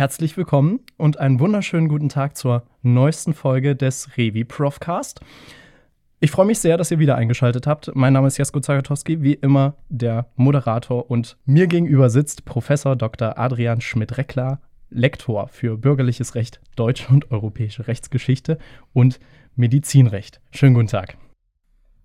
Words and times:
Herzlich 0.00 0.38
willkommen 0.38 0.80
und 0.96 1.20
einen 1.20 1.40
wunderschönen 1.40 1.86
guten 1.86 2.08
Tag 2.08 2.34
zur 2.34 2.62
neuesten 2.80 3.34
Folge 3.34 3.76
des 3.76 4.16
Revi 4.16 4.44
Profcast. 4.44 5.20
Ich 6.20 6.30
freue 6.30 6.46
mich 6.46 6.58
sehr, 6.58 6.78
dass 6.78 6.90
ihr 6.90 6.98
wieder 6.98 7.16
eingeschaltet 7.16 7.66
habt. 7.66 7.94
Mein 7.94 8.14
Name 8.14 8.28
ist 8.28 8.38
Jesko 8.38 8.60
Zagatowski, 8.60 9.20
wie 9.20 9.34
immer 9.34 9.74
der 9.90 10.30
Moderator 10.36 11.10
und 11.10 11.36
mir 11.44 11.66
gegenüber 11.66 12.08
sitzt 12.08 12.46
Professor 12.46 12.96
Dr. 12.96 13.38
Adrian 13.38 13.82
Schmidt-Reckler, 13.82 14.62
Lektor 14.88 15.48
für 15.48 15.76
bürgerliches 15.76 16.34
Recht, 16.34 16.62
deutsche 16.76 17.12
und 17.12 17.30
europäische 17.30 17.86
Rechtsgeschichte 17.86 18.56
und 18.94 19.20
Medizinrecht. 19.54 20.40
Schönen 20.50 20.72
guten 20.72 20.88
Tag. 20.88 21.18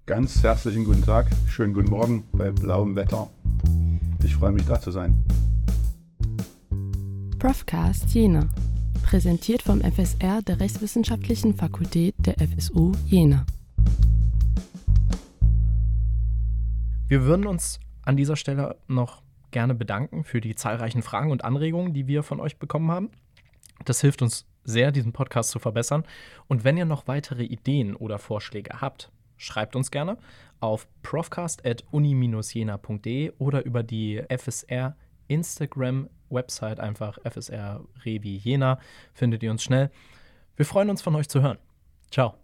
Ganz 0.06 0.44
herzlichen 0.44 0.84
guten 0.84 1.06
Tag, 1.06 1.28
schönen 1.48 1.74
guten 1.74 1.92
Morgen 1.92 2.26
bei 2.34 2.52
blauem 2.52 2.98
Wetter. 2.98 3.30
Ich 4.22 4.36
freue 4.36 4.52
mich, 4.52 4.66
da 4.66 4.82
zu 4.82 4.92
sein. 4.92 5.24
Profcast 7.46 8.10
Jena, 8.16 8.50
präsentiert 9.04 9.62
vom 9.62 9.80
FSR 9.80 10.42
der 10.42 10.60
Rechtswissenschaftlichen 10.60 11.54
Fakultät 11.54 12.16
der 12.18 12.34
FSU 12.40 12.94
Jena. 13.06 13.46
Wir 17.08 17.26
würden 17.26 17.46
uns 17.46 17.80
an 18.02 18.18
dieser 18.18 18.36
Stelle 18.36 18.80
noch 18.88 19.22
gerne 19.52 19.76
bedanken 19.76 20.24
für 20.24 20.42
die 20.42 20.56
zahlreichen 20.56 21.04
Fragen 21.04 21.30
und 21.30 21.46
Anregungen, 21.46 21.94
die 21.94 22.08
wir 22.08 22.24
von 22.24 22.40
euch 22.40 22.58
bekommen 22.58 22.90
haben. 22.90 23.12
Das 23.86 24.02
hilft 24.02 24.24
uns 24.24 24.48
sehr, 24.64 24.92
diesen 24.92 25.14
Podcast 25.14 25.52
zu 25.52 25.60
verbessern. 25.60 26.04
Und 26.48 26.64
wenn 26.64 26.78
ihr 26.78 26.86
noch 26.86 27.08
weitere 27.08 27.44
Ideen 27.44 27.96
oder 27.96 28.18
Vorschläge 28.18 28.82
habt, 28.82 29.12
schreibt 29.38 29.76
uns 29.76 29.92
gerne 29.92 30.18
auf 30.60 30.88
profcast.uni-jena.de 31.04 33.34
oder 33.38 33.64
über 33.64 33.84
die 33.84 34.24
FSR 34.36 34.96
Instagram-Website 35.28 36.80
einfach 36.80 37.18
FSR 37.24 37.84
Revi 38.04 38.36
Jena. 38.38 38.80
Findet 39.14 39.44
ihr 39.44 39.52
uns 39.52 39.64
schnell. 39.64 39.92
Wir 40.56 40.66
freuen 40.66 40.90
uns 40.90 41.02
von 41.02 41.16
euch 41.16 41.30
zu 41.30 41.42
hören. 41.42 41.58
Ciao. 42.12 42.36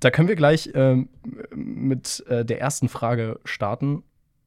Da 0.00 0.10
können 0.10 0.28
wir 0.28 0.36
gleich 0.36 0.70
ähm, 0.74 1.08
mit 1.54 2.24
äh, 2.28 2.44
der 2.44 2.60
ersten 2.60 2.88
Frage 2.88 3.40
starten. 3.44 4.02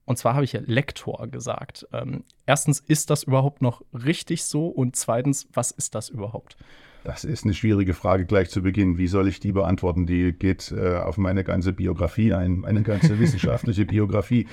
Und 0.06 0.18
zwar 0.18 0.34
habe 0.34 0.44
ich 0.44 0.54
ja 0.54 0.62
Lektor 0.66 1.28
gesagt. 1.28 1.88
Ähm, 1.94 2.24
erstens, 2.46 2.80
ist 2.80 3.10
das 3.10 3.24
überhaupt 3.24 3.62
noch 3.62 3.84
richtig 3.94 4.44
so? 4.44 4.68
Und 4.68 4.96
zweitens, 4.96 5.48
was 5.54 5.72
ist 5.72 5.96
das 5.96 6.10
überhaupt? 6.10 6.58
Das 7.04 7.24
ist 7.24 7.44
eine 7.44 7.54
schwierige 7.54 7.94
Frage 7.94 8.26
gleich 8.26 8.50
zu 8.50 8.62
Beginn. 8.62 8.98
Wie 8.98 9.08
soll 9.08 9.28
ich 9.28 9.40
die 9.40 9.52
beantworten? 9.52 10.06
Die 10.06 10.34
geht 10.34 10.72
äh, 10.72 10.98
auf 10.98 11.18
meine 11.18 11.44
ganze 11.44 11.74
Biografie 11.74 12.34
ein, 12.34 12.66
eine 12.66 12.82
ganze 12.84 13.20
wissenschaftliche 13.20 13.86
Biografie. 13.86 14.48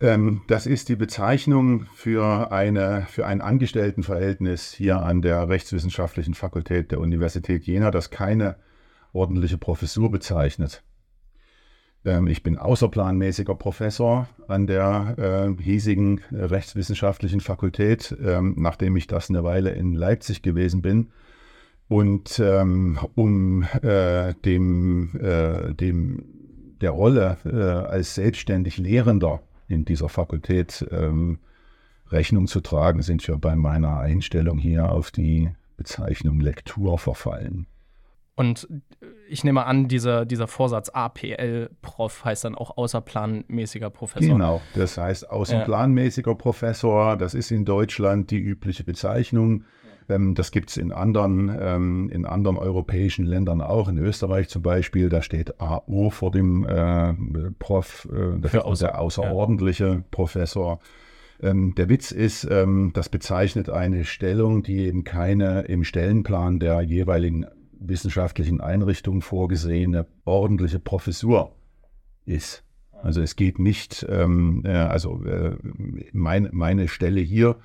Ähm, 0.00 0.42
das 0.46 0.66
ist 0.66 0.88
die 0.88 0.96
Bezeichnung 0.96 1.86
für, 1.92 2.52
eine, 2.52 3.06
für 3.08 3.26
ein 3.26 3.40
Angestelltenverhältnis 3.40 4.72
hier 4.72 5.02
an 5.02 5.22
der 5.22 5.48
Rechtswissenschaftlichen 5.48 6.34
Fakultät 6.34 6.92
der 6.92 7.00
Universität 7.00 7.64
Jena, 7.64 7.90
das 7.90 8.10
keine 8.10 8.56
ordentliche 9.12 9.58
Professur 9.58 10.10
bezeichnet. 10.10 10.84
Ähm, 12.04 12.28
ich 12.28 12.44
bin 12.44 12.58
außerplanmäßiger 12.58 13.56
Professor 13.56 14.28
an 14.46 14.68
der 14.68 15.16
äh, 15.58 15.62
hiesigen 15.62 16.20
äh, 16.30 16.44
Rechtswissenschaftlichen 16.44 17.40
Fakultät, 17.40 18.16
ähm, 18.24 18.54
nachdem 18.56 18.96
ich 18.96 19.08
das 19.08 19.30
eine 19.30 19.42
Weile 19.42 19.70
in 19.70 19.94
Leipzig 19.94 20.42
gewesen 20.42 20.80
bin. 20.80 21.10
Und 21.88 22.38
ähm, 22.38 22.98
um 23.14 23.62
äh, 23.82 24.34
dem, 24.44 25.18
äh, 25.20 25.74
dem, 25.74 26.22
der 26.82 26.90
Rolle 26.90 27.38
äh, 27.44 27.56
als 27.56 28.14
selbstständig 28.14 28.76
Lehrender 28.76 29.40
in 29.68 29.84
dieser 29.84 30.08
Fakultät 30.08 30.86
ähm, 30.90 31.38
Rechnung 32.10 32.46
zu 32.46 32.60
tragen, 32.60 33.02
sind 33.02 33.26
wir 33.28 33.36
bei 33.36 33.54
meiner 33.54 33.98
Einstellung 33.98 34.58
hier 34.58 34.90
auf 34.90 35.10
die 35.10 35.50
Bezeichnung 35.76 36.40
Lektur 36.40 36.98
verfallen. 36.98 37.66
Und 38.34 38.68
ich 39.28 39.42
nehme 39.42 39.66
an, 39.66 39.88
dieser, 39.88 40.24
dieser 40.24 40.46
Vorsatz 40.46 40.90
APL-Prof 40.90 42.24
heißt 42.24 42.44
dann 42.44 42.54
auch 42.54 42.76
außerplanmäßiger 42.76 43.90
Professor. 43.90 44.32
Genau, 44.32 44.62
das 44.74 44.96
heißt 44.96 45.28
außerplanmäßiger 45.28 46.30
ja. 46.30 46.36
Professor. 46.36 47.16
Das 47.16 47.34
ist 47.34 47.50
in 47.50 47.64
Deutschland 47.64 48.30
die 48.30 48.38
übliche 48.38 48.84
Bezeichnung. 48.84 49.64
Ähm, 50.08 50.34
das 50.34 50.50
gibt 50.50 50.70
es 50.70 50.76
in 50.76 50.92
anderen, 50.92 51.54
ähm, 51.60 52.10
in 52.10 52.24
anderen 52.24 52.56
europäischen 52.56 53.26
Ländern 53.26 53.60
auch. 53.60 53.88
In 53.88 53.98
Österreich 53.98 54.48
zum 54.48 54.62
Beispiel, 54.62 55.08
da 55.08 55.22
steht 55.22 55.60
AO 55.60 56.10
vor 56.10 56.30
dem 56.30 56.64
äh, 56.66 57.14
Prof, 57.58 58.08
äh, 58.12 58.38
das 58.40 58.54
ist 58.54 58.82
der 58.82 58.98
außerordentliche 58.98 59.86
ja. 59.86 60.04
Professor. 60.10 60.80
Ähm, 61.40 61.74
der 61.76 61.88
Witz 61.88 62.10
ist, 62.10 62.48
ähm, 62.50 62.92
das 62.94 63.08
bezeichnet 63.08 63.70
eine 63.70 64.04
Stellung, 64.04 64.62
die 64.62 64.86
eben 64.86 65.04
keine 65.04 65.62
im 65.62 65.84
Stellenplan 65.84 66.58
der 66.58 66.80
jeweiligen 66.82 67.46
wissenschaftlichen 67.78 68.60
Einrichtung 68.60 69.20
vorgesehene 69.22 70.06
ordentliche 70.24 70.80
Professur 70.80 71.54
ist. 72.24 72.64
Also 73.02 73.20
es 73.20 73.36
geht 73.36 73.60
nicht, 73.60 74.04
ähm, 74.08 74.62
äh, 74.64 74.70
also 74.70 75.22
äh, 75.24 75.56
mein, 76.12 76.48
meine 76.52 76.88
Stelle 76.88 77.20
hier 77.20 77.56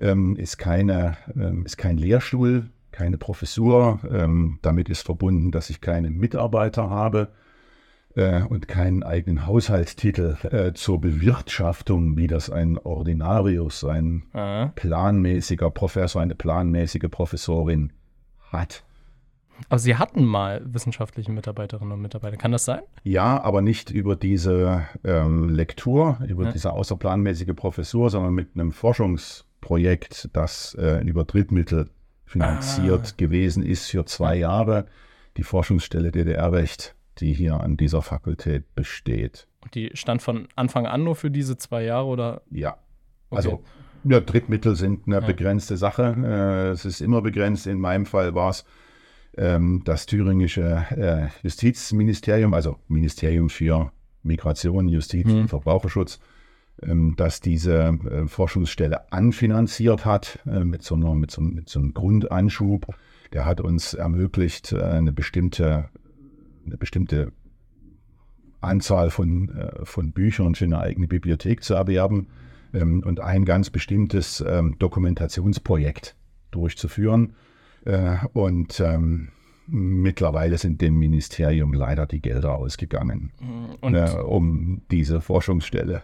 ähm, 0.00 0.36
ist, 0.36 0.58
keine, 0.58 1.16
ähm, 1.34 1.64
ist 1.64 1.76
kein 1.76 1.96
Lehrstuhl, 1.98 2.70
keine 2.92 3.18
Professur. 3.18 4.00
Ähm, 4.10 4.58
damit 4.62 4.88
ist 4.88 5.02
verbunden, 5.02 5.50
dass 5.50 5.70
ich 5.70 5.80
keine 5.80 6.10
Mitarbeiter 6.10 6.90
habe 6.90 7.28
äh, 8.14 8.42
und 8.42 8.68
keinen 8.68 9.02
eigenen 9.02 9.46
Haushaltstitel 9.46 10.36
äh, 10.50 10.72
zur 10.72 11.00
Bewirtschaftung, 11.00 12.16
wie 12.16 12.26
das 12.26 12.50
ein 12.50 12.78
Ordinarius, 12.78 13.84
ein 13.84 14.24
Aha. 14.32 14.72
planmäßiger 14.74 15.70
Professor, 15.70 16.22
eine 16.22 16.34
planmäßige 16.34 17.08
Professorin 17.10 17.92
hat. 18.50 18.82
Aber 19.68 19.78
Sie 19.78 19.96
hatten 19.96 20.24
mal 20.24 20.62
wissenschaftliche 20.66 21.32
Mitarbeiterinnen 21.32 21.92
und 21.92 22.02
Mitarbeiter. 22.02 22.36
Kann 22.36 22.52
das 22.52 22.64
sein? 22.64 22.80
Ja, 23.04 23.42
aber 23.42 23.62
nicht 23.62 23.90
über 23.90 24.16
diese 24.16 24.86
ähm, 25.02 25.48
Lektur, 25.48 26.18
über 26.26 26.44
ja. 26.44 26.52
diese 26.52 26.72
außerplanmäßige 26.72 27.54
Professur, 27.56 28.10
sondern 28.10 28.34
mit 28.34 28.50
einem 28.54 28.72
Forschungsprojekt, 29.66 30.30
das 30.32 30.74
äh, 30.78 31.02
über 31.04 31.24
Drittmittel 31.24 31.90
finanziert 32.24 33.12
ah. 33.12 33.14
gewesen 33.16 33.64
ist 33.64 33.90
für 33.90 34.04
zwei 34.04 34.36
Jahre. 34.36 34.86
Die 35.36 35.42
Forschungsstelle 35.42 36.12
DDR-Recht, 36.12 36.94
die 37.18 37.32
hier 37.32 37.60
an 37.60 37.76
dieser 37.76 38.02
Fakultät 38.02 38.74
besteht. 38.74 39.46
Und 39.62 39.74
die 39.74 39.90
stand 39.94 40.22
von 40.22 40.48
Anfang 40.56 40.86
an 40.86 41.04
nur 41.04 41.16
für 41.16 41.30
diese 41.30 41.56
zwei 41.56 41.84
Jahre 41.84 42.06
oder? 42.06 42.42
Ja. 42.50 42.78
Okay. 43.30 43.36
Also 43.36 43.62
ja, 44.04 44.20
Drittmittel 44.20 44.76
sind 44.76 45.06
eine 45.06 45.16
ja. 45.16 45.26
begrenzte 45.26 45.76
Sache. 45.76 46.16
Äh, 46.16 46.70
es 46.70 46.84
ist 46.84 47.00
immer 47.00 47.22
begrenzt. 47.22 47.66
In 47.66 47.80
meinem 47.80 48.06
Fall 48.06 48.34
war 48.34 48.50
es 48.50 48.64
ähm, 49.36 49.82
das 49.84 50.06
thüringische 50.06 50.86
äh, 50.90 51.28
Justizministerium, 51.42 52.54
also 52.54 52.78
Ministerium 52.88 53.50
für 53.50 53.90
Migration, 54.22 54.88
Justiz 54.88 55.26
mhm. 55.26 55.40
und 55.40 55.48
Verbraucherschutz, 55.48 56.18
ähm, 56.18 56.26
dass 56.78 57.40
diese 57.40 57.98
äh, 58.10 58.26
Forschungsstelle 58.26 59.10
anfinanziert 59.10 60.04
hat 60.04 60.40
äh, 60.46 60.64
mit, 60.64 60.82
so 60.82 60.94
einer, 60.94 61.14
mit, 61.14 61.30
so, 61.30 61.40
mit 61.40 61.68
so 61.68 61.78
einem 61.78 61.94
Grundanschub. 61.94 62.94
Der 63.32 63.46
hat 63.46 63.60
uns 63.60 63.94
ermöglicht, 63.94 64.72
äh, 64.72 64.82
eine 64.82 65.12
bestimmte, 65.12 65.88
eine 66.66 66.76
bestimmte 66.76 67.32
Anzahl 68.60 69.10
von, 69.10 69.50
von 69.84 70.12
Büchern 70.12 70.54
für 70.54 70.64
eine 70.64 70.80
eigene 70.80 71.06
Bibliothek 71.06 71.62
zu 71.62 71.74
erwerben 71.74 72.26
ähm, 72.74 73.02
und 73.06 73.20
ein 73.20 73.44
ganz 73.44 73.70
bestimmtes 73.70 74.44
ähm, 74.46 74.76
Dokumentationsprojekt 74.78 76.16
durchzuführen. 76.50 77.34
Und 78.32 78.80
ähm, 78.80 79.28
mittlerweile 79.68 80.58
sind 80.58 80.80
dem 80.80 80.98
Ministerium 80.98 81.72
leider 81.72 82.06
die 82.06 82.20
Gelder 82.20 82.56
ausgegangen, 82.56 83.30
mhm. 83.40 83.94
äh, 83.94 84.10
um 84.10 84.82
diese 84.90 85.20
Forschungsstelle 85.20 86.02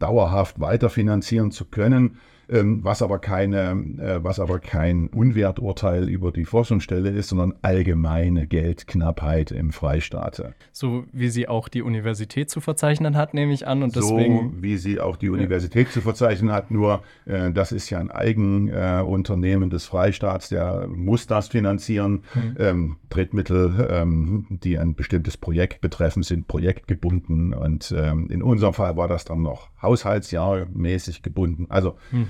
dauerhaft 0.00 0.60
weiterfinanzieren 0.60 1.50
zu 1.50 1.64
können. 1.64 2.18
Ähm, 2.52 2.82
was 2.82 3.00
aber 3.00 3.20
keine, 3.20 3.70
äh, 3.98 4.24
was 4.24 4.40
aber 4.40 4.58
kein 4.58 5.06
Unwerturteil 5.06 6.08
über 6.08 6.32
die 6.32 6.44
Forschungsstelle 6.44 7.10
ist, 7.10 7.28
sondern 7.28 7.54
allgemeine 7.62 8.48
Geldknappheit 8.48 9.52
im 9.52 9.70
Freistaate. 9.70 10.54
So 10.72 11.04
wie 11.12 11.28
sie 11.28 11.46
auch 11.46 11.68
die 11.68 11.82
Universität 11.82 12.50
zu 12.50 12.60
verzeichnen 12.60 13.16
hat, 13.16 13.34
nehme 13.34 13.52
ich 13.52 13.68
an. 13.68 13.84
Und 13.84 13.94
deswegen, 13.94 14.54
so 14.56 14.62
wie 14.62 14.78
sie 14.78 14.98
auch 14.98 15.16
die 15.16 15.28
Universität 15.28 15.88
ja. 15.88 15.92
zu 15.92 16.00
verzeichnen 16.00 16.50
hat, 16.50 16.72
nur 16.72 17.02
äh, 17.24 17.52
das 17.52 17.70
ist 17.70 17.88
ja 17.88 18.00
ein 18.00 18.10
Eigenunternehmen 18.10 19.68
äh, 19.68 19.70
des 19.70 19.84
Freistaats, 19.84 20.48
der 20.48 20.88
muss 20.88 21.28
das 21.28 21.46
finanzieren. 21.46 22.24
Mhm. 22.34 22.56
Ähm, 22.58 22.96
Drittmittel, 23.10 23.88
ähm, 23.90 24.46
die 24.48 24.78
ein 24.78 24.94
bestimmtes 24.94 25.36
Projekt 25.36 25.80
betreffen, 25.80 26.22
sind 26.22 26.48
projektgebunden 26.48 27.52
und 27.52 27.94
ähm, 27.96 28.28
in 28.30 28.42
unserem 28.42 28.74
Fall 28.74 28.96
war 28.96 29.08
das 29.08 29.24
dann 29.24 29.42
noch 29.42 29.70
haushaltsjahrmäßig 29.82 31.22
gebunden. 31.22 31.66
Also 31.68 31.96
mhm. 32.10 32.28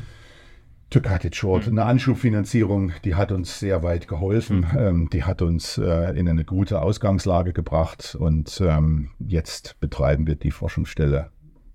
To 0.91 1.01
cut 1.01 1.25
it 1.25 1.37
short, 1.37 1.69
mhm. 1.69 1.79
eine 1.79 1.89
Anschubfinanzierung, 1.89 2.91
die 3.05 3.15
hat 3.15 3.31
uns 3.31 3.61
sehr 3.61 3.85
weit 3.85 4.09
geholfen. 4.09 4.67
Mhm. 4.73 4.79
Ähm, 4.79 5.11
die 5.11 5.23
hat 5.23 5.41
uns 5.41 5.79
äh, 5.79 6.19
in 6.19 6.29
eine 6.29 6.45
gute 6.45 6.83
Ausgangslage 6.83 7.53
gebracht 7.53 8.17
und 8.19 8.61
ähm, 8.61 9.11
jetzt 9.21 9.79
betreiben 9.79 10.27
wir 10.27 10.35
die 10.35 10.51
Forschungsstelle 10.51 11.31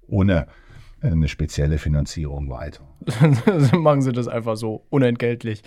ohne 0.08 0.48
eine 1.02 1.30
spezielle 1.30 1.78
Finanzierung 1.78 2.50
weiter. 2.50 2.88
Machen 3.78 4.02
Sie 4.02 4.12
das 4.12 4.28
einfach 4.28 4.58
so 4.58 4.86
unentgeltlich. 4.90 5.62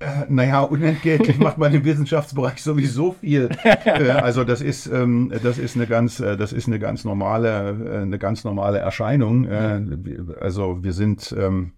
Äh, 0.00 0.26
naja, 0.28 0.60
unentgeltlich 0.60 1.38
macht 1.40 1.58
man 1.58 1.74
im 1.74 1.84
Wissenschaftsbereich 1.84 2.62
sowieso 2.62 3.12
viel. 3.12 3.48
äh, 3.64 4.10
also 4.10 4.44
das 4.44 4.60
ist, 4.60 4.86
ähm, 4.86 5.32
das 5.42 5.58
ist 5.58 5.76
eine 5.76 5.86
ganz, 5.86 6.20
äh, 6.20 6.36
das 6.36 6.52
ist 6.52 6.68
eine 6.68 6.78
ganz 6.78 7.04
normale, 7.04 7.76
äh, 7.84 8.02
eine 8.02 8.18
ganz 8.18 8.44
normale 8.44 8.78
Erscheinung. 8.78 9.44
Äh, 9.46 9.80
also 10.40 10.84
wir 10.84 10.92
sind 10.92 11.34
ähm, 11.36 11.72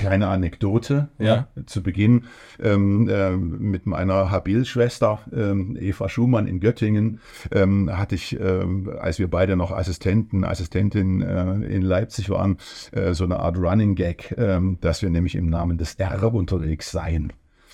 kleine 0.00 0.28
Anekdote 0.28 1.10
ja. 1.18 1.48
ja 1.54 1.66
zu 1.66 1.82
Beginn 1.82 2.24
ähm, 2.60 3.08
äh, 3.08 3.36
mit 3.36 3.86
meiner 3.86 4.30
Habil-Schwester 4.30 5.20
ähm, 5.32 5.76
Eva 5.78 6.08
Schumann 6.08 6.46
in 6.46 6.58
Göttingen 6.58 7.20
ähm, 7.52 7.90
hatte 7.92 8.14
ich, 8.14 8.38
ähm, 8.40 8.90
als 8.98 9.18
wir 9.18 9.28
beide 9.28 9.56
noch 9.56 9.70
Assistenten, 9.70 10.42
Assistentin 10.44 11.20
äh, 11.20 11.52
in 11.66 11.82
Leipzig 11.82 12.30
waren, 12.30 12.56
äh, 12.92 13.12
so 13.12 13.24
eine 13.24 13.40
Art 13.40 13.58
Running 13.58 13.94
Gag, 13.94 14.34
ähm, 14.38 14.78
dass 14.80 15.02
wir 15.02 15.10
nämlich 15.10 15.34
im 15.34 15.50
Namen 15.50 15.76
des 15.76 15.94
R 15.96 16.32
unterwegs 16.32 16.90
seien. 16.90 17.32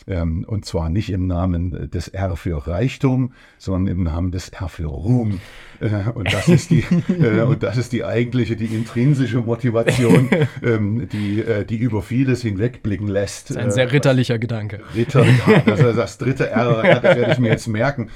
Ähm, 0.09 0.45
und 0.47 0.65
zwar 0.65 0.89
nicht 0.89 1.11
im 1.11 1.27
Namen 1.27 1.91
des 1.91 2.09
R 2.09 2.37
für 2.37 2.67
Reichtum, 2.67 3.33
sondern 3.59 3.97
im 3.97 4.05
Namen 4.05 4.31
des 4.31 4.51
R 4.51 4.69
für 4.69 4.87
Ruhm. 4.87 5.41
Äh, 5.81 6.11
und, 6.15 6.33
das 6.33 6.49
ist 6.49 6.71
die, 6.71 6.85
äh, 7.09 7.43
und 7.43 7.63
das 7.63 7.77
ist 7.77 7.93
die 7.93 8.05
eigentliche, 8.05 8.57
die 8.57 8.67
intrinsische 8.67 9.39
Motivation, 9.39 10.29
ähm, 10.63 11.09
die, 11.11 11.41
äh, 11.41 11.65
die 11.65 11.77
über 11.77 12.03
vieles 12.03 12.43
hinwegblicken 12.43 13.09
lässt. 13.09 13.51
Das 13.51 13.57
ist 13.57 13.63
ein 13.63 13.71
sehr 13.71 13.93
ritterlicher 13.93 14.39
Gedanke. 14.39 14.81
Ritter, 14.95 15.25
ja, 15.25 15.63
das, 15.67 15.81
ist 15.81 15.97
das 15.97 16.19
dritte 16.19 16.51
R, 16.51 17.01
das 17.01 17.17
werde 17.17 17.33
ich 17.33 17.39
mir 17.39 17.51
jetzt 17.51 17.67
merken, 17.67 18.11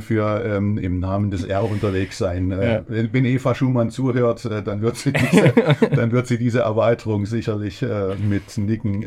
für 0.00 0.44
ähm, 0.44 0.78
im 0.78 1.00
Namen 1.00 1.30
des 1.30 1.44
R 1.44 1.68
unterwegs 1.68 2.18
sein. 2.18 2.50
Ja. 2.50 2.82
Wenn 2.86 3.24
Eva 3.24 3.54
Schumann 3.54 3.90
zuhört, 3.90 4.44
dann 4.44 4.82
wird 4.82 4.96
sie 4.96 5.12
diese, 5.12 5.52
dann 5.94 6.12
wird 6.12 6.26
sie 6.26 6.38
diese 6.38 6.60
Erweiterung 6.60 7.26
sicherlich 7.26 7.84
mit 8.28 8.56
Nicken 8.56 9.04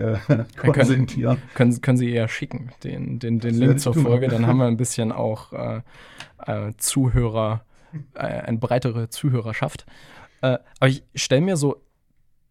konsentieren. 0.57 1.37
Können, 1.53 1.71
können, 1.71 1.81
können 1.81 1.97
Sie 1.97 2.09
eher 2.17 2.27
schicken, 2.27 2.71
den, 2.83 3.19
den, 3.19 3.39
den 3.39 3.55
Link 3.55 3.79
zur 3.79 3.93
Folge, 3.93 4.27
dann 4.27 4.47
haben 4.47 4.57
wir 4.57 4.65
ein 4.67 4.77
bisschen 4.77 5.11
auch 5.11 5.53
äh, 5.53 5.81
äh, 6.45 6.73
Zuhörer 6.77 7.63
äh, 8.13 8.19
eine 8.19 8.57
breitere 8.57 9.09
Zuhörerschaft. 9.09 9.85
Äh, 10.41 10.57
aber 10.79 10.89
ich 10.89 11.03
stelle 11.15 11.41
mir 11.41 11.57
so 11.57 11.77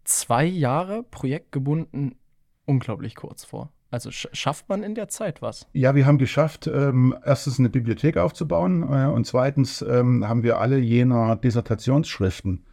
zwei 0.04 0.44
Jahre 0.44 1.02
projektgebunden 1.02 2.16
unglaublich 2.64 3.14
kurz 3.14 3.44
vor. 3.44 3.72
Also 3.90 4.10
sch 4.10 4.28
schafft 4.32 4.68
man 4.68 4.82
in 4.82 4.94
der 4.94 5.08
Zeit 5.08 5.42
was? 5.42 5.68
Ja, 5.72 5.94
wir 5.94 6.06
haben 6.06 6.18
geschafft, 6.18 6.66
ähm, 6.66 7.16
erstens 7.24 7.58
eine 7.58 7.68
Bibliothek 7.68 8.16
aufzubauen 8.16 8.82
äh, 8.82 9.06
und 9.06 9.26
zweitens 9.26 9.82
ähm, 9.82 10.26
haben 10.28 10.42
wir 10.42 10.58
alle 10.58 10.78
jener 10.78 11.36
Dissertationsschriften, 11.36 12.64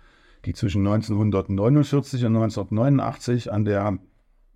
die 0.45 0.53
zwischen 0.53 0.85
1949 0.85 2.25
und 2.25 2.35
1989 2.35 3.51
an 3.51 3.65
der 3.65 3.99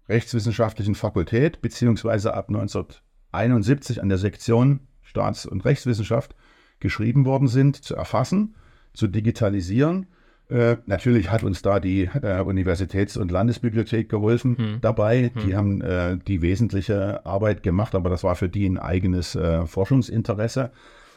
Rechtswissenschaftlichen 0.09 0.95
Fakultät 0.95 1.61
beziehungsweise 1.61 2.33
ab 2.33 2.49
1971 2.49 4.01
an 4.01 4.09
der 4.09 4.17
Sektion 4.17 4.81
Staats- 5.01 5.45
und 5.45 5.65
Rechtswissenschaft 5.65 6.35
geschrieben 6.79 7.25
worden 7.25 7.47
sind, 7.47 7.75
zu 7.75 7.95
erfassen, 7.95 8.55
zu 8.93 9.07
digitalisieren. 9.07 10.07
Äh, 10.49 10.77
natürlich 10.85 11.29
hat 11.29 11.43
uns 11.43 11.61
da 11.61 11.79
die 11.79 12.03
äh, 12.03 12.41
Universitäts- 12.41 13.17
und 13.17 13.31
Landesbibliothek 13.31 14.09
geholfen 14.09 14.57
hm. 14.57 14.77
dabei. 14.81 15.31
Hm. 15.33 15.45
Die 15.45 15.55
haben 15.55 15.81
äh, 15.81 16.17
die 16.17 16.41
wesentliche 16.41 17.25
Arbeit 17.25 17.63
gemacht, 17.63 17.95
aber 17.95 18.09
das 18.09 18.23
war 18.23 18.35
für 18.35 18.47
die 18.47 18.67
ein 18.67 18.77
eigenes 18.77 19.35
äh, 19.35 19.65
Forschungsinteresse. 19.65 20.71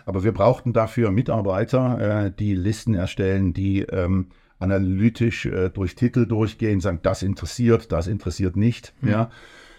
Aber 0.04 0.24
wir 0.24 0.32
brauchten 0.32 0.72
dafür 0.72 1.10
Mitarbeiter, 1.12 2.24
äh, 2.26 2.32
die 2.36 2.54
Listen 2.54 2.94
erstellen, 2.94 3.52
die 3.52 3.82
ähm, 3.82 4.30
analytisch 4.60 5.46
äh, 5.46 5.70
durch 5.70 5.96
Titel 5.96 6.26
durchgehen, 6.26 6.80
sagen, 6.80 7.00
das 7.02 7.22
interessiert, 7.22 7.90
das 7.90 8.06
interessiert 8.06 8.56
nicht. 8.56 8.92
Hm. 9.00 9.08
Ja. 9.08 9.30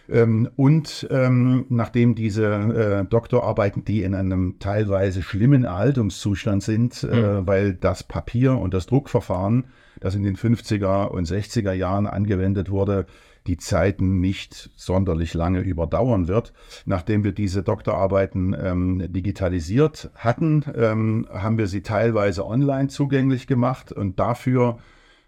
Ähm, 0.09 0.49
und 0.57 1.07
ähm, 1.09 1.65
nachdem 1.69 2.15
diese 2.15 2.45
äh, 2.45 3.05
Doktorarbeiten, 3.05 3.85
die 3.85 4.03
in 4.03 4.13
einem 4.13 4.57
teilweise 4.59 5.21
schlimmen 5.21 5.63
Erhaltungszustand 5.63 6.63
sind, 6.63 7.03
mhm. 7.03 7.09
äh, 7.09 7.47
weil 7.47 7.73
das 7.73 8.03
Papier 8.03 8.57
und 8.57 8.73
das 8.73 8.87
Druckverfahren, 8.87 9.65
das 10.01 10.15
in 10.15 10.23
den 10.23 10.35
50er 10.35 11.07
und 11.07 11.27
60er 11.27 11.71
Jahren 11.71 12.07
angewendet 12.07 12.69
wurde, 12.69 13.05
die 13.47 13.57
Zeiten 13.57 14.19
nicht 14.19 14.69
sonderlich 14.75 15.33
lange 15.33 15.61
überdauern 15.61 16.27
wird. 16.27 16.53
Nachdem 16.85 17.23
wir 17.23 17.31
diese 17.31 17.63
Doktorarbeiten 17.63 18.55
ähm, 18.59 19.11
digitalisiert 19.11 20.11
hatten, 20.15 20.63
ähm, 20.75 21.27
haben 21.31 21.57
wir 21.57 21.67
sie 21.67 21.81
teilweise 21.81 22.45
online 22.45 22.89
zugänglich 22.89 23.47
gemacht 23.47 23.91
und 23.91 24.19
dafür 24.19 24.77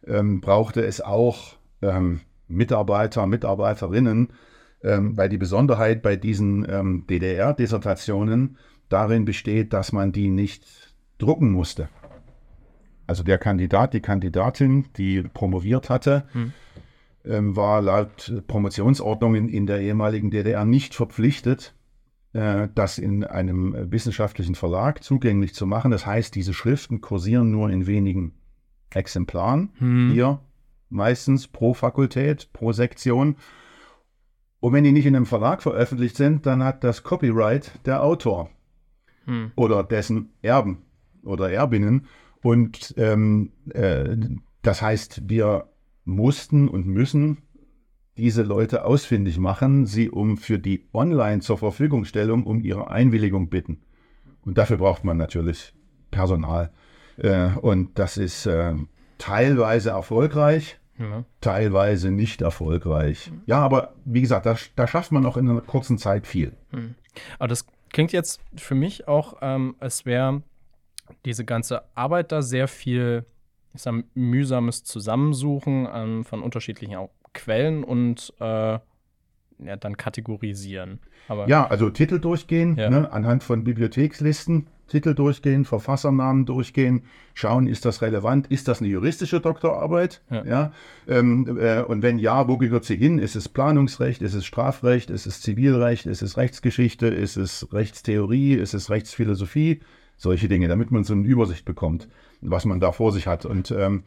ähm, 0.06 0.42
brauchte 0.42 0.86
es 0.86 1.02
auch 1.02 1.56
ähm, 1.82 2.22
Mitarbeiter, 2.48 3.26
Mitarbeiterinnen, 3.26 4.30
ähm, 4.84 5.18
weil 5.18 5.30
die 5.30 5.38
Besonderheit 5.38 6.02
bei 6.02 6.16
diesen 6.16 6.70
ähm, 6.70 7.06
DDR-Dissertationen 7.10 8.58
darin 8.90 9.26
besteht, 9.26 9.74
dass 9.74 9.92
man 9.92 10.12
die 10.12 10.30
nicht 10.30 10.94
drucken 11.18 11.52
musste. 11.52 11.90
Also 13.08 13.24
der 13.24 13.38
Kandidat, 13.38 13.94
die 13.94 14.02
Kandidatin, 14.02 14.86
die 14.98 15.24
promoviert 15.24 15.90
hatte, 15.90 16.26
hm. 16.32 16.54
Ähm, 17.26 17.56
war 17.56 17.82
laut 17.82 18.44
Promotionsordnungen 18.48 19.50
in 19.50 19.66
der 19.66 19.82
ehemaligen 19.82 20.32
DDR 20.32 20.66
nicht 20.66 20.96
verpflichtet, 20.96 21.76
äh, 22.34 22.68
das 22.76 22.98
in 22.98 23.24
einem 23.24 23.92
wissenschaftlichen 23.92 24.56
Verlag 24.56 25.04
zugänglich 25.04 25.54
zu 25.54 25.66
machen. 25.66 25.92
Das 25.92 26.06
heißt, 26.06 26.36
diese 26.36 26.54
Schriften 26.54 27.02
kursieren 27.02 27.52
nur 27.52 27.70
in 27.70 27.88
wenigen 27.88 28.34
Exemplaren, 28.90 29.72
hm. 29.78 30.12
hier 30.12 30.40
meistens 30.90 31.48
pro 31.48 31.74
Fakultät, 31.74 32.50
pro 32.54 32.72
Sektion. 32.72 33.38
Und 34.60 34.74
wenn 34.74 34.84
die 34.84 34.92
nicht 34.92 35.06
in 35.06 35.16
einem 35.16 35.26
Verlag 35.26 35.64
veröffentlicht 35.64 36.16
sind, 36.16 36.46
dann 36.46 36.64
hat 36.64 36.84
das 36.84 37.04
Copyright 37.04 37.72
der 37.86 38.04
Autor 38.04 38.50
hm. 39.26 39.52
oder 39.56 39.84
dessen 39.84 40.34
Erben 40.42 40.84
oder 41.24 41.52
Erbinnen. 41.52 42.08
Und 42.42 42.94
ähm, 42.98 43.52
äh, 43.74 44.16
das 44.62 44.82
heißt, 44.82 45.30
wir 45.30 45.73
mussten 46.06 46.68
und 46.68 46.86
müssen 46.86 47.44
diese 48.18 48.44
Leute 48.44 48.86
ausfindig 48.86 49.40
machen, 49.40 49.86
sie 49.86 50.10
um 50.10 50.38
für 50.38 50.60
die 50.60 50.88
Online 50.94 51.42
zur 51.42 51.58
Verfügungstellung 51.58 52.44
um 52.44 52.62
ihre 52.62 52.92
Einwilligung 52.92 53.50
bitten. 53.50 53.82
Und 54.46 54.58
dafür 54.58 54.78
braucht 54.78 55.04
man 55.04 55.18
natürlich 55.18 55.74
Personal. 56.12 56.72
Äh, 57.18 57.50
und 57.62 57.98
das 57.98 58.18
ist 58.18 58.46
äh, 58.46 58.76
teilweise 59.18 59.92
erfolgreich, 59.92 60.80
ja. 61.00 61.26
Teilweise 61.42 62.12
nicht 62.12 62.42
erfolgreich. 62.42 63.32
Ja, 63.46 63.60
aber 63.60 63.94
wie 64.06 64.22
gesagt, 64.22 64.46
da, 64.46 64.56
da, 64.76 64.88
schafft 64.88 65.12
man 65.12 65.26
auch 65.26 65.38
in 65.38 65.50
einer 65.50 65.62
kurzen 65.62 65.98
Zeit 65.98 66.28
viel. 66.28 66.56
Mhm. 66.72 66.96
Aber 67.40 67.48
das 67.48 67.66
klingt 67.92 68.12
jetzt 68.12 68.42
für 68.56 68.76
mich 68.76 69.08
auch, 69.08 69.38
ähm, 69.42 69.76
als 69.80 70.06
wäre 70.06 70.44
diese 71.26 71.46
ganze 71.46 71.84
Arbeit 71.96 72.32
da 72.32 72.42
sehr 72.42 72.68
viel 72.68 73.26
ich 73.74 73.82
sag, 73.82 74.04
mühsames 74.14 74.84
Zusammensuchen 74.84 75.88
ähm, 75.94 76.24
von 76.24 76.42
unterschiedlichen 76.42 76.98
Quellen 77.34 77.84
und 77.84 78.34
äh, 78.40 78.80
ja, 79.60 79.78
dann 79.80 79.98
kategorisieren. 79.98 81.00
Aber 81.28 81.48
ja, 81.48 81.66
also 81.68 81.90
Titel 81.90 82.20
durchgehen, 82.20 82.76
ja. 82.78 82.90
ne, 82.90 83.12
anhand 83.12 83.44
von 83.44 83.64
Bibliothekslisten, 83.64 84.68
Titel 84.88 85.16
durchgehen, 85.16 85.66
Verfassernamen 85.66 86.46
durchgehen, 86.46 87.04
schauen, 87.34 87.68
ist 87.68 87.86
das 87.86 88.02
relevant, 88.02 88.48
ist 88.48 88.68
das 88.68 88.82
eine 88.82 88.90
juristische 88.90 89.40
Doktorarbeit? 89.40 90.22
Ja. 90.30 90.46
ja? 90.46 90.72
Ähm, 91.08 91.58
äh, 91.60 91.82
und 91.82 92.04
wenn 92.04 92.20
ja, 92.20 92.48
wo 92.48 92.58
gehört 92.58 92.84
sie 92.84 92.98
hin? 92.98 93.18
Ist 93.18 93.36
es 93.36 93.48
Planungsrecht, 93.48 94.22
ist 94.22 94.34
es 94.34 94.46
Strafrecht, 94.46 95.10
ist 95.10 95.26
es 95.26 95.42
Zivilrecht, 95.42 96.06
ist 96.06 96.22
es 96.22 96.38
Rechtsgeschichte, 96.38 97.08
ist 97.08 97.38
es 97.38 97.72
Rechtstheorie, 97.74 98.54
ist 98.54 98.74
es 98.74 98.90
Rechtsphilosophie? 98.90 99.82
Solche 100.18 100.48
Dinge, 100.48 100.68
damit 100.68 100.92
man 100.92 101.04
so 101.04 101.14
eine 101.14 101.26
Übersicht 101.28 101.66
bekommt, 101.66 102.08
was 102.42 102.66
man 102.66 102.80
da 102.80 102.92
vor 102.92 103.12
sich 103.12 103.28
hat. 103.28 103.46
Und 103.46 103.72
ähm, 103.72 104.04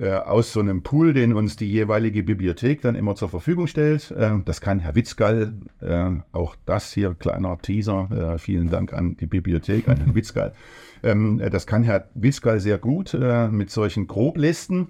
äh, 0.00 0.14
aus 0.14 0.54
so 0.54 0.60
einem 0.60 0.82
Pool, 0.82 1.12
den 1.12 1.34
uns 1.34 1.56
die 1.56 1.70
jeweilige 1.70 2.22
Bibliothek 2.22 2.80
dann 2.80 2.94
immer 2.94 3.16
zur 3.16 3.28
Verfügung 3.28 3.66
stellt. 3.66 4.10
Äh, 4.12 4.38
das 4.46 4.62
kann 4.62 4.80
Herr 4.80 4.94
Witzgall, 4.94 5.52
äh, 5.82 6.10
auch 6.32 6.56
das 6.64 6.92
hier, 6.92 7.14
kleiner 7.14 7.58
Teaser, 7.58 8.08
äh, 8.10 8.38
vielen 8.38 8.70
Dank 8.70 8.94
an 8.94 9.18
die 9.18 9.26
Bibliothek, 9.26 9.88
an 9.88 9.98
Herrn 9.98 10.14
Witzgall. 10.14 10.54
Ähm, 11.02 11.40
äh, 11.40 11.48
das 11.48 11.66
kann 11.66 11.82
Herr 11.82 12.10
Witzgall 12.12 12.60
sehr 12.60 12.76
gut 12.76 13.14
äh, 13.14 13.48
mit 13.48 13.70
solchen 13.70 14.06
Groblisten 14.06 14.88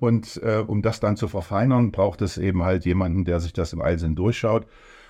und 0.00 0.40
um 0.66 0.82
das 0.82 0.98
dann 0.98 1.16
zu 1.16 1.28
verfeinern, 1.28 1.92
braucht 1.92 2.22
es 2.22 2.38
eben 2.38 2.64
halt 2.64 2.84
jemanden, 2.84 3.24
der 3.24 3.38
sich 3.38 3.52
das 3.52 3.72
im 3.72 3.80
Eilsinn 3.80 4.16
durchschaut. 4.16 4.66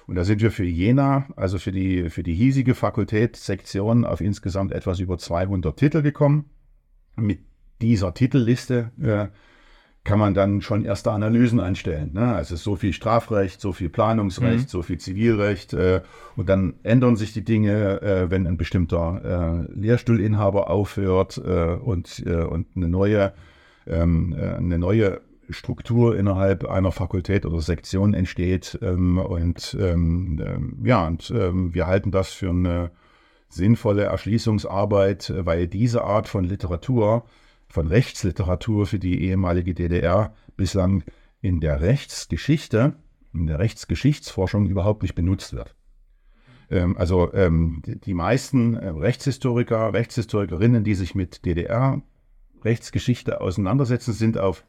Und 0.07 0.17
da 0.17 0.25
sind 0.25 0.43
wir 0.43 0.51
für 0.51 0.65
Jena, 0.65 1.27
also 1.37 1.59
für 1.59 1.73
die, 1.73 2.11
für 2.11 2.23
die 2.23 2.35
hiesige 2.35 2.75
Fakultätssektion, 2.75 4.05
auf 4.05 4.21
insgesamt 4.21 4.73
etwas 4.73 5.01
über 5.01 5.19
200 5.19 5.77
Titel 5.77 6.03
gekommen. 6.03 6.51
Mit 7.17 7.41
dieser 7.81 8.13
Titelliste 8.13 8.91
äh, 9.01 9.29
kann 10.05 10.19
man 10.19 10.35
dann 10.35 10.61
schon 10.61 10.85
erste 10.85 11.11
Analysen 11.13 11.61
anstellen. 11.61 12.13
Ne? 12.13 12.35
Also 12.35 12.57
so 12.57 12.77
viel 12.77 12.93
Strafrecht, 12.93 13.61
so 13.61 13.73
viel 13.73 13.89
Planungsrecht, 13.89 14.65
mhm. 14.65 14.69
so 14.69 14.83
viel 14.83 14.99
Zivilrecht. 14.99 15.73
Äh, 15.73 16.03
und 16.37 16.49
dann 16.49 16.75
ändern 16.83 17.17
sich 17.17 17.33
die 17.33 17.45
Dinge, 17.45 18.03
äh, 18.03 18.31
wenn 18.31 18.47
ein 18.47 18.59
bestimmter 18.59 19.67
äh, 19.71 19.73
Lehrstuhlinhaber 19.73 20.69
aufhört 20.69 21.39
äh, 21.39 21.75
und, 21.75 22.23
äh, 22.27 22.43
und 22.43 22.67
eine 22.77 22.89
neue 22.89 23.33
ähm, 23.87 24.35
äh, 24.39 24.55
eine 24.55 24.79
neue 24.79 25.21
Struktur 25.55 26.17
innerhalb 26.17 26.67
einer 26.67 26.93
Fakultät 26.93 27.47
oder 27.47 27.61
Sektion 27.61 28.13
entsteht. 28.13 28.79
Ähm, 28.83 29.19
und 29.19 29.77
ähm, 29.81 30.39
äh, 30.39 30.89
ja, 30.89 31.07
und 31.07 31.33
ähm, 31.35 31.73
wir 31.75 31.87
halten 31.87 32.11
das 32.11 32.33
für 32.33 32.51
eine 32.51 32.91
sinnvolle 33.49 34.05
Erschließungsarbeit, 34.05 35.33
weil 35.37 35.69
diese 35.69 36.05
Art 36.05 36.29
von 36.29 36.45
Literatur, 36.45 37.25
von 37.69 37.87
Rechtsliteratur 37.87 38.87
für 38.87 38.99
die 38.99 39.23
ehemalige 39.23 39.75
DDR 39.75 40.35
bislang 40.57 41.05
in 41.41 41.61
der 41.61 41.81
Rechtsgeschichte, 41.81 42.95
in 43.33 43.47
der 43.47 43.59
Rechtsgeschichtsforschung 43.59 44.67
überhaupt 44.67 45.03
nicht 45.03 45.15
benutzt 45.15 45.55
wird. 45.55 45.75
Ähm, 46.71 46.97
also 46.97 47.33
ähm, 47.33 47.83
die 47.85 48.15
meisten 48.15 48.75
äh, 48.75 48.89
Rechtshistoriker, 48.89 49.93
Rechtshistorikerinnen, 49.93 50.85
die 50.85 50.95
sich 50.95 51.15
mit 51.15 51.45
DDR-Rechtsgeschichte 51.45 53.41
auseinandersetzen, 53.41 54.13
sind 54.13 54.39
auf 54.39 54.65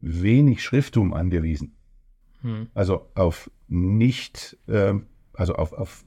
wenig 0.00 0.62
Schrifttum 0.62 1.12
angewiesen. 1.12 1.74
Hm. 2.42 2.68
Also 2.74 3.06
auf 3.14 3.50
nicht, 3.68 4.56
äh, 4.66 4.94
also 5.34 5.54
auf, 5.54 5.72
auf 5.72 6.04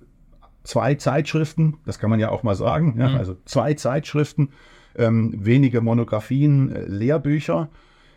zwei 0.64 0.96
Zeitschriften, 0.96 1.78
das 1.86 2.00
kann 2.00 2.10
man 2.10 2.20
ja 2.20 2.30
auch 2.30 2.44
mal 2.44 2.56
sagen, 2.56 2.96
ja, 2.98 3.10
hm. 3.10 3.18
also 3.18 3.36
zwei 3.46 3.74
Zeitschriften, 3.74 4.50
ähm, 4.96 5.34
wenige 5.46 5.82
Monographien, 5.82 6.72
äh, 6.72 6.86
Lehrbücher 6.86 7.70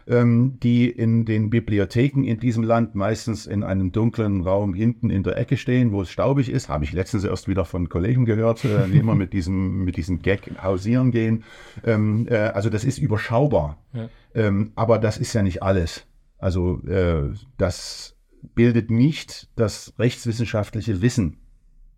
ähm, 0.09 0.59
die 0.63 0.89
in 0.89 1.25
den 1.25 1.51
Bibliotheken 1.51 2.23
in 2.25 2.39
diesem 2.39 2.63
Land 2.63 2.95
meistens 2.95 3.47
in 3.47 3.63
einem 3.63 3.93
dunklen 3.93 4.43
Raum 4.43 4.75
hinten 4.75 5.11
in 5.11 5.23
der 5.23 5.37
Ecke 5.37 5.57
stehen, 5.57 5.93
wo 5.93 6.03
es 6.03 6.11
staubig 6.11 6.49
ist. 6.49 6.69
Habe 6.69 6.85
ich 6.85 6.93
letztens 6.93 7.25
erst 7.25 7.49
wieder 7.49 7.65
von 7.65 7.89
Kollegen 7.89 8.25
gehört, 8.25 8.65
äh, 8.65 8.89
die 8.89 8.99
immer 8.99 9.15
mit 9.15 9.33
diesem, 9.33 9.85
mit 9.85 9.97
diesem 9.97 10.23
Gag 10.23 10.51
hausieren 10.63 11.11
gehen. 11.11 11.45
Ähm, 11.85 12.29
äh, 12.31 12.37
also 12.37 12.71
das 12.71 12.85
ist 12.85 12.99
überschaubar. 12.99 13.79
Ja. 13.93 14.09
Ähm, 14.37 14.73
aber 14.77 14.99
das 14.99 15.17
ist 15.17 15.33
ja 15.33 15.43
nicht 15.43 15.63
alles. 15.63 16.07
Also 16.39 16.83
äh, 16.87 17.33
das 17.57 18.15
bildet 18.55 18.91
nicht 18.91 19.49
das 19.57 19.95
rechtswissenschaftliche 19.99 21.01
Wissen 21.01 21.39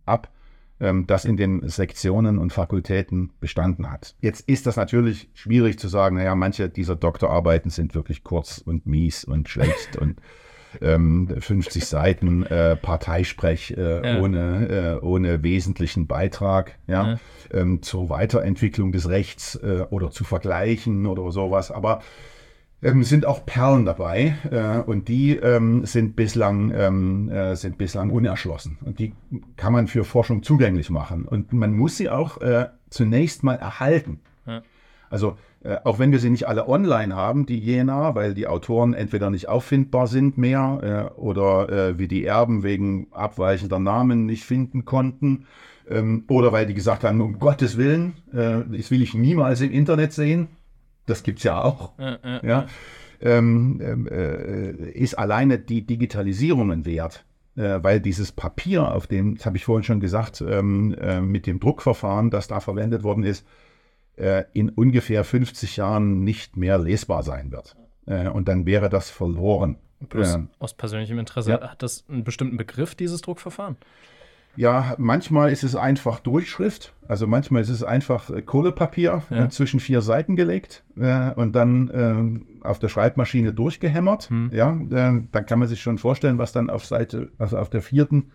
ab, 0.07 0.33
ähm, 0.79 1.07
das 1.09 1.25
in 1.25 1.37
den 1.37 1.69
Sektionen 1.69 2.39
und 2.39 2.53
Fakultäten 2.53 3.33
bestanden 3.41 3.91
hat. 3.91 4.15
Jetzt 4.21 4.49
ist 4.49 4.67
das 4.67 4.77
natürlich 4.77 5.29
schwierig 5.35 5.81
zu 5.81 5.89
sagen, 5.89 6.17
naja, 6.17 6.37
manche 6.37 6.69
dieser 6.69 6.95
Doktorarbeiten 6.95 7.73
sind 7.73 7.97
wirklich 7.97 8.23
kurz 8.23 8.59
und 8.59 8.87
mies 8.87 9.25
und 9.25 9.49
schlecht 9.49 9.97
und 9.97 10.21
ähm, 10.81 11.29
50 11.39 11.87
Seiten 11.87 12.45
äh, 12.45 12.77
Parteisprech 12.77 13.75
äh, 13.77 14.15
ja. 14.15 14.21
ohne, 14.21 14.99
äh, 15.01 15.05
ohne 15.05 15.43
wesentlichen 15.43 16.07
Beitrag 16.07 16.79
ja, 16.87 17.13
ja. 17.13 17.19
Ähm, 17.53 17.83
zur 17.83 18.11
Weiterentwicklung 18.11 18.93
des 18.93 19.09
Rechts 19.09 19.57
äh, 19.57 19.87
oder 19.91 20.11
zu 20.11 20.25
vergleichen 20.25 21.07
oder 21.07 21.31
sowas. 21.33 21.71
Aber 21.71 22.01
ähm, 22.83 23.03
sind 23.03 23.27
auch 23.27 23.45
Perlen 23.45 23.85
dabei 23.85 24.37
äh, 24.51 24.79
und 24.79 25.09
die 25.09 25.37
ähm, 25.37 25.85
sind, 25.85 26.15
bislang, 26.15 26.73
ähm, 26.75 27.29
äh, 27.29 27.57
sind 27.57 27.79
bislang 27.79 28.11
unerschlossen. 28.11 28.79
Und 28.85 28.99
die 28.99 29.15
kann 29.57 29.73
man 29.73 29.89
für 29.89 30.05
Forschung 30.05 30.43
zugänglich 30.43 30.91
machen. 30.91 31.25
Und 31.25 31.53
man 31.53 31.73
muss 31.73 31.97
sie 31.97 32.09
auch 32.09 32.41
äh, 32.41 32.69
zunächst 32.91 33.43
mal 33.43 33.57
erhalten. 33.57 34.21
Ja. 34.47 34.63
Also 35.11 35.37
äh, 35.63 35.77
auch 35.85 35.99
wenn 35.99 36.13
wir 36.13 36.19
sie 36.19 36.31
nicht 36.31 36.49
alle 36.49 36.69
online 36.69 37.15
haben, 37.15 37.47
die 37.47 37.59
Jena, 37.59 38.15
weil 38.15 38.35
die 38.35 38.47
Autoren 38.47 38.95
entweder 38.95 39.31
nicht 39.31 39.49
auffindbar 39.49 40.07
sind 40.07 40.39
mehr 40.39 41.11
äh, 41.17 41.21
oder 41.21 41.69
äh, 41.69 41.99
wir 41.99 42.09
die 42.09 42.25
Erben 42.25 42.63
wegen 42.63 43.09
abweichender 43.13 43.79
Namen 43.79 44.27
nicht 44.27 44.45
finden 44.45 44.85
konnten 44.85 45.47
ähm, 45.89 46.25
oder 46.29 46.53
weil 46.53 46.67
die 46.67 46.75
gesagt 46.75 47.05
haben, 47.05 47.21
um 47.21 47.39
Gottes 47.39 47.77
Willen, 47.77 48.15
das 48.31 48.91
will 48.91 49.03
ich 49.03 49.15
niemals 49.15 49.61
im 49.63 49.73
Internet 49.73 50.13
sehen 50.13 50.49
das 51.09 51.23
gibt 51.23 51.39
es 51.39 51.45
ja 51.45 51.63
auch, 51.63 51.93
ja. 52.43 52.67
Ähm, 53.21 53.81
ähm, 53.83 54.07
äh, 54.07 54.91
ist 54.93 55.19
alleine 55.19 55.59
die 55.59 55.85
Digitalisierung 55.85 56.71
ein 56.71 56.85
Wert. 56.85 57.25
Äh, 57.57 57.83
weil 57.83 57.99
dieses 58.01 58.31
Papier, 58.31 58.95
auf 58.95 59.09
dem, 59.09 59.35
das 59.35 59.45
habe 59.45 59.57
ich 59.57 59.65
vorhin 59.65 59.83
schon 59.83 59.99
gesagt, 59.99 60.41
ähm, 60.47 60.95
äh, 60.95 61.21
mit 61.21 61.49
dem 61.49 61.59
Druckverfahren, 61.59 62.31
das 62.31 62.47
da 62.47 62.61
verwendet 62.61 63.03
worden 63.03 63.25
ist, 63.25 63.45
äh, 64.19 64.45
in 64.53 64.69
ungefähr 64.69 65.25
50 65.25 65.77
Jahren 65.77 66.25
nicht 66.25 66.57
mehr 66.57 66.79
lesbar 66.79 67.23
sein 67.23 67.53
wird. 67.53 67.77
Äh, 68.07 68.29
und 68.29 68.49
dann 68.49 68.67
wäre 68.67 68.89
das 68.89 69.11
verloren. 69.11 69.77
Ähm, 70.15 70.49
aus 70.59 70.75
persönlichem 70.75 71.19
Interesse, 71.19 71.55
hat 71.55 71.83
das 71.83 72.05
einen 72.09 72.25
bestimmten 72.25 72.57
Begriff, 72.57 72.95
dieses 72.95 73.21
Druckverfahren? 73.21 73.77
Ja, 74.59 74.97
manchmal 74.99 75.53
ist 75.53 75.63
es 75.63 75.77
einfach 75.77 76.19
Durchschrift. 76.19 76.93
Also 77.07 77.29
manchmal 77.29 77.63
ist 77.63 77.69
es 77.69 77.85
einfach 77.85 78.29
äh, 78.31 78.43
Kohlepapier 78.43 79.23
ja. 79.31 79.49
zwischen 79.51 79.79
vier 79.79 80.01
Seiten 80.01 80.35
gelegt 80.35 80.83
äh, 80.99 81.31
und 81.35 81.53
dann 81.53 81.89
äh, 82.63 82.67
auf 82.67 82.81
der 82.81 82.89
Schreibmaschine 82.89 83.53
durchgehämmert. 83.53 84.31
Hm. 84.31 84.51
Ja, 84.53 84.73
äh, 84.73 85.23
dann 85.31 85.47
kann 85.47 85.61
man 85.61 85.69
sich 85.69 85.81
schon 85.81 85.99
vorstellen, 85.99 86.39
was 86.39 86.53
dann 86.53 86.71
auf 86.71 86.85
Seite, 86.85 87.31
also 87.39 87.57
auf 87.57 87.71
der 87.71 87.83
vierten 87.83 88.33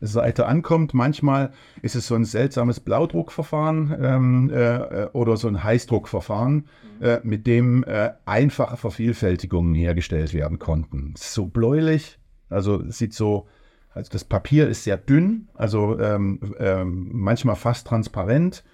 Seite 0.00 0.46
ankommt. 0.46 0.94
Manchmal 0.94 1.52
ist 1.82 1.96
es 1.96 2.06
so 2.06 2.14
ein 2.14 2.24
seltsames 2.24 2.80
Blaudruckverfahren 2.80 3.96
ähm, 4.00 4.50
äh, 4.50 5.06
oder 5.12 5.36
so 5.36 5.48
ein 5.48 5.62
Heißdruckverfahren, 5.62 6.54
mhm. 7.00 7.18
mit 7.22 7.46
dem 7.46 7.84
einfache 8.24 8.76
Vervielfältigungen 8.76 9.74
hergestellt 9.74 10.34
werden 10.34 10.58
konnten. 10.58 11.14
So 11.16 11.46
bläulich, 11.46 12.18
also 12.48 12.82
sieht 12.90 13.14
so 13.14 13.46
also 13.98 14.10
das 14.12 14.24
Papier 14.24 14.68
ist 14.68 14.84
sehr 14.84 14.96
dünn, 14.96 15.48
also 15.54 15.98
ähm, 15.98 16.54
ähm, 16.58 17.08
manchmal 17.12 17.56
fast 17.56 17.86
transparent. 17.86 18.64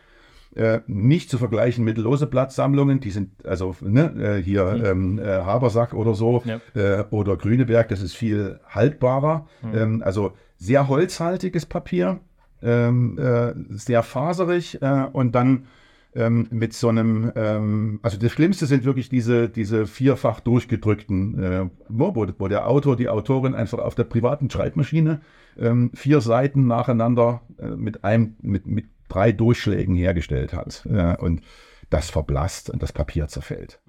Äh, 0.55 0.81
nicht 0.87 1.31
zu 1.31 1.39
vergleichen 1.39 1.83
mit 1.83 1.99
lose 1.99 2.29
Blattsammlungen, 2.29 3.01
die 3.01 3.11
sind 3.11 3.45
also 3.45 3.75
ne, 3.81 4.37
äh, 4.39 4.43
hier 4.43 4.65
mhm. 4.67 4.85
ähm, 4.85 5.19
äh, 5.19 5.25
Habersack 5.25 5.95
oder 5.95 6.15
so 6.15 6.45
ja. 6.45 6.61
Äh, 6.75 7.05
oder 7.11 7.37
Grüneberg, 7.37 7.89
das 7.89 8.01
ist 8.01 8.15
viel 8.15 8.61
haltbarer. 8.69 9.49
Mhm. 9.63 9.75
Ähm, 9.77 10.03
also 10.05 10.35
sehr 10.65 10.89
holzhaltiges 10.89 11.67
Papier, 11.67 12.21
ähm, 12.63 13.19
äh, 13.19 13.53
sehr 13.69 14.03
faserig 14.03 14.81
äh, 14.81 15.07
und 15.13 15.35
dann 15.35 15.67
ähm, 16.15 16.47
mit 16.51 16.73
so 16.73 16.89
einem, 16.89 17.33
ähm, 17.35 17.99
also 18.03 18.17
das 18.19 18.33
Schlimmste 18.33 18.67
sind 18.67 18.85
wirklich 18.85 19.09
diese, 19.09 19.49
diese 19.49 19.87
vierfach 19.87 20.41
durchgedrückten, 20.41 21.43
äh, 21.43 21.71
wo, 21.89 22.15
wo 22.15 22.49
der 22.49 22.69
Autor, 22.69 22.97
die 22.97 23.09
Autorin 23.09 23.55
einfach 23.55 23.79
auf 23.79 23.95
der 23.95 24.05
privaten 24.05 24.49
Schreibmaschine 24.49 25.21
ähm, 25.59 25.91
vier 25.95 26.21
Seiten 26.21 26.67
nacheinander 26.67 27.43
äh, 27.59 27.67
mit 27.67 28.05
einem, 28.05 28.37
mit, 28.41 28.67
mit 28.67 28.87
drei 29.09 29.33
Durchschlägen 29.33 29.97
hergestellt 29.97 30.53
hat. 30.55 30.87
Äh, 30.87 31.17
und 31.17 31.43
das 31.91 32.11
verblasst 32.11 32.71
und 32.71 32.83
das 32.83 32.93
Papier 32.93 33.29
zerfällt. 33.29 33.81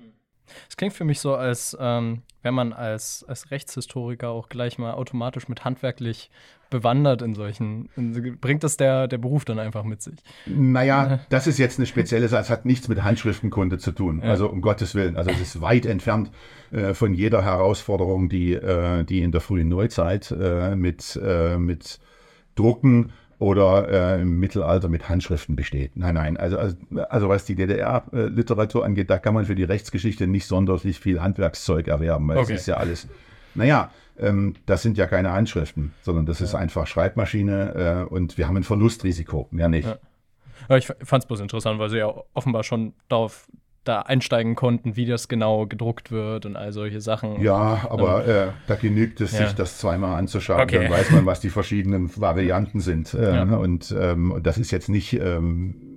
Es 0.69 0.77
klingt 0.77 0.93
für 0.93 1.05
mich 1.05 1.19
so, 1.19 1.35
als 1.35 1.75
ähm, 1.79 2.21
wenn 2.41 2.53
man 2.53 2.73
als, 2.73 3.25
als 3.27 3.51
Rechtshistoriker 3.51 4.29
auch 4.29 4.49
gleich 4.49 4.77
mal 4.77 4.93
automatisch 4.93 5.47
mit 5.47 5.65
handwerklich 5.65 6.29
bewandert 6.69 7.21
in 7.21 7.35
solchen, 7.35 7.89
in, 7.95 8.37
bringt 8.39 8.63
das 8.63 8.77
der, 8.77 9.07
der 9.07 9.17
Beruf 9.17 9.45
dann 9.45 9.59
einfach 9.59 9.83
mit 9.83 10.01
sich? 10.01 10.15
Naja, 10.45 11.19
das 11.29 11.47
ist 11.47 11.57
jetzt 11.57 11.79
eine 11.79 11.85
spezielle 11.85 12.27
Sache, 12.27 12.41
es 12.41 12.49
hat 12.49 12.65
nichts 12.65 12.87
mit 12.87 13.03
Handschriftenkunde 13.03 13.77
zu 13.77 13.91
tun, 13.91 14.21
ja. 14.23 14.29
also 14.29 14.49
um 14.49 14.61
Gottes 14.61 14.95
Willen, 14.95 15.15
also 15.15 15.31
es 15.31 15.41
ist 15.41 15.61
weit 15.61 15.85
entfernt 15.85 16.31
äh, 16.71 16.93
von 16.93 17.13
jeder 17.13 17.43
Herausforderung, 17.43 18.29
die, 18.29 18.53
äh, 18.53 19.03
die 19.03 19.21
in 19.21 19.31
der 19.31 19.41
frühen 19.41 19.69
Neuzeit 19.69 20.31
äh, 20.31 20.75
mit, 20.75 21.19
äh, 21.23 21.57
mit 21.57 21.99
Drucken 22.55 23.11
oder 23.37 24.15
äh, 24.17 24.21
im 24.21 24.39
Mittelalter 24.39 24.87
mit 24.87 25.09
Handschriften 25.09 25.55
besteht. 25.55 25.91
Nein, 25.95 26.15
nein. 26.15 26.37
Also, 26.37 26.57
also, 26.57 26.75
also 27.09 27.29
was 27.29 27.45
die 27.45 27.55
DDR-Literatur 27.55 28.85
angeht, 28.85 29.09
da 29.09 29.17
kann 29.17 29.33
man 29.33 29.45
für 29.45 29.55
die 29.55 29.63
Rechtsgeschichte 29.63 30.25
nicht 30.25 30.47
sonderlich 30.47 30.99
viel 30.99 31.21
Handwerkszeug 31.21 31.87
erwerben. 31.87 32.27
Weil 32.29 32.37
okay. 32.37 32.53
Es 32.53 32.61
ist 32.61 32.67
ja 32.67 32.77
alles. 32.77 33.07
Naja, 33.53 33.91
ähm, 34.19 34.55
das 34.65 34.81
sind 34.81 34.97
ja 34.97 35.07
keine 35.07 35.31
Handschriften, 35.31 35.93
sondern 36.01 36.25
das 36.25 36.39
ja. 36.39 36.45
ist 36.45 36.55
einfach 36.55 36.87
Schreibmaschine 36.87 38.05
äh, 38.09 38.13
und 38.13 38.37
wir 38.37 38.47
haben 38.47 38.57
ein 38.57 38.63
Verlustrisiko, 38.63 39.47
mehr 39.51 39.69
nicht. 39.69 39.87
Ja. 39.87 40.77
Ich 40.77 40.87
fand 40.87 41.23
es 41.23 41.27
bloß 41.27 41.41
interessant, 41.41 41.79
weil 41.79 41.89
sie 41.89 41.97
ja 41.97 42.13
offenbar 42.33 42.63
schon 42.63 42.93
darauf 43.07 43.47
da 43.83 44.01
einsteigen 44.01 44.55
konnten, 44.55 44.95
wie 44.95 45.05
das 45.05 45.27
genau 45.27 45.67
gedruckt 45.67 46.11
wird 46.11 46.45
und 46.45 46.55
all 46.55 46.73
solche 46.73 47.01
Sachen. 47.01 47.39
Ja, 47.41 47.85
aber 47.89 48.27
äh, 48.27 48.47
da 48.67 48.75
genügt 48.75 49.21
es, 49.21 49.31
ja. 49.33 49.45
sich 49.45 49.55
das 49.55 49.77
zweimal 49.77 50.17
anzuschauen. 50.17 50.61
Okay. 50.61 50.83
Dann 50.83 50.91
weiß 50.91 51.11
man, 51.11 51.25
was 51.27 51.39
die 51.39 51.51
verschiedenen 51.51 52.09
Varianten 52.19 52.79
sind. 52.79 53.13
Äh, 53.13 53.35
ja. 53.35 53.43
Und 53.43 53.95
ähm, 53.97 54.39
das 54.41 54.57
ist 54.57 54.71
jetzt 54.71 54.89
nicht. 54.89 55.13
Ähm, 55.13 55.94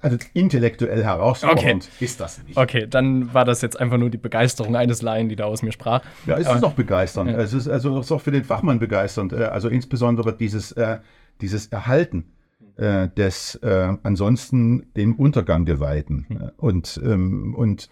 also 0.00 0.16
intellektuell 0.32 1.02
herausfordernd 1.02 1.88
okay. 1.92 2.04
ist 2.04 2.20
das 2.20 2.42
nicht. 2.44 2.56
Okay, 2.56 2.86
dann 2.88 3.32
war 3.34 3.44
das 3.44 3.62
jetzt 3.62 3.78
einfach 3.78 3.98
nur 3.98 4.10
die 4.10 4.18
Begeisterung 4.18 4.76
eines 4.76 5.02
Laien, 5.02 5.28
die 5.28 5.36
da 5.36 5.44
aus 5.44 5.62
mir 5.62 5.72
sprach. 5.72 6.02
Ja, 6.26 6.38
es 6.38 6.48
ist 6.48 6.64
auch 6.64 6.74
begeisternd. 6.74 7.30
Ja. 7.30 7.38
Es 7.38 7.52
ist 7.52 7.68
also 7.68 7.98
es 7.98 8.06
ist 8.06 8.12
auch 8.12 8.20
für 8.20 8.30
den 8.30 8.44
Fachmann 8.44 8.78
begeisternd. 8.78 9.32
Äh, 9.32 9.44
also 9.44 9.68
insbesondere 9.68 10.36
dieses, 10.36 10.72
äh, 10.72 10.98
dieses 11.40 11.66
Erhalten 11.66 12.32
äh, 12.78 13.08
des 13.08 13.56
äh, 13.56 13.96
ansonsten 14.02 14.92
dem 14.94 15.16
Untergang 15.16 15.64
geweihten. 15.64 16.26
Mhm. 16.28 16.50
Und, 16.56 17.00
ähm, 17.04 17.54
und 17.54 17.88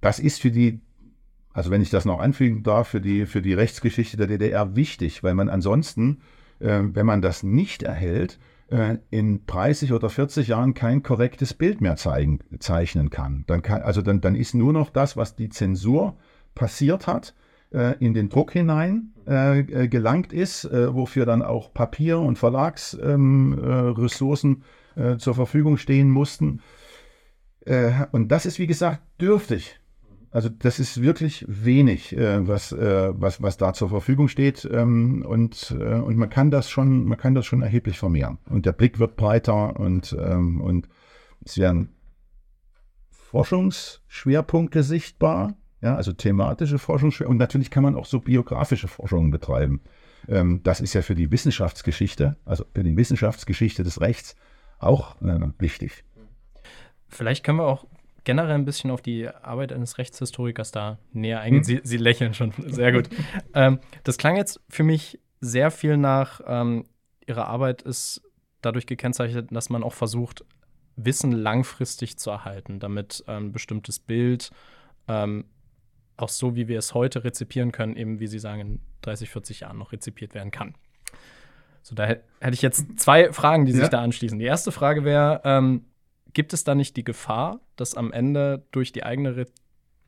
das 0.00 0.18
ist 0.18 0.40
für 0.40 0.50
die, 0.50 0.82
also 1.52 1.70
wenn 1.70 1.80
ich 1.80 1.90
das 1.90 2.04
noch 2.04 2.20
anfügen 2.20 2.62
darf, 2.62 2.88
für 2.88 3.00
die, 3.00 3.26
für 3.26 3.40
die 3.40 3.54
Rechtsgeschichte 3.54 4.16
der 4.16 4.26
DDR 4.26 4.76
wichtig, 4.76 5.22
weil 5.22 5.34
man 5.34 5.48
ansonsten, 5.48 6.20
äh, 6.60 6.80
wenn 6.82 7.06
man 7.06 7.22
das 7.22 7.42
nicht 7.42 7.82
erhält, 7.82 8.38
in 9.10 9.44
30 9.46 9.92
oder 9.92 10.08
40 10.08 10.48
Jahren 10.48 10.72
kein 10.72 11.02
korrektes 11.02 11.52
Bild 11.52 11.82
mehr 11.82 11.96
zeigen, 11.96 12.38
zeichnen 12.58 13.10
kann. 13.10 13.44
Dann 13.46 13.60
kann 13.60 13.82
also 13.82 14.00
dann, 14.00 14.22
dann 14.22 14.34
ist 14.34 14.54
nur 14.54 14.72
noch 14.72 14.88
das, 14.88 15.14
was 15.14 15.36
die 15.36 15.50
Zensur 15.50 16.16
passiert 16.54 17.06
hat, 17.06 17.34
äh, 17.72 17.96
in 17.98 18.14
den 18.14 18.28
Druck 18.28 18.52
hinein 18.52 19.12
äh, 19.26 19.58
äh 19.60 19.88
gelangt 19.88 20.32
ist, 20.32 20.64
äh, 20.64 20.94
wofür 20.94 21.26
dann 21.26 21.42
auch 21.42 21.74
Papier- 21.74 22.20
und 22.20 22.38
Verlagsressourcen 22.38 24.62
ähm, 24.96 25.12
äh, 25.12 25.18
zur 25.18 25.34
Verfügung 25.34 25.76
stehen 25.76 26.08
mussten. 26.10 26.60
und 28.10 28.32
das 28.32 28.44
ist, 28.44 28.58
wie 28.58 28.66
gesagt, 28.66 29.02
dürftig. 29.20 29.78
Also 30.32 30.48
das 30.48 30.78
ist 30.78 31.02
wirklich 31.02 31.44
wenig, 31.46 32.16
was, 32.16 32.72
was, 32.72 33.42
was 33.42 33.56
da 33.58 33.74
zur 33.74 33.90
Verfügung 33.90 34.28
steht. 34.28 34.68
Ähm, 34.72 35.24
und, 35.28 35.70
und 35.72 36.16
man 36.16 36.30
kann 36.30 36.50
das 36.50 36.70
schon, 36.70 37.04
man 37.04 37.18
kann 37.18 37.34
das 37.34 37.44
schon 37.44 37.60
erheblich 37.60 37.98
vermehren. 37.98 38.38
Und 38.48 38.64
der 38.64 38.72
Blick 38.72 38.98
wird 38.98 39.16
breiter 39.16 39.78
und, 39.78 40.16
ähm, 40.18 40.62
und 40.62 40.88
es 41.44 41.58
werden 41.58 41.90
Forschungsschwerpunkte 43.10 44.82
sichtbar 44.82 45.54
ja, 45.82 45.96
also 45.96 46.12
thematische 46.12 46.78
Forschung. 46.78 47.12
Und 47.26 47.36
natürlich 47.36 47.70
kann 47.70 47.82
man 47.82 47.96
auch 47.96 48.06
so 48.06 48.20
biografische 48.20 48.88
Forschungen 48.88 49.30
betreiben. 49.30 49.82
Ähm, 50.28 50.60
das 50.62 50.80
ist 50.80 50.94
ja 50.94 51.02
für 51.02 51.16
die 51.16 51.30
Wissenschaftsgeschichte, 51.30 52.36
also 52.44 52.64
für 52.72 52.84
die 52.84 52.96
Wissenschaftsgeschichte 52.96 53.82
des 53.82 54.00
Rechts 54.00 54.36
auch 54.78 55.20
äh, 55.22 55.40
wichtig. 55.58 56.04
Vielleicht 57.08 57.44
können 57.44 57.58
wir 57.58 57.66
auch 57.66 57.86
generell 58.24 58.54
ein 58.54 58.64
bisschen 58.64 58.90
auf 58.90 59.02
die 59.02 59.28
Arbeit 59.28 59.72
eines 59.72 59.98
Rechtshistorikers 59.98 60.70
da 60.70 60.98
näher 61.12 61.40
eingehen. 61.40 61.60
Hm. 61.60 61.64
Sie, 61.64 61.80
Sie, 61.82 61.96
lächeln 61.96 62.34
schon 62.34 62.52
sehr 62.66 62.92
gut. 62.92 63.08
ähm, 63.54 63.80
das 64.04 64.18
klang 64.18 64.36
jetzt 64.36 64.60
für 64.68 64.82
mich 64.82 65.20
sehr 65.40 65.70
viel 65.70 65.96
nach, 65.96 66.40
ähm, 66.46 66.84
Ihre 67.26 67.46
Arbeit 67.46 67.82
ist 67.82 68.22
dadurch 68.62 68.86
gekennzeichnet, 68.86 69.48
dass 69.50 69.70
man 69.70 69.82
auch 69.82 69.92
versucht, 69.92 70.44
Wissen 70.96 71.32
langfristig 71.32 72.18
zu 72.18 72.30
erhalten, 72.30 72.78
damit 72.78 73.24
ein 73.26 73.52
bestimmtes 73.52 73.98
Bild 73.98 74.50
ähm, 75.08 75.46
auch 76.16 76.28
so, 76.28 76.54
wie 76.54 76.68
wir 76.68 76.78
es 76.78 76.94
heute 76.94 77.24
rezipieren 77.24 77.72
können, 77.72 77.96
eben 77.96 78.20
wie 78.20 78.26
Sie 78.26 78.38
sagen, 78.38 78.60
in 78.60 78.80
30, 79.02 79.30
40 79.30 79.60
Jahren 79.60 79.78
noch 79.78 79.92
rezipiert 79.92 80.34
werden 80.34 80.50
kann. 80.50 80.74
So, 81.82 81.94
da 81.94 82.06
hätte 82.06 82.24
ich 82.52 82.62
jetzt 82.62 83.00
zwei 83.00 83.32
Fragen, 83.32 83.66
die 83.66 83.72
sich 83.72 83.82
ja. 83.82 83.88
da 83.88 84.02
anschließen. 84.02 84.38
Die 84.38 84.44
erste 84.44 84.70
Frage 84.70 85.04
wäre, 85.04 85.40
ähm, 85.44 85.86
gibt 86.32 86.52
es 86.52 86.64
da 86.64 86.74
nicht 86.74 86.96
die 86.96 87.04
Gefahr, 87.04 87.60
dass 87.76 87.94
am 87.94 88.12
Ende 88.12 88.62
durch 88.72 88.92
die 88.92 89.04
eigene 89.04 89.46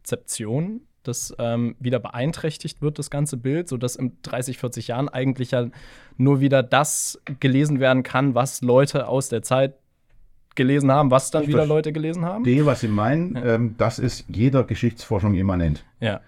Rezeption 0.02 0.83
das 1.02 1.35
ähm, 1.38 1.76
wieder 1.78 2.00
beeinträchtigt 2.00 2.81
wird, 2.83 2.99
das 2.99 3.11
ganze 3.11 3.37
Bild, 3.37 3.69
sodass 3.69 3.97
in 3.97 4.16
30, 4.23 4.59
40 4.59 4.88
Jahren 4.88 5.09
eigentlich 5.09 5.50
ja 5.50 5.69
nur 6.16 6.40
wieder 6.40 6.62
das 6.62 7.21
gelesen 7.40 7.78
werden 7.78 8.02
kann, 8.02 8.35
was 8.35 8.62
Leute 8.62 9.07
aus 9.07 9.28
der 9.28 9.43
Zeit 9.43 9.75
gelesen 10.54 10.90
haben, 10.90 11.11
was 11.11 11.31
dann 11.31 11.43
ich 11.43 11.49
wieder 11.49 11.66
Leute 11.66 11.93
gelesen 11.93 12.25
haben? 12.25 12.45
Die, 12.45 12.64
was 12.64 12.81
Sie 12.81 12.88
meinen, 12.88 13.37
ja. 13.37 13.54
ähm, 13.57 13.75
das 13.76 13.99
ist 13.99 14.25
jeder 14.28 14.64
Geschichtsforschung 14.64 15.35
immanent. 15.35 15.85
Ja. 16.00 16.21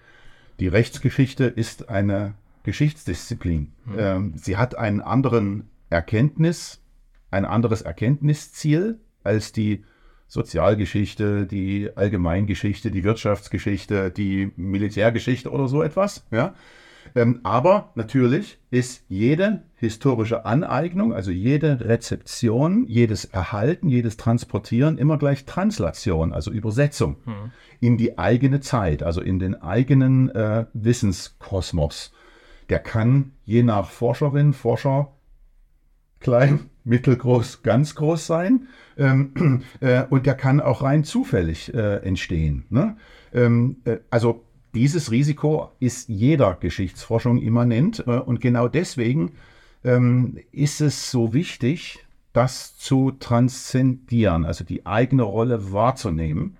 Die 0.59 0.67
Rechtsgeschichte 0.67 1.45
ist 1.45 1.89
eine 1.89 2.33
Geschichtsdisziplin. 2.63 3.71
Mhm. 3.85 3.95
Ähm, 3.97 4.33
sie 4.35 4.57
hat 4.57 4.77
einen 4.77 5.01
anderen 5.01 5.69
Erkenntnis, 5.89 6.81
ein 7.31 7.45
anderes 7.45 7.81
Erkenntnisziel 7.81 8.99
als 9.27 9.51
die 9.51 9.83
Sozialgeschichte, 10.27 11.45
die 11.45 11.89
Allgemeingeschichte, 11.95 12.91
die 12.91 13.03
Wirtschaftsgeschichte, 13.03 14.11
die 14.11 14.51
Militärgeschichte 14.55 15.51
oder 15.51 15.67
so 15.67 15.83
etwas. 15.83 16.25
Ja? 16.31 16.53
Ähm, 17.15 17.39
aber 17.43 17.91
natürlich 17.95 18.59
ist 18.69 19.03
jede 19.07 19.63
historische 19.75 20.45
Aneignung, 20.45 21.13
also 21.13 21.31
jede 21.31 21.79
Rezeption, 21.81 22.85
jedes 22.87 23.25
Erhalten, 23.25 23.89
jedes 23.89 24.17
Transportieren 24.17 24.97
immer 24.97 25.17
gleich 25.17 25.45
Translation, 25.45 26.33
also 26.33 26.51
Übersetzung 26.51 27.17
mhm. 27.25 27.51
in 27.79 27.97
die 27.97 28.17
eigene 28.17 28.59
Zeit, 28.59 29.03
also 29.03 29.21
in 29.21 29.39
den 29.39 29.55
eigenen 29.61 30.29
äh, 30.29 30.65
Wissenskosmos. 30.73 32.11
Der 32.69 32.79
kann 32.79 33.31
je 33.45 33.63
nach 33.63 33.89
Forscherin, 33.89 34.51
Forscher 34.51 35.13
klein, 36.19 36.69
mittelgroß, 36.87 37.63
ganz 37.63 37.95
groß 37.95 38.25
sein. 38.25 38.67
Ähm, 38.97 39.63
äh, 39.79 40.03
und 40.09 40.25
der 40.25 40.35
kann 40.35 40.59
auch 40.59 40.81
rein 40.81 41.03
zufällig 41.03 41.73
äh, 41.73 41.97
entstehen. 41.97 42.65
Ne? 42.69 42.97
Ähm, 43.33 43.77
äh, 43.85 43.97
also 44.09 44.43
dieses 44.73 45.11
Risiko 45.11 45.71
ist 45.79 46.09
jeder 46.09 46.55
Geschichtsforschung 46.55 47.37
immanent 47.37 48.03
äh, 48.07 48.11
und 48.11 48.41
genau 48.41 48.67
deswegen 48.67 49.33
ähm, 49.83 50.37
ist 50.51 50.81
es 50.81 51.11
so 51.11 51.33
wichtig, 51.33 52.05
das 52.33 52.77
zu 52.77 53.11
transzendieren, 53.11 54.45
also 54.45 54.63
die 54.63 54.85
eigene 54.85 55.23
Rolle 55.23 55.71
wahrzunehmen. 55.71 56.57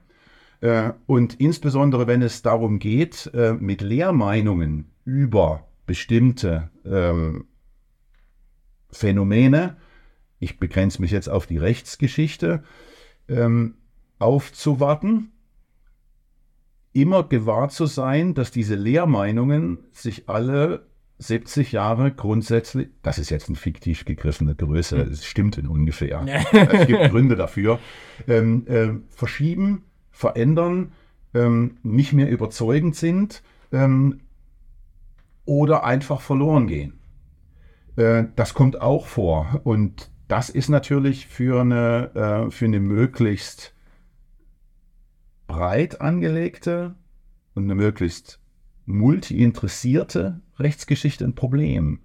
Äh, 0.61 0.93
und 1.05 1.35
insbesondere, 1.35 2.07
wenn 2.07 2.21
es 2.21 2.41
darum 2.41 2.79
geht, 2.79 3.29
äh, 3.33 3.53
mit 3.53 3.81
Lehrmeinungen 3.81 4.89
über 5.05 5.67
bestimmte 5.85 6.69
ähm, 6.85 7.45
Phänomene, 8.91 9.77
ich 10.39 10.59
begrenze 10.59 11.01
mich 11.01 11.11
jetzt 11.11 11.29
auf 11.29 11.47
die 11.47 11.57
Rechtsgeschichte, 11.57 12.63
ähm, 13.27 13.75
aufzuwarten 14.19 15.31
immer 16.93 17.23
gewahr 17.23 17.69
zu 17.69 17.85
sein, 17.85 18.33
dass 18.33 18.49
diese 18.49 18.75
Lehrmeinungen 18.75 19.79
sich 19.91 20.27
alle 20.29 20.87
70 21.19 21.71
Jahre 21.71 22.11
grundsätzlich, 22.11 22.89
das 23.03 23.19
ist 23.19 23.29
jetzt 23.29 23.49
eine 23.49 23.57
fiktiv 23.57 24.05
gegriffene 24.05 24.55
Größe, 24.55 25.03
hm. 25.03 25.11
es 25.11 25.25
stimmt 25.25 25.57
in 25.57 25.67
ungefähr, 25.67 26.25
es 26.51 26.87
gibt 26.87 27.09
Gründe 27.11 27.35
dafür, 27.35 27.79
ähm, 28.27 28.65
äh, 28.67 28.89
verschieben, 29.09 29.83
verändern, 30.11 30.91
ähm, 31.33 31.77
nicht 31.83 32.13
mehr 32.13 32.29
überzeugend 32.29 32.95
sind 32.95 33.43
ähm, 33.71 34.21
oder 35.45 35.83
einfach 35.83 36.21
verloren 36.21 36.67
gehen. 36.67 36.93
Äh, 37.95 38.25
das 38.35 38.53
kommt 38.53 38.81
auch 38.81 39.05
vor 39.05 39.61
und 39.63 40.09
das 40.27 40.49
ist 40.49 40.69
natürlich 40.69 41.27
für 41.27 41.61
eine, 41.61 42.11
äh, 42.47 42.51
für 42.51 42.65
eine 42.65 42.79
möglichst 42.79 43.73
breit 45.47 46.01
angelegte 46.01 46.95
und 47.55 47.63
eine 47.63 47.75
möglichst 47.75 48.39
multi-interessierte 48.85 50.41
Rechtsgeschichte 50.59 51.25
ein 51.25 51.35
Problem. 51.35 51.99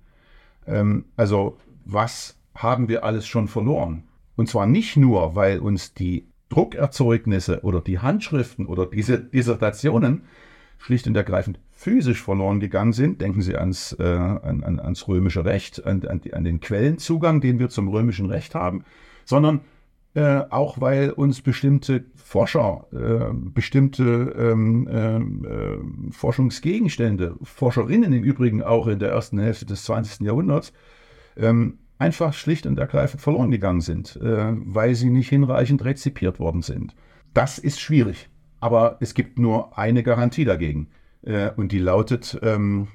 Ähm, 0.66 1.06
also 1.16 1.58
was 1.85 2.38
haben 2.54 2.88
wir 2.88 3.04
alles 3.04 3.26
schon 3.26 3.48
verloren? 3.48 4.04
Und 4.37 4.48
zwar 4.48 4.66
nicht 4.66 4.96
nur, 4.96 5.35
weil 5.35 5.58
uns 5.58 5.94
die 5.94 6.28
Druckerzeugnisse 6.48 7.62
oder 7.62 7.80
die 7.80 7.98
Handschriften 7.98 8.66
oder 8.66 8.87
diese 8.87 9.18
Dissertationen 9.18 10.22
schlicht 10.83 11.07
und 11.07 11.16
ergreifend 11.16 11.61
physisch 11.71 12.23
verloren 12.23 12.59
gegangen 12.59 12.92
sind. 12.92 13.21
Denken 13.21 13.40
Sie 13.40 13.57
ans, 13.57 13.97
äh, 13.99 14.03
an, 14.03 14.64
an, 14.64 14.81
ans 14.81 15.07
römische 15.07 15.45
Recht, 15.45 15.87
an, 15.87 16.03
an, 16.07 16.45
den 16.45 16.61
Quellenzugang, 16.61 17.40
den 17.40 17.59
wir 17.61 17.68
zum 17.68 17.88
römischen 17.88 18.27
Recht 18.27 18.55
haben, 18.55 18.85
sondern 19.25 19.61
äh, 20.14 20.42
auch 20.51 20.81
weil 20.81 21.11
uns 21.11 21.40
bestimmte 21.40 22.05
Forscher, 22.16 22.87
äh, 22.92 23.33
bestimmte 23.33 24.35
ähm, 24.37 24.88
ähm, 24.90 25.47
äh, 25.47 26.12
Forschungsgegenstände, 26.12 27.37
Forscherinnen 27.42 28.12
im 28.12 28.25
Übrigen 28.25 28.62
auch 28.62 28.88
in 28.88 28.99
der 28.99 29.11
ersten 29.11 29.38
Hälfte 29.38 29.66
des 29.66 29.85
20. 29.85 30.27
Jahrhunderts, 30.27 30.73
ähm, 31.37 31.79
einfach 31.99 32.35
schlicht 32.35 32.66
und 32.66 32.79
ergreifend 32.79 33.23
verloren 33.23 33.53
gegangen 33.53 33.81
sind, 33.81 34.16
äh, 34.16 34.53
weil 34.53 34.97
sie 34.97 35.11
nicht 35.11 35.29
hinreichend 35.29 35.85
rezipiert 35.85 36.40
worden 36.40 36.62
sind. 36.62 36.97
Das 37.33 37.59
ist 37.59 37.81
schwierig, 37.81 38.29
aber 38.62 38.98
es 39.01 39.14
gibt 39.14 39.40
nur 39.40 39.77
eine 39.77 40.05
Garantie 40.05 40.44
dagegen 40.44 40.87
äh, 41.22 41.51
und 41.51 41.72
die 41.72 41.81
lautet 41.81 42.38
ähm, 42.42 42.87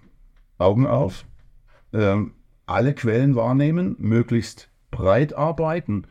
Augen 0.58 0.88
auf, 0.88 1.26
ähm, 1.92 2.36
alle 2.66 2.94
Quellen 2.94 3.36
wahrnehmen, 3.36 3.98
möglichst 4.00 4.70
breit 4.92 5.34
arbeiten 5.34 6.08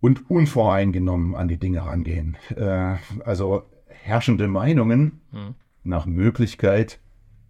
und 0.00 0.28
unvoreingenommen 0.28 1.36
an 1.36 1.46
die 1.46 1.58
Dinge 1.58 1.86
rangehen. 1.86 2.36
Äh, 2.56 2.96
also 3.24 3.62
herrschende 3.86 4.48
Meinungen 4.48 5.20
mhm. 5.30 5.54
nach 5.84 6.06
Möglichkeit 6.06 6.98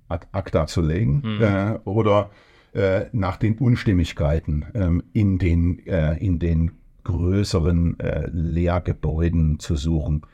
ad 0.08 0.26
acta 0.32 0.66
zu 0.66 0.82
legen 0.82 1.22
mhm. 1.24 1.42
äh, 1.42 1.78
oder 1.84 2.30
äh, 2.74 3.06
nach 3.12 3.38
den 3.38 3.56
Unstimmigkeiten 3.56 4.66
ähm, 4.74 5.02
in, 5.14 5.38
den, 5.38 5.86
äh, 5.86 6.18
in 6.18 6.38
den 6.38 6.72
größeren 7.04 7.98
äh, 7.98 8.28
Lehrgebäuden 8.30 9.58
zu 9.58 9.76
suchen. 9.76 10.26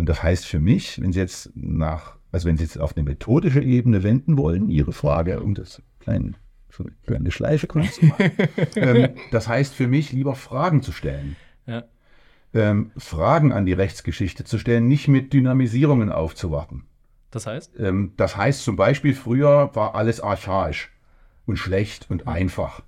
Und 0.00 0.08
das 0.08 0.22
heißt 0.22 0.46
für 0.46 0.60
mich, 0.60 0.98
wenn 1.02 1.12
Sie 1.12 1.20
jetzt 1.20 1.50
nach, 1.54 2.16
also 2.32 2.48
wenn 2.48 2.56
Sie 2.56 2.64
jetzt 2.64 2.80
auf 2.80 2.96
eine 2.96 3.04
methodische 3.04 3.60
Ebene 3.60 4.02
wenden 4.02 4.38
wollen, 4.38 4.70
Ihre 4.70 4.94
Frage, 4.94 5.42
um 5.42 5.54
das 5.54 5.82
kleinen 5.98 6.38
eine 7.06 7.30
Schleife 7.30 7.66
kannst 7.66 8.00
ähm, 8.76 9.10
das 9.30 9.46
heißt 9.46 9.74
für 9.74 9.88
mich, 9.88 10.12
lieber 10.12 10.34
Fragen 10.36 10.80
zu 10.80 10.92
stellen. 10.92 11.36
Ja. 11.66 11.84
Ähm, 12.54 12.92
Fragen 12.96 13.52
an 13.52 13.66
die 13.66 13.74
Rechtsgeschichte 13.74 14.44
zu 14.44 14.56
stellen, 14.56 14.88
nicht 14.88 15.06
mit 15.06 15.34
Dynamisierungen 15.34 16.10
aufzuwarten. 16.10 16.84
Das 17.30 17.46
heißt? 17.46 17.78
Ähm, 17.78 18.14
das 18.16 18.38
heißt 18.38 18.64
zum 18.64 18.76
Beispiel, 18.76 19.14
früher 19.14 19.70
war 19.74 19.96
alles 19.96 20.22
archaisch 20.22 20.90
und 21.44 21.58
schlecht 21.58 22.06
und 22.08 22.26
einfach. 22.26 22.82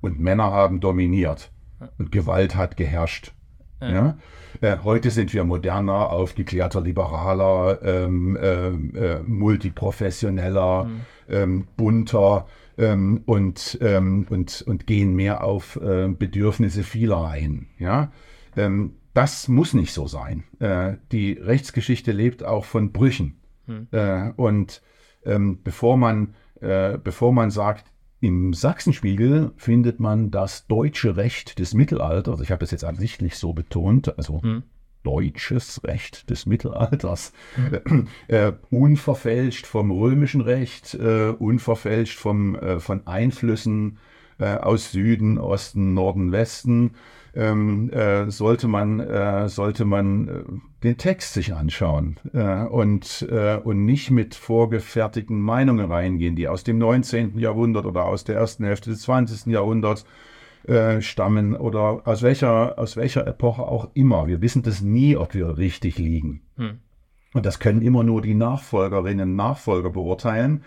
und 0.00 0.18
Männer 0.18 0.50
haben 0.50 0.80
dominiert 0.80 1.52
und 1.96 2.10
Gewalt 2.10 2.56
hat 2.56 2.76
geherrscht. 2.76 3.34
Ja. 3.80 4.18
Äh, 4.60 4.78
heute 4.84 5.10
sind 5.10 5.32
wir 5.32 5.44
moderner, 5.44 6.10
aufgeklärter, 6.10 6.80
liberaler, 6.80 7.82
ähm, 7.82 8.36
äh, 8.36 8.68
äh, 8.68 9.22
multiprofessioneller, 9.26 10.84
mhm. 10.84 11.00
ähm, 11.28 11.68
bunter 11.76 12.46
ähm, 12.76 13.22
und, 13.26 13.78
ähm, 13.80 14.26
und, 14.28 14.62
und 14.66 14.86
gehen 14.86 15.14
mehr 15.14 15.44
auf 15.44 15.76
äh, 15.76 16.08
Bedürfnisse 16.08 16.82
vieler 16.82 17.26
ein. 17.26 17.68
Ja? 17.78 18.12
Ähm, 18.56 18.96
das 19.14 19.48
muss 19.48 19.74
nicht 19.74 19.92
so 19.92 20.06
sein. 20.06 20.44
Äh, 20.58 20.94
die 21.10 21.32
Rechtsgeschichte 21.32 22.12
lebt 22.12 22.44
auch 22.44 22.64
von 22.64 22.92
Brüchen. 22.92 23.36
Mhm. 23.66 24.32
und 24.34 24.82
ähm, 25.24 25.60
bevor, 25.62 25.96
man, 25.96 26.34
bevor 26.58 27.32
man 27.32 27.52
sagt, 27.52 27.89
im 28.20 28.52
Sachsenspiegel 28.52 29.52
findet 29.56 29.98
man 29.98 30.30
das 30.30 30.66
deutsche 30.66 31.16
Recht 31.16 31.58
des 31.58 31.74
Mittelalters, 31.74 32.40
ich 32.40 32.50
habe 32.50 32.60
das 32.60 32.70
jetzt 32.70 32.84
absichtlich 32.84 33.36
so 33.36 33.52
betont, 33.52 34.16
also 34.18 34.42
hm. 34.42 34.62
deutsches 35.02 35.82
Recht 35.84 36.28
des 36.28 36.44
Mittelalters, 36.46 37.32
hm. 37.54 38.08
äh, 38.28 38.52
unverfälscht 38.70 39.66
vom 39.66 39.90
römischen 39.90 40.42
Recht, 40.42 40.94
äh, 40.94 41.30
unverfälscht 41.30 42.18
vom, 42.18 42.54
äh, 42.56 42.78
von 42.78 43.06
Einflüssen 43.06 43.98
äh, 44.38 44.54
aus 44.56 44.92
Süden, 44.92 45.38
Osten, 45.38 45.94
Norden, 45.94 46.32
Westen, 46.32 46.92
ähm, 47.34 47.90
äh, 47.90 48.30
sollte 48.30 48.68
man, 48.68 49.00
äh, 49.00 49.48
sollte 49.48 49.84
man 49.84 50.28
äh, 50.28 50.42
den 50.82 50.96
Text 50.96 51.34
sich 51.34 51.54
anschauen 51.54 52.18
äh, 52.32 52.64
und, 52.64 53.26
äh, 53.30 53.56
und 53.56 53.84
nicht 53.84 54.10
mit 54.10 54.34
vorgefertigten 54.34 55.40
Meinungen 55.40 55.90
reingehen, 55.90 56.36
die 56.36 56.48
aus 56.48 56.64
dem 56.64 56.78
19. 56.78 57.38
Jahrhundert 57.38 57.86
oder 57.86 58.04
aus 58.04 58.24
der 58.24 58.36
ersten 58.36 58.64
Hälfte 58.64 58.90
des 58.90 59.02
20. 59.02 59.46
Jahrhunderts 59.46 60.04
äh, 60.66 61.00
stammen 61.00 61.56
oder 61.56 62.02
aus 62.04 62.22
welcher, 62.22 62.78
aus 62.78 62.96
welcher 62.96 63.26
Epoche 63.26 63.62
auch 63.62 63.90
immer. 63.94 64.26
Wir 64.26 64.42
wissen 64.42 64.62
das 64.62 64.82
nie, 64.82 65.16
ob 65.16 65.34
wir 65.34 65.56
richtig 65.56 65.98
liegen. 65.98 66.42
Hm. 66.56 66.78
Und 67.32 67.46
das 67.46 67.60
können 67.60 67.82
immer 67.82 68.02
nur 68.02 68.22
die 68.22 68.34
Nachfolgerinnen 68.34 69.30
und 69.30 69.36
Nachfolger 69.36 69.90
beurteilen. 69.90 70.64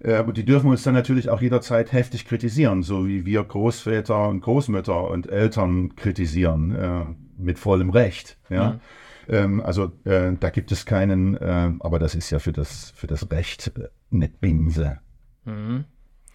Äh, 0.00 0.22
und 0.22 0.36
die 0.36 0.44
dürfen 0.44 0.70
uns 0.70 0.82
dann 0.82 0.94
natürlich 0.94 1.30
auch 1.30 1.40
jederzeit 1.40 1.92
heftig 1.92 2.26
kritisieren, 2.26 2.82
so 2.82 3.06
wie 3.06 3.24
wir 3.24 3.42
Großväter 3.42 4.28
und 4.28 4.40
Großmütter 4.40 5.10
und 5.10 5.28
Eltern 5.28 5.96
kritisieren, 5.96 6.74
äh, 6.74 7.04
mit 7.38 7.58
vollem 7.58 7.90
Recht. 7.90 8.38
Ja? 8.48 8.72
Mhm. 8.72 8.80
Ähm, 9.28 9.60
also 9.60 9.92
äh, 10.04 10.32
da 10.38 10.50
gibt 10.50 10.72
es 10.72 10.86
keinen, 10.86 11.36
äh, 11.36 11.72
aber 11.80 11.98
das 11.98 12.14
ist 12.14 12.30
ja 12.30 12.38
für 12.38 12.52
das, 12.52 12.92
für 12.94 13.06
das 13.06 13.30
Recht 13.30 13.72
äh, 13.76 13.88
eine 14.12 14.28
Binse. 14.28 14.98
Mhm. 15.44 15.84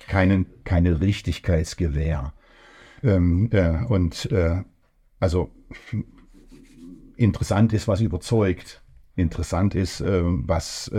Keinen, 0.08 0.48
keine 0.64 1.00
Richtigkeitsgewähr. 1.00 2.34
Ähm, 3.04 3.50
äh, 3.52 3.86
und 3.86 4.30
also 5.20 5.52
interessant 7.16 7.74
ist, 7.74 7.88
was 7.88 8.02
überzeugt. 8.02 8.82
Interessant 9.16 9.76
ist, 9.76 10.04
was 10.04 10.92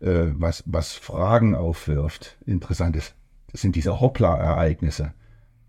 äh, 0.00 0.32
was, 0.34 0.62
was 0.66 0.92
Fragen 0.92 1.54
aufwirft. 1.54 2.36
Interessant 2.46 2.96
ist, 2.96 3.14
das 3.52 3.60
sind 3.60 3.76
diese 3.76 4.00
Hoppla-Ereignisse. 4.00 5.14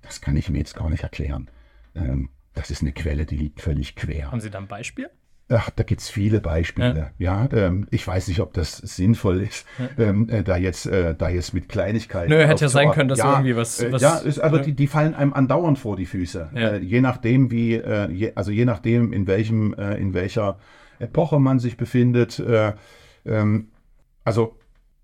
Das 0.01 0.21
kann 0.21 0.35
ich 0.35 0.49
mir 0.49 0.59
jetzt 0.59 0.75
gar 0.75 0.89
nicht 0.89 1.03
erklären. 1.03 1.49
Ähm, 1.95 2.29
das 2.53 2.71
ist 2.71 2.81
eine 2.81 2.93
Quelle, 2.93 3.25
die 3.25 3.37
liegt 3.37 3.61
völlig 3.61 3.95
quer. 3.95 4.31
Haben 4.31 4.39
Sie 4.39 4.49
da 4.49 4.59
ein 4.59 4.67
Beispiel? 4.67 5.09
Ach, 5.47 5.69
da 5.69 5.83
gibt 5.83 6.01
es 6.01 6.09
viele 6.09 6.41
Beispiele. 6.41 7.11
Ja, 7.19 7.47
ja 7.47 7.67
ähm, 7.67 7.85
ich 7.91 8.07
weiß 8.07 8.27
nicht, 8.29 8.39
ob 8.39 8.53
das 8.53 8.77
sinnvoll 8.77 9.41
ist, 9.41 9.67
ja. 9.77 10.03
ähm, 10.03 10.27
äh, 10.29 10.43
da, 10.43 10.57
jetzt, 10.57 10.87
äh, 10.87 11.13
da 11.13 11.29
jetzt 11.29 11.53
mit 11.53 11.69
Kleinigkeiten. 11.69 12.31
Nö, 12.31 12.47
hätte 12.47 12.65
ja 12.65 12.69
sein 12.69 12.89
können, 12.91 13.09
dass 13.09 13.19
ja, 13.19 13.33
irgendwie 13.33 13.55
was. 13.55 13.79
Äh, 13.79 13.91
was 13.91 14.01
ja, 14.01 14.17
ist, 14.17 14.39
also 14.39 14.57
die, 14.57 14.73
die, 14.73 14.87
fallen 14.87 15.13
einem 15.13 15.33
andauernd 15.33 15.77
vor 15.77 15.97
die 15.97 16.07
Füße. 16.07 16.49
Äh, 16.55 16.77
je 16.79 16.99
nachdem, 17.01 17.51
wie, 17.51 17.75
äh, 17.75 18.09
je, 18.11 18.31
also 18.33 18.49
je 18.49 18.65
nachdem, 18.65 19.13
in 19.13 19.27
welchem, 19.27 19.73
in 19.73 20.15
welcher 20.15 20.57
Epoche 20.97 21.39
man 21.39 21.59
sich 21.59 21.77
befindet. 21.77 22.41
Ähm, 23.27 23.67
also, 24.25 24.57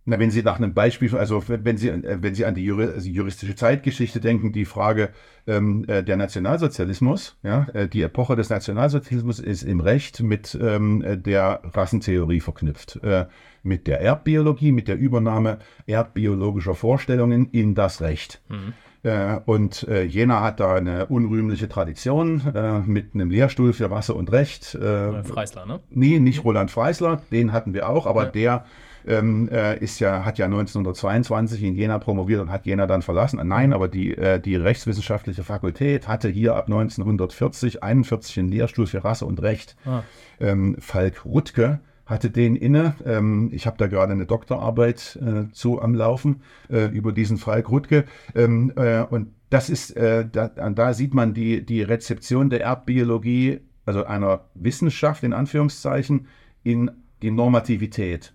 na, 0.04 0.20
wenn 0.20 0.32
Sie 0.32 0.42
nach 0.42 0.58
einem 0.58 0.74
Beispiel, 0.74 1.16
also 1.16 1.44
wenn 1.48 1.78
Sie, 1.78 1.92
wenn 1.94 2.34
Sie 2.34 2.46
an 2.46 2.56
die 2.56 2.72
also 2.72 3.08
juristische 3.08 3.56
Zeitgeschichte 3.56 4.20
denken, 4.20 4.52
die 4.52 4.66
Frage 4.66 5.10
ähm, 5.46 5.86
äh, 5.88 6.04
der 6.04 6.18
Nationalsozialismus, 6.18 7.38
ja, 7.44 7.68
äh, 7.74 7.88
die 7.88 8.02
Epoche 8.02 8.36
des 8.36 8.50
Nationalsozialismus 8.50 9.40
ist 9.40 9.62
im 9.62 9.80
Recht 9.80 10.22
mit 10.22 10.58
ähm, 10.60 11.22
der 11.24 11.62
Rassentheorie 11.64 12.40
verknüpft, 12.40 13.00
äh, 13.04 13.28
mit 13.62 13.86
der 13.86 14.02
Erbbiologie, 14.02 14.72
mit 14.72 14.88
der 14.88 14.98
Übernahme 14.98 15.60
erbbiologischer 15.86 16.74
Vorstellungen 16.74 17.50
in 17.52 17.76
das 17.76 18.02
Recht. 18.02 18.42
Mhm. 18.50 18.74
Äh, 19.04 19.40
und 19.46 19.88
äh, 19.88 20.04
Jena 20.04 20.42
hat 20.42 20.60
da 20.60 20.76
eine 20.76 21.08
unrühmliche 21.08 21.70
Tradition 21.70 22.42
äh, 22.54 22.80
mit 22.80 23.14
einem 23.14 23.30
Lehrstuhl 23.30 23.74
für 23.74 23.90
Wasser 23.90 24.16
und 24.16 24.32
Recht. 24.32 24.76
Äh, 24.76 25.24
Freisler, 25.24 25.66
ne? 25.66 25.80
Nee, 25.90 26.20
nicht 26.20 26.44
Roland 26.44 26.72
Freisler, 26.72 27.22
den 27.32 27.52
hatten 27.52 27.74
wir 27.74 27.90
auch, 27.90 28.06
aber 28.06 28.26
ja. 28.26 28.30
der 28.32 28.66
ähm, 29.08 29.50
äh, 29.50 29.78
ist 29.80 30.00
ja, 30.00 30.26
hat 30.26 30.38
ja 30.38 30.46
1922 30.46 31.64
in 31.64 31.76
Jena 31.76 32.00
promoviert 32.00 32.42
und 32.42 32.52
hat 32.52 32.66
Jena 32.66 32.88
dann 32.88 33.02
verlassen. 33.02 33.40
Nein, 33.44 33.74
aber 33.74 33.88
die, 33.88 34.16
äh, 34.18 34.40
die 34.40 34.56
Rechtswissenschaftliche 34.56 35.44
Fakultät 35.44 36.08
hatte 36.08 36.30
hier 36.30 36.56
ab 36.56 36.66
1940, 36.66 37.84
41 37.84 38.40
einen 38.40 38.50
Lehrstuhl 38.50 38.88
für 38.88 39.04
Rasse 39.04 39.26
und 39.26 39.42
Recht. 39.42 39.76
Ah. 39.86 40.04
Ähm, 40.40 40.76
Falk 40.80 41.26
Ruttke 41.26 41.80
hatte 42.06 42.30
den 42.30 42.56
inne. 42.56 42.96
Ähm, 43.06 43.50
ich 43.54 43.66
habe 43.66 43.78
da 43.78 43.88
gerade 43.88 44.12
eine 44.12 44.26
Doktorarbeit 44.26 45.18
äh, 45.22 45.52
zu 45.54 45.82
am 45.82 45.96
Laufen 45.96 46.42
äh, 46.70 46.86
über 46.88 47.14
diesen 47.14 47.38
Falk 47.38 47.70
Ruttke. 47.70 48.06
Ähm, 48.36 48.74
äh, 48.76 49.02
und 49.02 49.30
das 49.50 49.70
ist, 49.70 49.92
äh, 49.98 50.28
da, 50.30 50.48
da, 50.48 50.94
sieht 50.94 51.14
man 51.14 51.34
die, 51.34 51.66
die 51.66 51.82
Rezeption 51.82 52.50
der 52.50 52.62
Erbbiologie, 52.62 53.62
also 53.86 54.06
einer 54.06 54.46
Wissenschaft 54.56 55.24
in 55.24 55.34
Anführungszeichen, 55.34 56.28
in 56.64 56.92
die 57.22 57.32
Normativität. 57.32 58.34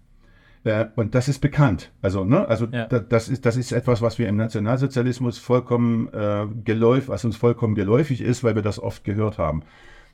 Äh, 0.66 0.88
und 0.96 1.14
das 1.14 1.28
ist 1.28 1.38
bekannt. 1.38 1.92
Also, 2.02 2.24
ne, 2.24 2.46
also 2.48 2.66
ja. 2.66 2.86
da, 2.86 2.98
das, 2.98 3.28
ist, 3.28 3.46
das 3.46 3.56
ist 3.56 3.70
etwas, 3.70 4.02
was 4.02 4.18
wir 4.18 4.28
im 4.28 4.36
Nationalsozialismus 4.36 5.38
vollkommen 5.38 6.12
äh, 6.12 6.46
geläufig, 6.64 7.08
was 7.08 7.24
uns 7.24 7.36
vollkommen 7.36 7.76
geläufig 7.76 8.20
ist, 8.20 8.42
weil 8.42 8.56
wir 8.56 8.62
das 8.62 8.80
oft 8.80 9.04
gehört 9.04 9.38
haben. 9.38 9.62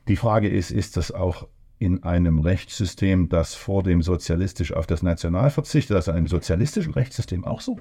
Die 0.08 0.16
Frage 0.16 0.48
ist, 0.48 0.70
ist 0.70 0.98
das 0.98 1.10
auch 1.10 1.48
in 1.78 2.02
einem 2.02 2.40
Rechtssystem, 2.40 3.30
das 3.30 3.54
vor 3.54 3.82
dem 3.82 4.02
sozialistisch 4.02 4.74
auf 4.74 4.86
das 4.86 5.02
National 5.02 5.48
verzichtet, 5.48 5.96
also 5.96 6.12
einem 6.12 6.26
sozialistischen 6.26 6.92
Rechtssystem 6.92 7.46
auch 7.46 7.62
so? 7.62 7.80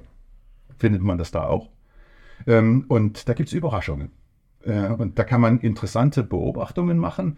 Findet 0.77 1.01
man 1.01 1.17
das 1.17 1.31
da 1.31 1.43
auch? 1.43 1.69
Ähm, 2.47 2.86
und 2.88 3.27
da 3.27 3.34
gibt 3.34 3.49
es 3.49 3.53
Überraschungen. 3.53 4.12
Äh, 4.63 4.88
und 4.88 5.19
da 5.19 5.25
kann 5.25 5.41
man 5.41 5.60
interessante 5.60 6.23
Beobachtungen 6.23 6.97
machen. 6.97 7.38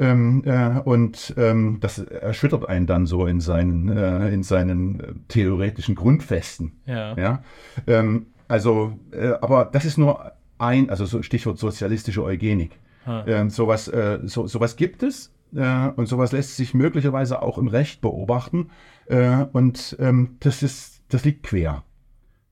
Ähm, 0.00 0.42
äh, 0.46 0.80
und 0.80 1.34
ähm, 1.36 1.76
das 1.80 1.98
erschüttert 1.98 2.66
einen 2.66 2.86
dann 2.86 3.04
so 3.04 3.26
in 3.26 3.40
seinen, 3.40 3.94
äh, 3.94 4.30
in 4.30 4.42
seinen 4.42 5.00
äh, 5.00 5.12
theoretischen 5.28 5.94
Grundfesten. 5.94 6.80
Ja. 6.86 7.14
ja? 7.18 7.42
Ähm, 7.86 8.28
also, 8.48 8.98
äh, 9.12 9.32
aber 9.42 9.66
das 9.66 9.84
ist 9.84 9.98
nur 9.98 10.32
ein, 10.56 10.88
also 10.88 11.04
so 11.04 11.22
Stichwort 11.22 11.58
sozialistische 11.58 12.24
Eugenik. 12.24 12.78
Ähm, 13.06 13.50
sowas, 13.50 13.88
äh, 13.88 14.20
so, 14.24 14.46
sowas 14.46 14.76
gibt 14.76 15.02
es 15.02 15.34
äh, 15.54 15.88
und 15.96 16.06
sowas 16.06 16.32
lässt 16.32 16.56
sich 16.56 16.74
möglicherweise 16.74 17.42
auch 17.42 17.58
im 17.58 17.68
Recht 17.68 18.00
beobachten. 18.00 18.70
und 19.52 19.96
ähm, 19.98 20.36
das 20.38 20.62
ist, 20.62 21.02
das 21.08 21.24
liegt 21.24 21.42
quer. 21.42 21.82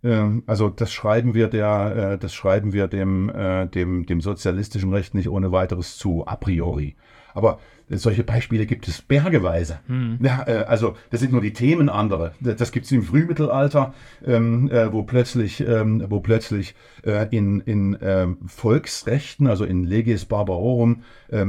Ähm, 0.03 0.43
also 0.47 0.69
das 0.69 0.93
schreiben 0.93 1.35
wir 1.35 1.47
der, 1.49 2.17
das 2.17 2.35
schreiben 2.35 2.73
wir 2.73 2.89
dem, 2.89 3.31
dem, 3.73 4.07
dem 4.07 4.21
sozialistischen 4.21 4.93
Recht 4.93 5.15
nicht 5.15 5.29
ohne 5.29 5.53
weiteres 5.53 5.97
zu, 5.97 6.27
a 6.27 6.35
priori. 6.35 6.97
Aber 7.35 7.59
solche 7.91 8.25
Beispiele 8.25 8.67
gibt 8.67 8.87
es 8.89 9.01
bergeweise. 9.01 9.81
Hm. 9.87 10.19
Ja, 10.23 10.45
äh, 10.47 10.65
also 10.67 10.97
das 11.11 11.21
sind 11.21 11.33
nur 11.33 11.41
die 11.41 11.53
Themen 11.53 11.89
andere. 11.89 12.33
Das 12.41 12.73
gibt 12.73 12.87
es 12.87 12.93
im 12.93 13.03
Frühmittelalter, 13.03 13.95
ähm, 14.27 14.71
äh, 14.71 14.93
wo 14.93 15.03
plötzlich, 15.03 15.61
ähm, 15.61 16.05
wo 16.09 16.21
plötzlich 16.21 16.75
äh, 17.05 17.27
in, 17.35 17.61
in 17.61 17.97
ähm, 18.03 18.39
Volksrechten, 18.47 19.47
also 19.47 19.65
in 19.65 19.85
Leges 19.85 20.27
Barbarorum, 20.27 21.03
äh, 21.29 21.45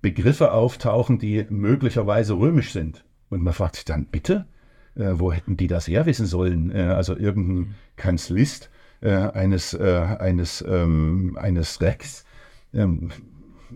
Begriffe 0.00 0.52
auftauchen, 0.52 1.18
die 1.18 1.44
möglicherweise 1.48 2.34
römisch 2.34 2.72
sind. 2.72 3.04
Und 3.30 3.42
man 3.42 3.52
fragt 3.52 3.76
sich 3.76 3.84
dann, 3.84 4.06
bitte, 4.06 4.46
wo 4.94 5.32
hätten 5.32 5.56
die 5.56 5.66
das 5.66 5.88
her 5.88 6.06
wissen 6.06 6.26
sollen? 6.26 6.70
Also 6.70 7.16
irgendein 7.16 7.74
Kanzlist 7.96 8.70
eines, 9.00 9.74
eines, 9.74 10.64
eines 10.64 11.80
Rex 11.80 12.24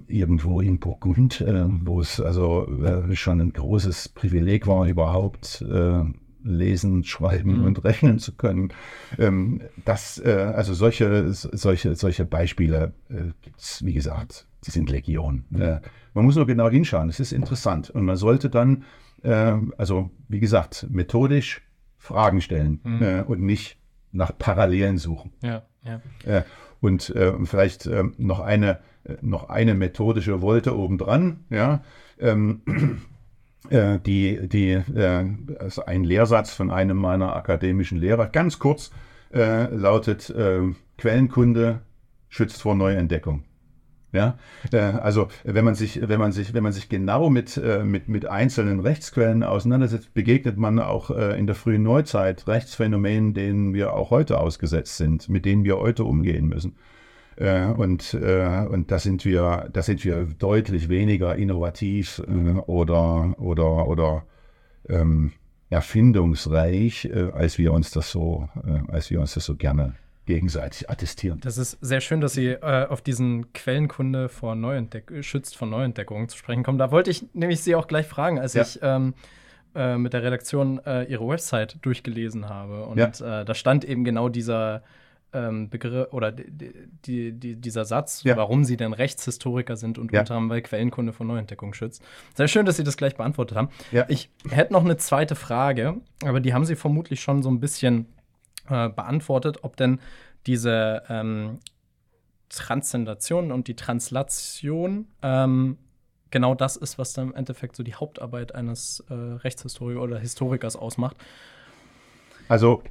irgendwo 0.07 0.61
in 0.61 0.79
Burgund, 0.79 1.41
äh, 1.41 1.65
wo 1.67 2.01
es 2.01 2.21
also 2.21 2.67
äh, 2.83 3.15
schon 3.17 3.41
ein 3.41 3.53
großes 3.53 4.11
Privileg 4.11 4.67
war, 4.67 4.87
überhaupt 4.87 5.63
äh, 5.63 6.03
lesen, 6.43 7.05
schreiben 7.05 7.59
mhm. 7.59 7.65
und 7.65 7.85
rechnen 7.85 8.19
zu 8.19 8.35
können. 8.35 8.73
Ähm, 9.19 9.63
das, 9.85 10.19
äh, 10.19 10.53
also 10.55 10.75
solche, 10.75 11.33
solche, 11.33 11.95
solche 11.95 12.25
Beispiele 12.25 12.93
äh, 13.09 13.33
gibt 13.43 13.61
es, 13.61 13.85
wie 13.85 13.93
gesagt, 13.93 14.47
die 14.67 14.71
sind 14.71 14.91
Legion. 14.91 15.45
Mhm. 15.51 15.79
man 16.15 16.25
muss 16.25 16.35
nur 16.35 16.47
genau 16.47 16.69
hinschauen, 16.69 17.09
es 17.09 17.21
ist 17.21 17.33
interessant. 17.33 17.91
Und 17.91 18.05
man 18.05 18.17
sollte 18.17 18.51
dann, 18.51 18.85
also 19.23 20.11
wie 20.29 20.41
gesagt, 20.41 20.87
methodisch 20.91 21.63
Fragen 21.97 22.41
stellen 22.41 22.81
mhm. 22.83 23.25
und 23.27 23.41
nicht 23.41 23.79
nach 24.11 24.37
Parallelen 24.37 24.99
suchen. 24.99 25.33
Ja, 25.43 25.63
ja. 25.85 26.45
Und 26.81 27.15
vielleicht 27.45 27.87
äh, 27.87 28.05
noch, 28.17 28.41
eine, 28.41 28.81
noch 29.21 29.49
eine 29.49 29.75
methodische 29.75 30.43
Wolte 30.43 30.77
obendran. 30.77 31.45
Ja? 31.51 31.83
Ähm, 32.19 32.63
äh, 33.71 33.99
die, 34.01 34.49
die, 34.49 34.73
äh, 34.73 35.25
also 35.59 35.85
ein 35.85 36.05
Lehrsatz 36.05 36.53
von 36.53 36.71
einem 36.71 36.97
meiner 36.97 37.35
akademischen 37.37 37.99
Lehrer, 37.99 38.27
ganz 38.27 38.59
kurz, 38.59 38.91
äh, 39.33 39.67
lautet 39.75 40.35
Quellenkunde 40.97 41.81
schützt 42.29 42.63
vor 42.63 42.75
Neuentdeckung. 42.75 43.45
Ja, 44.11 44.39
äh, 44.73 44.79
also 44.79 45.29
wenn 45.45 45.67
man 45.67 45.75
sich, 45.75 46.09
wenn 46.09 46.19
man 46.19 46.33
sich, 46.33 46.55
wenn 46.55 46.63
man 46.63 46.73
sich 46.73 46.89
genau 46.89 47.29
mit, 47.29 47.59
äh, 47.59 47.85
mit, 47.85 48.09
mit 48.09 48.25
einzelnen 48.25 48.81
Rechtsquellen 48.81 49.43
auseinandersetzt, 49.43 50.15
begegnet 50.15 50.57
man 50.57 50.79
auch 50.79 51.11
äh, 51.11 51.39
in 51.39 51.47
der 51.47 51.55
frühen 51.55 51.83
Neuzeit 51.83 52.49
Rechtsphänomenen, 52.49 53.35
denen 53.35 53.75
wir 53.75 53.93
auch 53.93 54.11
heute 54.11 54.41
ausgesetzt 54.41 54.97
sind, 54.97 55.29
mit 55.29 55.45
denen 55.45 55.65
wir 55.65 55.77
heute 55.79 56.05
umgehen 56.05 56.47
müssen. 56.49 56.77
Und, 57.39 58.15
und 58.15 58.91
da 58.91 58.99
sind 58.99 59.25
wir, 59.25 59.69
da 59.73 59.83
sind 59.83 60.05
wir 60.05 60.25
deutlich 60.25 60.89
weniger 60.89 61.37
innovativ 61.37 62.21
oder, 62.67 63.39
oder, 63.39 63.87
oder 63.87 64.25
ähm, 64.89 65.33
erfindungsreich, 65.71 67.09
als 67.33 67.57
wir 67.59 67.73
uns 67.73 67.93
das 67.93 68.11
so, 68.11 68.49
als 68.89 69.11
wir 69.11 69.21
uns 69.21 69.35
das 69.35 69.45
so 69.45 69.55
gerne 69.55 69.95
gegenseitig 70.29 70.91
attestieren. 70.91 71.41
Das 71.41 71.57
ist 71.57 71.79
sehr 71.81 72.03
schön, 72.03 72.21
dass 72.21 72.35
Sie 72.35 72.49
äh, 72.49 72.87
auf 72.87 73.01
diesen 73.01 73.51
Quellenkunde 73.55 74.29
vor 74.29 74.55
Neuentdeck 74.55 75.25
schützt 75.25 75.57
vor 75.57 75.67
Neuentdeckungen 75.67 76.29
zu 76.29 76.37
sprechen 76.37 76.63
kommen. 76.63 76.77
Da 76.77 76.91
wollte 76.91 77.11
ich 77.11 77.25
nämlich 77.33 77.63
Sie 77.63 77.75
auch 77.75 77.87
gleich 77.87 78.07
fragen, 78.07 78.39
als 78.39 78.53
ja. 78.53 78.63
ich 78.63 78.79
ähm, 78.83 79.15
äh, 79.75 79.97
mit 79.97 80.13
der 80.13 80.23
Redaktion 80.23 80.81
äh, 80.85 81.05
Ihre 81.05 81.27
Website 81.27 81.79
durchgelesen 81.81 82.51
habe. 82.51 82.85
Und 82.85 82.99
ja. 82.99 83.41
Äh, 83.41 83.45
da 83.47 83.55
stand 83.55 83.87
eben 83.87 84.05
genau 84.05 84.29
dieser 84.29 84.83
ähm, 85.33 85.69
Begriff 85.69 86.13
oder 86.13 86.33
die, 86.33 87.33
die, 87.33 87.57
dieser 87.57 87.85
Satz, 87.85 88.23
ja. 88.25 88.37
warum 88.37 88.65
Sie 88.65 88.77
denn 88.77 88.93
Rechtshistoriker 88.93 89.77
sind 89.77 89.99
und 89.99 90.13
unter 90.13 90.35
anderem 90.35 90.51
weil 90.51 90.63
Quellenkunde 90.63 91.13
vor 91.13 91.27
Neuentdeckung 91.27 91.75
schützt. 91.75 92.03
Sehr 92.35 92.49
schön, 92.49 92.67
dass 92.67 92.77
Sie 92.77 92.85
das 92.85 92.97
gleich 92.97 93.17
beantwortet 93.17 93.57
haben. 93.57 93.69
Ich 94.09 94.31
hätte 94.49 94.73
noch 94.73 94.85
eine 94.85 94.97
zweite 94.97 95.35
Frage, 95.35 96.01
aber 96.25 96.41
die 96.41 96.55
haben 96.55 96.65
Sie 96.65 96.77
vermutlich 96.77 97.21
schon 97.21 97.43
so 97.43 97.51
ein 97.51 97.61
bisschen 97.61 98.07
äh, 98.69 98.89
beantwortet, 98.89 99.59
ob 99.63 99.77
denn 99.77 100.01
diese 100.47 101.03
ähm, 101.09 101.59
Transzendation 102.49 103.53
und 103.53 103.69
die 103.69 103.77
Translation 103.77 105.09
ähm, 105.23 105.79
genau 106.31 106.55
das 106.55 106.77
ist, 106.77 106.99
was 106.99 107.13
dann 107.13 107.29
im 107.29 107.35
Endeffekt 107.35 107.77
so 107.77 107.83
die 107.83 107.95
Hauptarbeit 107.95 108.55
eines 108.55 109.05
äh, 109.09 109.15
Rechtshistorikers 109.15 110.03
oder 110.03 110.19
Historikers 110.19 110.77
ausmacht. 110.77 111.17
Also, 112.49 112.83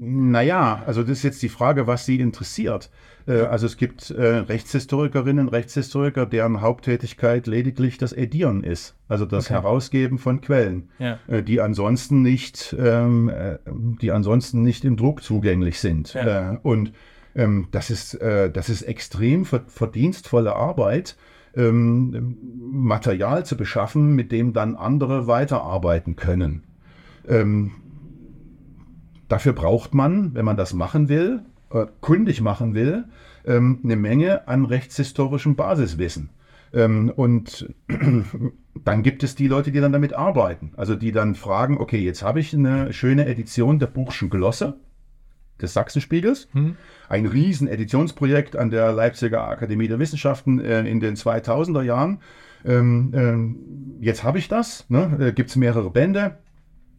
naja, 0.00 0.82
also 0.86 1.02
das 1.02 1.18
ist 1.18 1.22
jetzt 1.24 1.42
die 1.42 1.48
Frage, 1.48 1.86
was 1.86 2.06
Sie 2.06 2.20
interessiert. 2.20 2.90
Äh, 3.28 3.42
also 3.42 3.66
es 3.66 3.76
gibt 3.76 4.10
äh, 4.10 4.22
Rechtshistorikerinnen, 4.22 5.48
Rechtshistoriker, 5.48 6.26
deren 6.26 6.60
Haupttätigkeit 6.60 7.46
lediglich 7.46 7.98
das 7.98 8.12
Edieren 8.12 8.64
ist, 8.64 8.96
also 9.08 9.26
das 9.26 9.46
okay. 9.46 9.54
Herausgeben 9.54 10.18
von 10.18 10.40
Quellen, 10.40 10.88
ja. 10.98 11.18
Äh, 11.28 11.42
die 11.42 11.60
ansonsten 11.60 12.22
nicht, 12.22 12.74
ähm, 12.78 13.30
die 14.00 14.10
ansonsten 14.10 14.62
nicht 14.62 14.84
im 14.84 14.96
Druck 14.96 15.22
zugänglich 15.22 15.78
sind. 15.78 16.14
Ja. 16.14 16.58
und 16.62 16.92
ähm, 17.34 17.68
das 17.70 17.90
ist, 17.90 18.18
das 18.20 18.68
ist 18.68 18.82
extrem 18.82 19.44
verdienstvolle 19.44 20.56
Arbeit. 20.56 21.16
Ähm, 21.54 22.36
Material 22.70 23.44
zu 23.44 23.56
beschaffen, 23.56 24.14
mit 24.14 24.32
dem 24.32 24.52
dann 24.52 24.76
andere 24.76 25.26
weiterarbeiten 25.26 26.14
können. 26.16 26.64
Dafür 29.28 29.52
braucht 29.52 29.94
man, 29.94 30.34
wenn 30.34 30.44
man 30.44 30.56
das 30.56 30.72
machen 30.74 31.08
will, 31.08 31.42
äh, 31.70 31.86
kundig 32.00 32.40
machen 32.40 32.74
will, 32.74 33.04
ähm, 33.46 33.80
eine 33.84 33.96
Menge 33.96 34.48
an 34.48 34.64
rechtshistorischem 34.64 35.54
Basiswissen. 35.54 36.30
Ähm, 36.72 37.12
und 37.14 37.74
dann 38.84 39.02
gibt 39.02 39.22
es 39.22 39.34
die 39.34 39.48
Leute, 39.48 39.72
die 39.72 39.80
dann 39.80 39.92
damit 39.92 40.14
arbeiten. 40.14 40.72
Also 40.76 40.94
die 40.94 41.12
dann 41.12 41.34
fragen, 41.34 41.78
okay, 41.78 41.98
jetzt 41.98 42.22
habe 42.22 42.40
ich 42.40 42.54
eine 42.54 42.92
schöne 42.92 43.26
Edition 43.26 43.78
der 43.78 43.86
Buchschen 43.86 44.30
Glosse 44.30 44.76
des 45.60 45.72
Sachsenspiegels. 45.72 46.48
Hm. 46.52 46.76
Ein 47.08 47.26
riesen 47.26 47.68
Editionsprojekt 47.68 48.56
an 48.56 48.70
der 48.70 48.92
Leipziger 48.92 49.48
Akademie 49.48 49.88
der 49.88 49.98
Wissenschaften 49.98 50.60
äh, 50.60 50.82
in 50.82 51.00
den 51.00 51.16
2000er 51.16 51.82
Jahren. 51.82 52.20
Ähm, 52.64 53.12
ähm, 53.14 53.56
jetzt 54.00 54.24
habe 54.24 54.38
ich 54.38 54.48
das, 54.48 54.84
ne? 54.88 55.16
äh, 55.20 55.32
gibt 55.32 55.50
es 55.50 55.56
mehrere 55.56 55.90
Bände. 55.90 56.38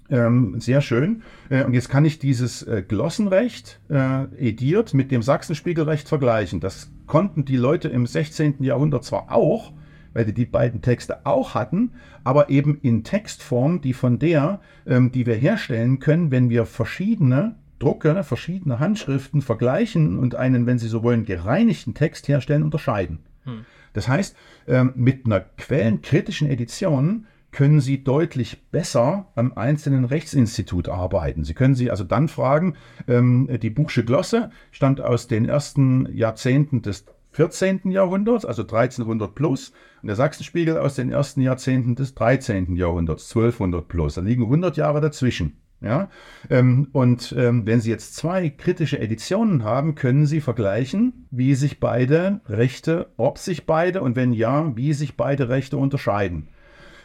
Ähm, 0.10 0.60
sehr 0.60 0.82
schön. 0.82 1.22
Äh, 1.50 1.64
und 1.64 1.74
jetzt 1.74 1.90
kann 1.90 2.06
ich 2.06 2.20
dieses 2.20 2.64
äh, 2.64 2.84
Glossenrecht 2.88 3.80
äh, 3.90 4.24
ediert 4.38 4.94
mit 4.94 5.12
dem 5.12 5.22
Sachsenspiegelrecht 5.22 6.08
vergleichen. 6.08 6.60
Das 6.60 6.92
konnten 7.06 7.46
die 7.46 7.58
Leute 7.58 7.90
im 7.90 8.06
16. 8.06 8.64
Jahrhundert 8.64 9.04
zwar 9.04 9.32
auch, 9.32 9.72
weil 10.14 10.26
die 10.26 10.34
die 10.34 10.46
beiden 10.46 10.82
Texte 10.82 11.26
auch 11.26 11.54
hatten, 11.54 11.92
aber 12.24 12.50
eben 12.50 12.80
in 12.82 13.04
Textform, 13.04 13.82
die 13.82 13.94
von 13.94 14.18
der, 14.18 14.62
ähm, 14.88 15.12
die 15.12 15.26
wir 15.26 15.36
herstellen 15.36 16.00
können, 16.00 16.32
wenn 16.32 16.50
wir 16.50 16.66
verschiedene 16.66 17.56
Drucke, 17.78 18.24
verschiedene 18.24 18.80
Handschriften 18.80 19.42
vergleichen 19.42 20.18
und 20.20 20.36
einen, 20.36 20.66
wenn 20.66 20.80
Sie 20.80 20.90
so 20.90 21.04
wollen, 21.04 21.26
gereinigten 21.26 21.94
Text 21.94 22.28
herstellen, 22.28 22.64
unterscheiden. 22.64 23.20
Hm. 23.46 23.66
Das 23.94 24.08
heißt, 24.08 24.36
ähm, 24.68 24.94
mit 24.96 25.26
einer 25.26 25.40
quellenkritischen 25.40 26.50
Edition 26.50 27.26
können 27.52 27.82
Sie 27.82 28.04
deutlich 28.04 28.70
besser 28.72 29.28
am 29.36 29.54
einzelnen 29.54 30.06
Rechtsinstitut 30.06 30.90
arbeiten. 30.90 31.44
Sie 31.44 31.54
können 31.54 31.76
Sie 31.76 31.90
also 31.92 32.04
dann 32.04 32.28
fragen, 32.28 32.76
ähm, 33.08 33.50
die 33.62 33.70
Buchsche 33.70 34.06
Glosse 34.06 34.52
stammt 34.72 35.02
aus 35.02 35.28
den 35.28 35.46
ersten 35.46 36.08
Jahrzehnten 36.14 36.82
des 36.82 37.06
14. 37.32 37.92
Jahrhunderts, 37.92 38.46
also 38.46 38.64
1300 38.64 39.34
plus, 39.36 39.72
und 40.02 40.08
der 40.08 40.16
Sachsenspiegel 40.16 40.78
aus 40.78 40.96
den 40.96 41.12
ersten 41.12 41.42
Jahrzehnten 41.42 41.96
des 41.96 42.16
13. 42.16 42.76
Jahrhunderts, 42.76 43.30
1200 43.30 43.88
plus. 43.88 44.16
Da 44.16 44.22
liegen 44.22 44.44
100 44.44 44.78
Jahre 44.78 45.02
dazwischen. 45.02 45.58
Ja? 45.82 46.10
Ähm, 46.50 46.90
und 46.92 47.34
ähm, 47.38 47.66
wenn 47.66 47.82
Sie 47.82 47.90
jetzt 47.90 48.16
zwei 48.16 48.50
kritische 48.50 49.00
Editionen 49.00 49.64
haben, 49.64 49.96
können 49.96 50.26
Sie 50.26 50.42
vergleichen, 50.42 51.28
wie 51.32 51.56
sich 51.56 51.80
beide 51.80 52.42
Rechte, 52.48 53.12
ob 53.18 53.38
sich 53.38 53.66
beide 53.66 54.02
und 54.02 54.16
wenn 54.16 54.34
ja, 54.34 54.76
wie 54.76 54.94
sich 54.94 55.16
beide 55.16 55.50
Rechte 55.50 55.78
unterscheiden. 55.78 56.50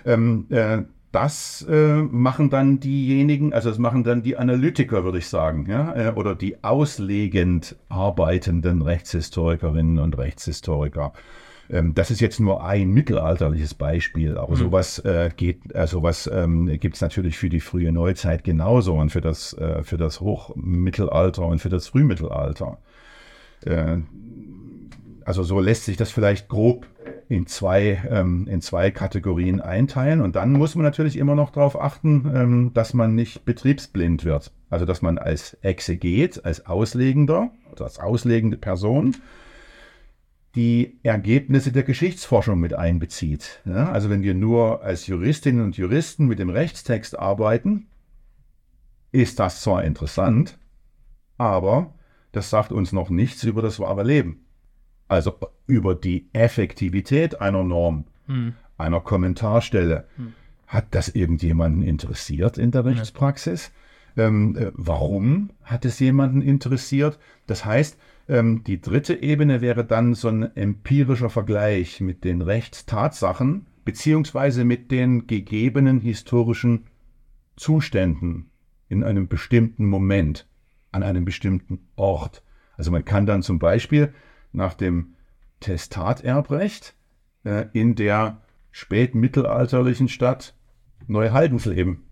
Ähm, 0.04 0.46
äh, 0.50 0.82
das 1.12 1.64
äh, 1.70 2.02
machen 2.02 2.50
dann 2.50 2.80
diejenigen, 2.80 3.52
also 3.52 3.68
das 3.68 3.78
machen 3.78 4.02
dann 4.02 4.22
die 4.22 4.36
Analytiker, 4.36 5.04
würde 5.04 5.18
ich 5.18 5.28
sagen, 5.28 5.66
ja, 5.68 5.94
äh, 5.94 6.12
oder 6.12 6.34
die 6.34 6.64
auslegend 6.64 7.76
arbeitenden 7.88 8.82
Rechtshistorikerinnen 8.82 10.00
und 10.00 10.18
Rechtshistoriker. 10.18 11.12
Ähm, 11.70 11.94
das 11.94 12.10
ist 12.10 12.20
jetzt 12.20 12.40
nur 12.40 12.64
ein 12.64 12.90
mittelalterliches 12.90 13.74
Beispiel, 13.74 14.36
aber 14.36 14.54
mhm. 14.54 14.56
sowas 14.56 14.98
äh, 15.00 15.30
geht, 15.34 15.72
äh, 15.72 15.86
sowas 15.86 16.28
ähm, 16.32 16.66
gibt 16.80 16.96
es 16.96 17.00
natürlich 17.00 17.38
für 17.38 17.48
die 17.48 17.60
frühe 17.60 17.92
Neuzeit 17.92 18.42
genauso 18.42 18.94
und 18.94 19.10
für 19.10 19.20
das, 19.20 19.52
äh, 19.54 19.84
für 19.84 19.96
das 19.96 20.20
Hochmittelalter 20.20 21.46
und 21.46 21.60
für 21.60 21.68
das 21.68 21.86
Frühmittelalter. 21.86 22.78
Äh, 23.64 23.98
also 25.24 25.42
so 25.42 25.60
lässt 25.60 25.84
sich 25.84 25.96
das 25.96 26.10
vielleicht 26.10 26.48
grob 26.48 26.86
in 27.28 27.46
zwei, 27.46 28.02
ähm, 28.10 28.46
in 28.48 28.60
zwei 28.60 28.90
Kategorien 28.90 29.60
einteilen. 29.60 30.20
Und 30.20 30.36
dann 30.36 30.52
muss 30.52 30.74
man 30.74 30.84
natürlich 30.84 31.16
immer 31.16 31.34
noch 31.34 31.50
darauf 31.50 31.80
achten, 31.80 32.30
ähm, 32.34 32.70
dass 32.74 32.94
man 32.94 33.14
nicht 33.14 33.44
betriebsblind 33.44 34.24
wird. 34.24 34.52
Also 34.70 34.84
dass 34.84 35.02
man 35.02 35.18
als 35.18 35.54
Exeget, 35.62 36.44
als 36.44 36.66
Auslegender, 36.66 37.50
also 37.70 37.84
als 37.84 37.98
auslegende 37.98 38.56
Person, 38.56 39.16
die 40.54 40.98
Ergebnisse 41.02 41.72
der 41.72 41.82
Geschichtsforschung 41.82 42.60
mit 42.60 42.74
einbezieht. 42.74 43.60
Ja, 43.64 43.90
also 43.90 44.10
wenn 44.10 44.22
wir 44.22 44.34
nur 44.34 44.82
als 44.82 45.06
Juristinnen 45.06 45.64
und 45.64 45.76
Juristen 45.76 46.26
mit 46.26 46.38
dem 46.38 46.50
Rechtstext 46.50 47.18
arbeiten, 47.18 47.86
ist 49.10 49.40
das 49.40 49.60
zwar 49.60 49.84
interessant, 49.84 50.58
aber 51.38 51.94
das 52.32 52.50
sagt 52.50 52.72
uns 52.72 52.92
noch 52.92 53.10
nichts 53.10 53.42
über 53.44 53.62
das 53.62 53.80
wahre 53.80 54.04
Leben 54.04 54.43
also 55.08 55.38
über 55.66 55.94
die 55.94 56.28
Effektivität 56.32 57.40
einer 57.40 57.64
Norm, 57.64 58.04
hm. 58.26 58.54
einer 58.78 59.00
Kommentarstelle. 59.00 60.06
Hm. 60.16 60.32
Hat 60.66 60.86
das 60.94 61.08
irgendjemanden 61.08 61.82
interessiert 61.82 62.58
in 62.58 62.70
der 62.70 62.84
Rechtspraxis? 62.84 63.70
Ja. 64.16 64.26
Ähm, 64.26 64.56
äh, 64.56 64.72
warum 64.74 65.50
hat 65.62 65.84
es 65.84 65.98
jemanden 65.98 66.40
interessiert? 66.40 67.18
Das 67.46 67.64
heißt, 67.64 67.98
ähm, 68.28 68.64
die 68.64 68.80
dritte 68.80 69.22
Ebene 69.22 69.60
wäre 69.60 69.84
dann 69.84 70.14
so 70.14 70.28
ein 70.28 70.54
empirischer 70.56 71.30
Vergleich 71.30 72.00
mit 72.00 72.24
den 72.24 72.40
Rechtstatsachen 72.42 73.66
beziehungsweise 73.84 74.64
mit 74.64 74.90
den 74.90 75.26
gegebenen 75.26 76.00
historischen 76.00 76.86
Zuständen 77.56 78.50
in 78.88 79.04
einem 79.04 79.28
bestimmten 79.28 79.86
Moment, 79.86 80.48
an 80.90 81.02
einem 81.02 81.24
bestimmten 81.24 81.86
Ort. 81.96 82.42
Also 82.76 82.90
man 82.90 83.04
kann 83.04 83.26
dann 83.26 83.42
zum 83.42 83.58
Beispiel 83.58 84.14
nach 84.54 84.74
dem 84.74 85.14
Testaterbrecht 85.60 86.94
äh, 87.44 87.66
in 87.72 87.94
der 87.94 88.40
spätmittelalterlichen 88.70 90.08
Stadt 90.08 90.54
Neuhaldensleben 91.06 92.04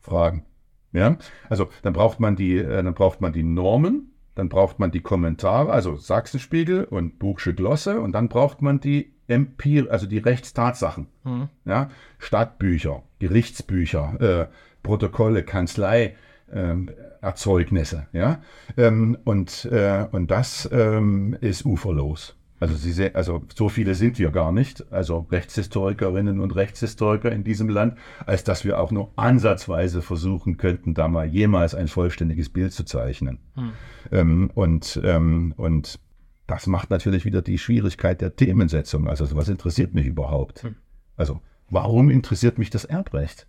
fragen. 0.00 0.44
Ja, 0.92 1.16
also 1.48 1.68
dann 1.82 1.92
braucht 1.92 2.20
man 2.20 2.36
die, 2.36 2.58
äh, 2.58 2.82
dann 2.82 2.94
braucht 2.94 3.20
man 3.20 3.32
die 3.32 3.42
Normen 3.44 4.10
dann 4.40 4.48
braucht 4.48 4.78
man 4.78 4.90
die 4.90 5.02
Kommentare, 5.02 5.70
also 5.70 5.96
Sachsenspiegel 5.96 6.84
und 6.84 7.18
Buchsche 7.18 7.54
Glosse 7.54 8.00
und 8.00 8.12
dann 8.12 8.28
braucht 8.28 8.62
man 8.62 8.80
die 8.80 9.12
Empir, 9.26 9.90
also 9.90 10.06
die 10.06 10.18
Rechtstatsachen. 10.18 11.08
Mhm. 11.24 11.48
Ja, 11.64 11.90
Stadtbücher, 12.18 13.02
Gerichtsbücher, 13.18 14.20
äh, 14.20 14.46
Protokolle, 14.82 15.42
Kanzlei, 15.42 16.16
ähm, 16.52 16.90
Erzeugnisse. 17.20 18.06
Ja? 18.12 18.40
Ähm, 18.76 19.18
und, 19.24 19.64
äh, 19.66 20.06
und 20.10 20.30
das 20.30 20.68
ähm, 20.72 21.36
ist 21.40 21.64
uferlos. 21.64 22.36
Also, 22.60 22.74
Sie 22.74 23.14
also 23.14 23.42
so 23.54 23.70
viele 23.70 23.94
sind 23.94 24.18
wir 24.18 24.30
gar 24.30 24.52
nicht, 24.52 24.92
also 24.92 25.26
Rechtshistorikerinnen 25.30 26.40
und 26.40 26.54
Rechtshistoriker 26.54 27.32
in 27.32 27.42
diesem 27.42 27.70
Land, 27.70 27.96
als 28.26 28.44
dass 28.44 28.66
wir 28.66 28.78
auch 28.78 28.90
nur 28.90 29.12
ansatzweise 29.16 30.02
versuchen 30.02 30.58
könnten, 30.58 30.92
da 30.92 31.08
mal 31.08 31.26
jemals 31.26 31.74
ein 31.74 31.88
vollständiges 31.88 32.50
Bild 32.50 32.74
zu 32.74 32.84
zeichnen. 32.84 33.38
Hm. 33.54 33.72
Ähm, 34.12 34.50
und, 34.54 35.00
ähm, 35.02 35.54
und 35.56 35.98
das 36.46 36.66
macht 36.66 36.90
natürlich 36.90 37.24
wieder 37.24 37.40
die 37.40 37.56
Schwierigkeit 37.56 38.20
der 38.20 38.36
Themensetzung. 38.36 39.08
Also 39.08 39.34
was 39.34 39.48
interessiert 39.48 39.94
mich 39.94 40.04
überhaupt? 40.04 40.62
Hm. 40.62 40.74
Also 41.16 41.40
warum 41.70 42.10
interessiert 42.10 42.58
mich 42.58 42.68
das 42.68 42.84
Erbrecht? 42.84 43.46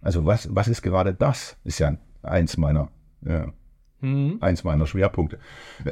Also 0.00 0.24
was, 0.24 0.48
was 0.54 0.68
ist 0.68 0.80
gerade 0.80 1.12
das? 1.12 1.58
Ist 1.64 1.78
ja 1.78 1.98
eins 2.28 2.56
meiner 2.56 2.88
ja, 3.24 3.52
Mhm. 4.00 4.38
Eins 4.40 4.62
meiner 4.62 4.86
Schwerpunkte. 4.86 5.38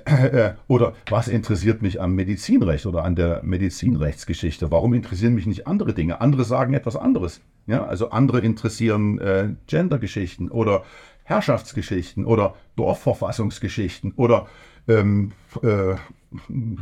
Äh, 0.04 0.52
oder 0.68 0.92
was 1.08 1.28
interessiert 1.28 1.80
mich 1.80 2.00
am 2.00 2.14
Medizinrecht 2.14 2.84
oder 2.86 3.02
an 3.02 3.16
der 3.16 3.42
Medizinrechtsgeschichte? 3.42 4.70
Warum 4.70 4.92
interessieren 4.92 5.34
mich 5.34 5.46
nicht 5.46 5.66
andere 5.66 5.94
Dinge? 5.94 6.20
Andere 6.20 6.44
sagen 6.44 6.74
etwas 6.74 6.96
anderes. 6.96 7.40
Ja, 7.66 7.84
also 7.84 8.10
andere 8.10 8.40
interessieren 8.40 9.18
äh, 9.18 9.54
Gendergeschichten 9.66 10.50
oder 10.50 10.84
Herrschaftsgeschichten 11.24 12.26
oder 12.26 12.54
Dorfverfassungsgeschichten 12.76 14.12
oder 14.16 14.46
ähm, 14.86 15.32
äh, 15.62 15.94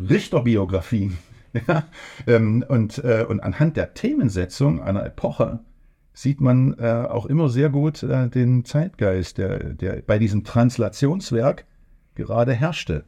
Richterbiografien. 0.08 1.18
Ja? 1.66 1.84
Ähm, 2.26 2.64
und, 2.66 2.96
äh, 3.04 3.26
und 3.28 3.40
anhand 3.40 3.76
der 3.76 3.92
Themensetzung 3.92 4.80
einer 4.80 5.04
Epoche 5.04 5.60
sieht 6.12 6.40
man 6.40 6.78
äh, 6.78 7.06
auch 7.08 7.26
immer 7.26 7.48
sehr 7.48 7.70
gut 7.70 8.02
äh, 8.02 8.28
den 8.28 8.64
Zeitgeist, 8.64 9.38
der, 9.38 9.58
der 9.74 10.02
bei 10.02 10.18
diesem 10.18 10.44
Translationswerk 10.44 11.64
gerade 12.14 12.52
herrschte. 12.52 13.04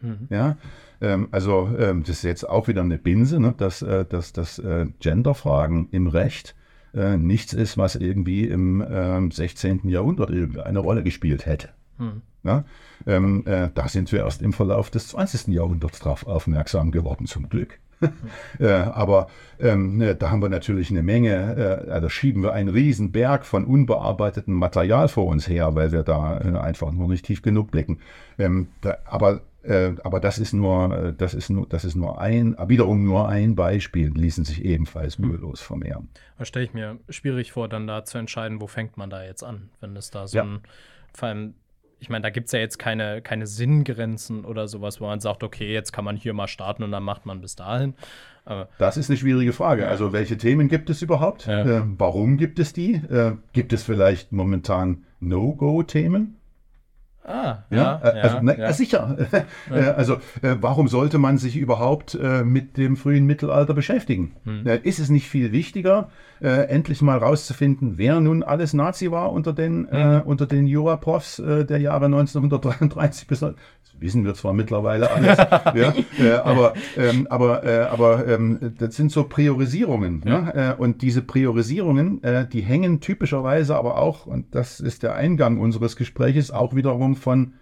Mhm. 0.00 0.28
Ja, 0.30 0.56
ähm, 1.00 1.28
also 1.32 1.68
ähm, 1.78 2.02
das 2.02 2.16
ist 2.16 2.22
jetzt 2.22 2.48
auch 2.48 2.68
wieder 2.68 2.82
eine 2.82 2.98
Binse, 2.98 3.40
ne, 3.40 3.54
dass, 3.56 3.82
äh, 3.82 4.04
dass, 4.04 4.32
dass 4.32 4.58
äh, 4.58 4.86
Genderfragen 5.00 5.88
im 5.90 6.06
Recht 6.06 6.54
äh, 6.94 7.16
nichts 7.16 7.52
ist, 7.52 7.76
was 7.76 7.96
irgendwie 7.96 8.44
im 8.46 9.30
16. 9.30 9.80
Ähm, 9.82 9.88
Jahrhundert 9.88 10.30
eine 10.30 10.78
Rolle 10.78 11.02
gespielt 11.02 11.46
hätte. 11.46 11.70
Mhm. 11.98 12.22
Ja, 12.44 12.64
ähm, 13.06 13.42
äh, 13.46 13.70
da 13.74 13.88
sind 13.88 14.12
wir 14.12 14.20
erst 14.20 14.42
im 14.42 14.52
Verlauf 14.52 14.90
des 14.90 15.08
20. 15.08 15.48
Jahrhunderts 15.48 16.00
darauf 16.00 16.26
aufmerksam 16.26 16.90
geworden, 16.90 17.26
zum 17.26 17.48
Glück. 17.48 17.80
äh, 18.58 18.68
aber 18.68 19.28
ähm, 19.58 19.98
ne, 19.98 20.14
da 20.14 20.30
haben 20.30 20.42
wir 20.42 20.48
natürlich 20.48 20.90
eine 20.90 21.02
Menge, 21.02 21.86
äh, 21.86 22.00
da 22.00 22.10
schieben 22.10 22.42
wir 22.42 22.52
einen 22.52 22.68
riesen 22.68 23.12
Berg 23.12 23.44
von 23.44 23.64
unbearbeitetem 23.64 24.54
Material 24.54 25.08
vor 25.08 25.26
uns 25.26 25.48
her, 25.48 25.74
weil 25.74 25.92
wir 25.92 26.02
da 26.02 26.38
äh, 26.38 26.58
einfach 26.58 26.92
nur 26.92 27.08
nicht 27.08 27.24
tief 27.24 27.42
genug 27.42 27.70
blicken. 27.70 27.98
Ähm, 28.38 28.68
da, 28.80 28.98
aber 29.04 29.40
äh, 29.64 29.94
aber 30.04 30.20
das 30.20 30.38
ist 30.38 30.52
nur, 30.52 30.96
äh, 30.96 31.12
das 31.14 31.32
ist 31.32 31.48
nur, 31.48 31.66
das 31.66 31.84
ist 31.84 31.94
nur 31.94 32.20
ein, 32.20 32.54
wiederum 32.66 33.04
nur 33.04 33.28
ein 33.28 33.54
Beispiel, 33.54 34.12
ließen 34.14 34.44
sich 34.44 34.64
ebenfalls 34.64 35.16
hm. 35.16 35.28
mühelos 35.28 35.60
vermehren. 35.62 36.08
Da 36.38 36.44
stelle 36.44 36.66
ich 36.66 36.74
mir 36.74 36.98
schwierig 37.08 37.52
vor, 37.52 37.68
dann 37.68 37.86
da 37.86 38.04
zu 38.04 38.18
entscheiden, 38.18 38.60
wo 38.60 38.66
fängt 38.66 38.96
man 38.96 39.08
da 39.08 39.24
jetzt 39.24 39.42
an, 39.42 39.70
wenn 39.80 39.96
es 39.96 40.10
da 40.10 40.26
so 40.26 40.36
ja. 40.36 40.44
ein, 40.44 40.60
vor 41.14 41.28
allem 41.28 41.54
ich 42.04 42.10
meine, 42.10 42.20
da 42.20 42.28
gibt 42.28 42.48
es 42.48 42.52
ja 42.52 42.58
jetzt 42.58 42.78
keine, 42.78 43.22
keine 43.22 43.46
Sinngrenzen 43.46 44.44
oder 44.44 44.68
sowas, 44.68 45.00
wo 45.00 45.06
man 45.06 45.20
sagt, 45.20 45.42
okay, 45.42 45.72
jetzt 45.72 45.90
kann 45.90 46.04
man 46.04 46.16
hier 46.16 46.34
mal 46.34 46.48
starten 46.48 46.82
und 46.82 46.92
dann 46.92 47.02
macht 47.02 47.24
man 47.24 47.40
bis 47.40 47.56
dahin. 47.56 47.94
Aber 48.44 48.68
das 48.76 48.98
ist 48.98 49.08
eine 49.08 49.16
schwierige 49.16 49.54
Frage. 49.54 49.88
Also, 49.88 50.12
welche 50.12 50.36
Themen 50.36 50.68
gibt 50.68 50.90
es 50.90 51.00
überhaupt? 51.00 51.46
Ja. 51.46 51.62
Äh, 51.62 51.82
warum 51.96 52.36
gibt 52.36 52.58
es 52.58 52.74
die? 52.74 52.96
Äh, 52.96 53.36
gibt 53.54 53.72
es 53.72 53.84
vielleicht 53.84 54.32
momentan 54.32 55.04
No-Go-Themen? 55.20 56.36
Ah, 57.26 57.64
ja, 57.70 57.76
ja, 57.76 58.00
äh, 58.02 58.20
also, 58.20 58.40
ne, 58.40 58.58
ja. 58.58 58.72
sicher. 58.72 59.16
Ja. 59.70 59.76
Äh, 59.76 59.90
also, 59.90 60.14
äh, 60.42 60.56
warum 60.60 60.88
sollte 60.88 61.18
man 61.18 61.38
sich 61.38 61.56
überhaupt 61.56 62.14
äh, 62.20 62.44
mit 62.44 62.76
dem 62.76 62.96
frühen 62.96 63.24
Mittelalter 63.24 63.72
beschäftigen? 63.72 64.36
Hm. 64.44 64.66
Äh, 64.66 64.80
ist 64.82 64.98
es 64.98 65.08
nicht 65.08 65.28
viel 65.28 65.52
wichtiger, 65.52 66.10
endlich 66.40 67.00
mal 67.00 67.16
rauszufinden, 67.16 67.96
wer 67.96 68.20
nun 68.20 68.42
alles 68.42 68.74
Nazi 68.74 69.10
war 69.10 69.32
unter 69.32 69.54
den, 69.54 69.88
hm. 69.90 70.22
unter 70.26 70.44
den 70.44 70.66
Jura-Profs 70.66 71.36
der 71.36 71.78
Jahre 71.78 72.06
1933 72.06 73.26
bis 73.28 73.42
wissen 74.00 74.24
wir 74.24 74.34
zwar 74.34 74.52
mittlerweile 74.52 75.10
alles, 75.10 75.38
ja, 76.18 76.44
aber, 76.44 76.74
ähm, 76.98 77.26
aber, 77.30 77.62
aber 77.90 78.26
ähm, 78.26 78.74
das 78.76 78.96
sind 78.96 79.12
so 79.12 79.24
Priorisierungen. 79.24 80.22
Ja. 80.26 80.40
Ne? 80.40 80.54
Äh, 80.54 80.74
und 80.82 81.00
diese 81.00 81.22
Priorisierungen, 81.22 82.20
die 82.52 82.60
hängen 82.60 83.00
typischerweise 83.00 83.76
aber 83.76 83.96
auch, 83.98 84.26
und 84.26 84.54
das 84.54 84.80
ist 84.80 85.02
der 85.02 85.14
Eingang 85.14 85.58
unseres 85.58 85.96
Gespräches, 85.96 86.50
auch 86.50 86.74
wiederum 86.74 87.13
von 87.16 87.54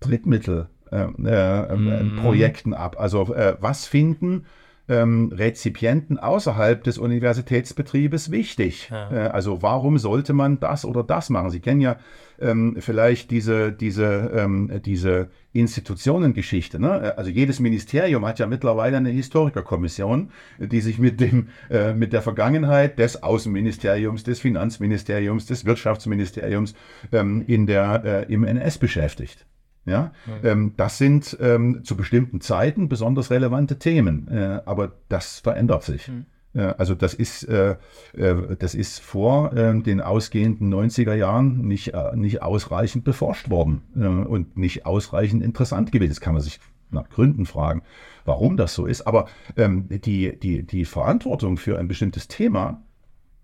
Drittmittelprojekten 0.00 2.72
äh, 2.72 2.76
mhm. 2.76 2.82
ab. 2.82 2.98
Also 2.98 3.34
äh, 3.34 3.56
was 3.60 3.86
finden 3.86 4.46
ähm, 4.88 5.32
Rezipienten 5.34 6.18
außerhalb 6.18 6.82
des 6.84 6.98
Universitätsbetriebes 6.98 8.30
wichtig. 8.30 8.88
Ja. 8.90 9.10
Äh, 9.10 9.28
also 9.28 9.62
warum 9.62 9.98
sollte 9.98 10.32
man 10.32 10.60
das 10.60 10.84
oder 10.84 11.02
das 11.02 11.30
machen? 11.30 11.50
Sie 11.50 11.60
kennen 11.60 11.80
ja 11.80 11.96
ähm, 12.40 12.76
vielleicht 12.80 13.30
diese, 13.30 13.72
diese, 13.72 14.30
ähm, 14.34 14.80
diese 14.84 15.30
Institutionengeschichte. 15.52 16.80
Ne? 16.80 17.16
Also 17.16 17.30
jedes 17.30 17.60
Ministerium 17.60 18.26
hat 18.26 18.38
ja 18.38 18.46
mittlerweile 18.46 18.96
eine 18.96 19.10
Historikerkommission, 19.10 20.30
die 20.58 20.80
sich 20.80 20.98
mit, 20.98 21.20
dem, 21.20 21.48
äh, 21.70 21.94
mit 21.94 22.12
der 22.12 22.22
Vergangenheit 22.22 22.98
des 22.98 23.22
Außenministeriums, 23.22 24.24
des 24.24 24.40
Finanzministeriums, 24.40 25.46
des 25.46 25.64
Wirtschaftsministeriums 25.64 26.74
ähm, 27.12 27.44
in 27.46 27.66
der, 27.66 28.26
äh, 28.28 28.32
im 28.32 28.44
NS 28.44 28.78
beschäftigt. 28.78 29.46
Ja, 29.86 30.12
ähm, 30.42 30.72
das 30.76 30.96
sind 30.96 31.36
ähm, 31.40 31.84
zu 31.84 31.96
bestimmten 31.96 32.40
Zeiten 32.40 32.88
besonders 32.88 33.30
relevante 33.30 33.78
Themen, 33.78 34.28
äh, 34.28 34.60
aber 34.64 34.92
das 35.08 35.40
verändert 35.40 35.82
sich. 35.82 36.08
Mhm. 36.08 36.26
Äh, 36.54 36.74
also 36.78 36.94
das 36.94 37.14
ist, 37.14 37.44
äh, 37.44 37.76
äh 38.16 38.56
das 38.58 38.74
ist 38.74 39.00
vor 39.00 39.52
äh, 39.52 39.78
den 39.80 40.00
ausgehenden 40.00 40.72
90er 40.72 41.14
Jahren 41.14 41.66
nicht, 41.66 41.88
äh, 41.94 42.16
nicht 42.16 42.42
ausreichend 42.42 43.04
beforscht 43.04 43.50
worden 43.50 43.82
und 44.26 44.56
nicht 44.56 44.86
ausreichend 44.86 45.42
interessant 45.42 45.92
gewesen. 45.92 46.10
Das 46.10 46.20
kann 46.20 46.34
man 46.34 46.42
sich 46.42 46.60
nach 46.90 47.08
Gründen 47.10 47.44
fragen, 47.44 47.82
warum 48.24 48.56
das 48.56 48.74
so 48.74 48.86
ist. 48.86 49.02
Aber 49.02 49.26
ähm, 49.56 49.88
die, 49.88 50.38
die, 50.38 50.62
die 50.62 50.84
Verantwortung 50.84 51.56
für 51.56 51.78
ein 51.78 51.88
bestimmtes 51.88 52.28
Thema, 52.28 52.82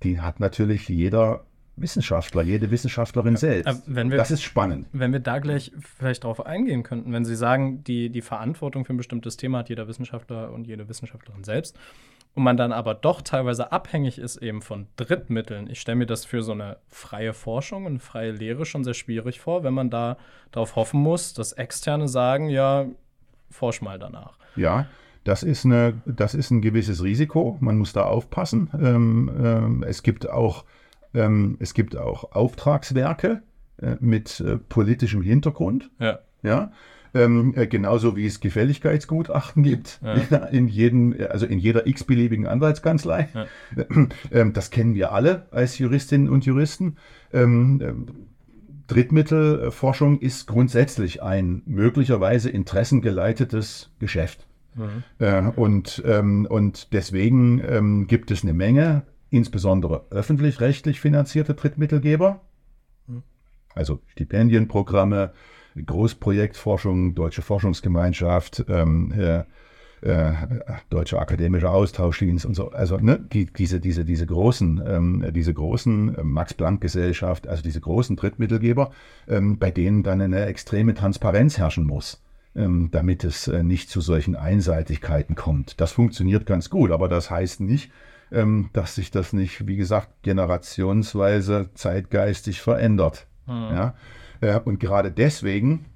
die 0.02 0.20
hat 0.20 0.40
natürlich 0.40 0.88
jeder 0.88 1.44
Wissenschaftler, 1.80 2.42
jede 2.42 2.70
Wissenschaftlerin 2.70 3.36
selbst. 3.36 3.82
Wir, 3.86 4.04
das 4.16 4.30
ist 4.30 4.42
spannend. 4.42 4.86
Wenn 4.92 5.12
wir 5.12 5.20
da 5.20 5.38
gleich 5.38 5.72
vielleicht 5.96 6.24
darauf 6.24 6.44
eingehen 6.46 6.82
könnten, 6.82 7.12
wenn 7.12 7.24
Sie 7.24 7.36
sagen, 7.36 7.82
die, 7.84 8.10
die 8.10 8.22
Verantwortung 8.22 8.84
für 8.84 8.94
ein 8.94 8.96
bestimmtes 8.96 9.36
Thema 9.36 9.58
hat 9.58 9.68
jeder 9.68 9.88
Wissenschaftler 9.88 10.52
und 10.52 10.66
jede 10.66 10.88
Wissenschaftlerin 10.88 11.44
selbst 11.44 11.76
und 12.34 12.44
man 12.44 12.56
dann 12.56 12.72
aber 12.72 12.94
doch 12.94 13.22
teilweise 13.22 13.72
abhängig 13.72 14.18
ist 14.18 14.36
eben 14.36 14.62
von 14.62 14.86
Drittmitteln. 14.96 15.68
Ich 15.68 15.80
stelle 15.80 15.96
mir 15.96 16.06
das 16.06 16.24
für 16.24 16.42
so 16.42 16.52
eine 16.52 16.76
freie 16.88 17.32
Forschung 17.32 17.86
und 17.86 18.00
freie 18.00 18.30
Lehre 18.30 18.66
schon 18.66 18.84
sehr 18.84 18.94
schwierig 18.94 19.40
vor, 19.40 19.64
wenn 19.64 19.74
man 19.74 19.90
da 19.90 20.16
darauf 20.52 20.76
hoffen 20.76 21.00
muss, 21.00 21.34
dass 21.34 21.52
Externe 21.52 22.08
sagen, 22.08 22.48
ja, 22.48 22.86
forsch 23.50 23.82
mal 23.82 23.98
danach. 23.98 24.38
Ja, 24.54 24.86
das 25.24 25.42
ist, 25.42 25.64
eine, 25.64 26.00
das 26.06 26.34
ist 26.34 26.50
ein 26.50 26.62
gewisses 26.62 27.02
Risiko. 27.02 27.56
Man 27.60 27.76
muss 27.78 27.92
da 27.92 28.04
aufpassen. 28.04 28.70
Ähm, 28.74 29.30
ähm, 29.42 29.84
es 29.86 30.02
gibt 30.02 30.28
auch 30.28 30.64
ähm, 31.14 31.56
es 31.60 31.74
gibt 31.74 31.96
auch 31.96 32.32
Auftragswerke 32.32 33.42
äh, 33.80 33.96
mit 34.00 34.40
äh, 34.40 34.56
politischem 34.56 35.22
Hintergrund. 35.22 35.90
Ja. 35.98 36.20
ja? 36.42 36.72
Ähm, 37.12 37.54
äh, 37.56 37.66
genauso 37.66 38.16
wie 38.16 38.26
es 38.26 38.40
Gefälligkeitsgutachten 38.40 39.62
gibt 39.64 40.00
ja. 40.02 40.44
in 40.52 40.68
jedem, 40.68 41.14
also 41.28 41.46
in 41.46 41.58
jeder 41.58 41.86
x-beliebigen 41.86 42.46
Anwaltskanzlei. 42.46 43.28
Ja. 43.34 43.46
Ähm, 44.32 44.52
das 44.52 44.70
kennen 44.70 44.94
wir 44.94 45.12
alle 45.12 45.46
als 45.50 45.78
Juristinnen 45.78 46.28
und 46.28 46.44
Juristen. 46.44 46.96
Ähm, 47.32 47.80
ähm, 47.82 48.06
Drittmittelforschung 48.86 50.20
ist 50.20 50.46
grundsätzlich 50.46 51.22
ein 51.22 51.62
möglicherweise 51.64 52.50
interessengeleitetes 52.50 53.90
Geschäft. 53.98 54.46
Mhm. 54.74 55.02
Äh, 55.18 55.42
und, 55.56 56.02
ähm, 56.06 56.46
und 56.48 56.92
deswegen 56.92 57.60
ähm, 57.66 58.06
gibt 58.06 58.30
es 58.30 58.42
eine 58.42 58.52
Menge 58.52 59.02
insbesondere 59.30 60.06
öffentlich-rechtlich 60.10 61.00
finanzierte 61.00 61.54
Drittmittelgeber, 61.54 62.40
hm. 63.06 63.22
also 63.74 64.00
Stipendienprogramme, 64.08 65.32
Großprojektforschung, 65.86 67.14
Deutsche 67.14 67.42
Forschungsgemeinschaft, 67.42 68.64
ähm, 68.68 69.12
äh, 69.12 69.44
äh, 70.02 70.32
Deutscher 70.88 71.20
Akademischer 71.20 71.70
Austauschdienst 71.70 72.46
und 72.46 72.54
so, 72.54 72.70
also 72.70 72.96
ne, 72.96 73.20
die, 73.20 73.46
diese, 73.46 73.80
diese, 73.80 74.04
diese 74.04 74.26
großen, 74.26 74.82
ähm, 74.86 75.26
diese 75.32 75.52
großen 75.52 76.16
äh, 76.16 76.24
Max-Planck-Gesellschaft, 76.24 77.46
also 77.46 77.62
diese 77.62 77.80
großen 77.80 78.16
Drittmittelgeber, 78.16 78.92
ähm, 79.28 79.58
bei 79.58 79.70
denen 79.70 80.02
dann 80.02 80.20
eine 80.20 80.46
extreme 80.46 80.94
Transparenz 80.94 81.58
herrschen 81.58 81.86
muss, 81.86 82.22
ähm, 82.56 82.88
damit 82.90 83.24
es 83.24 83.46
äh, 83.48 83.62
nicht 83.62 83.90
zu 83.90 84.00
solchen 84.00 84.36
Einseitigkeiten 84.36 85.34
kommt. 85.34 85.80
Das 85.80 85.92
funktioniert 85.92 86.46
ganz 86.46 86.70
gut, 86.70 86.90
aber 86.90 87.08
das 87.08 87.30
heißt 87.30 87.60
nicht, 87.60 87.92
ähm, 88.32 88.70
dass 88.72 88.94
sich 88.94 89.10
das 89.10 89.32
nicht, 89.32 89.66
wie 89.66 89.76
gesagt, 89.76 90.22
generationsweise 90.22 91.70
zeitgeistig 91.74 92.60
verändert. 92.60 93.26
Hm. 93.46 93.94
Ja? 94.42 94.58
Und 94.64 94.80
gerade 94.80 95.10
deswegen, 95.10 95.86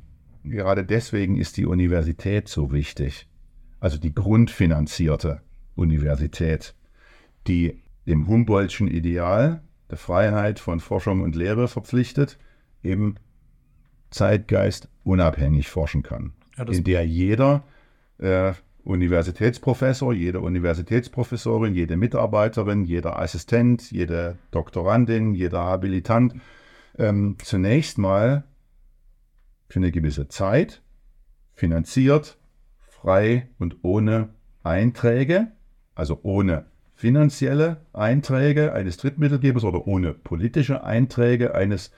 gerade 0.42 0.84
deswegen 0.84 1.36
ist 1.36 1.56
die 1.56 1.66
Universität 1.66 2.48
so 2.48 2.72
wichtig 2.72 3.26
also 3.84 3.98
die 3.98 4.14
grundfinanzierte 4.14 5.42
Universität, 5.74 6.74
die 7.46 7.82
dem 8.06 8.26
Humboldtschen 8.26 8.88
Ideal 8.88 9.60
der 9.90 9.98
Freiheit 9.98 10.58
von 10.58 10.80
Forschung 10.80 11.20
und 11.20 11.36
Lehre 11.36 11.68
verpflichtet, 11.68 12.38
eben 12.82 13.16
Zeitgeist 14.08 14.88
unabhängig 15.02 15.68
forschen 15.68 16.02
kann, 16.02 16.32
ja, 16.56 16.64
in 16.64 16.82
der 16.82 17.06
jeder 17.06 17.62
äh, 18.16 18.54
Universitätsprofessor, 18.84 20.12
jede 20.12 20.40
Universitätsprofessorin, 20.40 21.74
jede 21.74 21.96
Mitarbeiterin, 21.96 22.84
jeder 22.84 23.18
Assistent, 23.18 23.90
jede 23.90 24.36
Doktorandin, 24.50 25.34
jeder 25.34 25.64
Habilitant 25.64 26.34
ähm, 26.98 27.36
zunächst 27.42 27.98
mal 27.98 28.44
für 29.68 29.80
eine 29.80 29.90
gewisse 29.90 30.28
Zeit 30.28 30.82
finanziert 31.54 32.36
frei 32.78 33.48
und 33.58 33.78
ohne 33.82 34.30
Einträge, 34.62 35.48
also 35.94 36.20
ohne 36.22 36.66
finanzielle 36.94 37.78
Einträge 37.92 38.72
eines 38.72 38.96
Drittmittelgebers 38.98 39.64
oder 39.64 39.86
ohne 39.86 40.14
politische 40.14 40.84
Einträge 40.84 41.54
eines, 41.54 41.90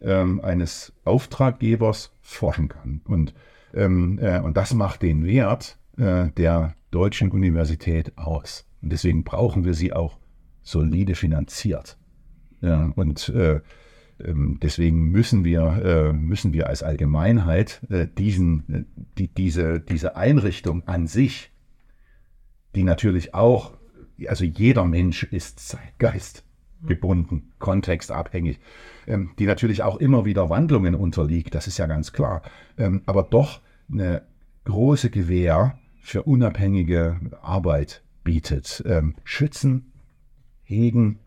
ähm, 0.00 0.40
eines 0.40 0.92
Auftraggebers 1.04 2.12
forschen 2.20 2.68
kann. 2.68 3.00
Und, 3.04 3.34
ähm, 3.72 4.18
äh, 4.20 4.40
und 4.40 4.56
das 4.56 4.74
macht 4.74 5.02
den 5.02 5.24
Wert 5.24 5.78
äh, 5.96 6.30
der 6.36 6.74
deutschen 6.90 7.30
Universität 7.30 8.16
aus. 8.16 8.66
Und 8.82 8.92
deswegen 8.92 9.24
brauchen 9.24 9.64
wir 9.64 9.74
sie 9.74 9.92
auch 9.92 10.18
solide 10.62 11.14
finanziert. 11.14 11.98
Ja, 12.60 12.92
und 12.96 13.28
äh, 13.28 13.60
ähm, 14.24 14.58
deswegen 14.62 15.10
müssen 15.10 15.44
wir, 15.44 15.62
äh, 15.84 16.12
müssen 16.12 16.52
wir 16.52 16.68
als 16.68 16.82
Allgemeinheit 16.82 17.80
äh, 17.90 18.06
diesen, 18.06 18.64
äh, 18.72 18.84
die, 19.18 19.28
diese, 19.28 19.80
diese 19.80 20.16
Einrichtung 20.16 20.86
an 20.86 21.06
sich, 21.06 21.50
die 22.74 22.84
natürlich 22.84 23.34
auch, 23.34 23.72
also 24.28 24.44
jeder 24.44 24.84
Mensch 24.84 25.24
ist 25.24 25.60
Zeitgeist 25.60 26.44
gebunden, 26.86 27.52
kontextabhängig, 27.58 28.60
ähm, 29.06 29.30
die 29.38 29.46
natürlich 29.46 29.82
auch 29.82 29.96
immer 29.96 30.24
wieder 30.24 30.50
Wandlungen 30.50 30.94
unterliegt, 30.94 31.54
das 31.54 31.66
ist 31.66 31.78
ja 31.78 31.86
ganz 31.86 32.12
klar, 32.12 32.42
ähm, 32.78 33.02
aber 33.06 33.24
doch 33.24 33.60
eine 33.90 34.22
große 34.64 35.10
Gewähr 35.10 35.78
für 36.04 36.22
unabhängige 36.22 37.18
Arbeit 37.42 38.02
bietet. 38.22 38.84
Schützen, 39.24 39.92
hegen, 40.62 41.18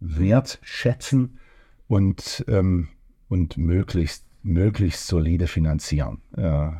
wertschätzen 0.00 1.38
und, 1.86 2.44
ähm, 2.48 2.88
und 3.28 3.56
möglichst, 3.56 4.26
möglichst 4.42 5.06
solide 5.06 5.46
finanzieren. 5.46 6.20
Äh, 6.36 6.70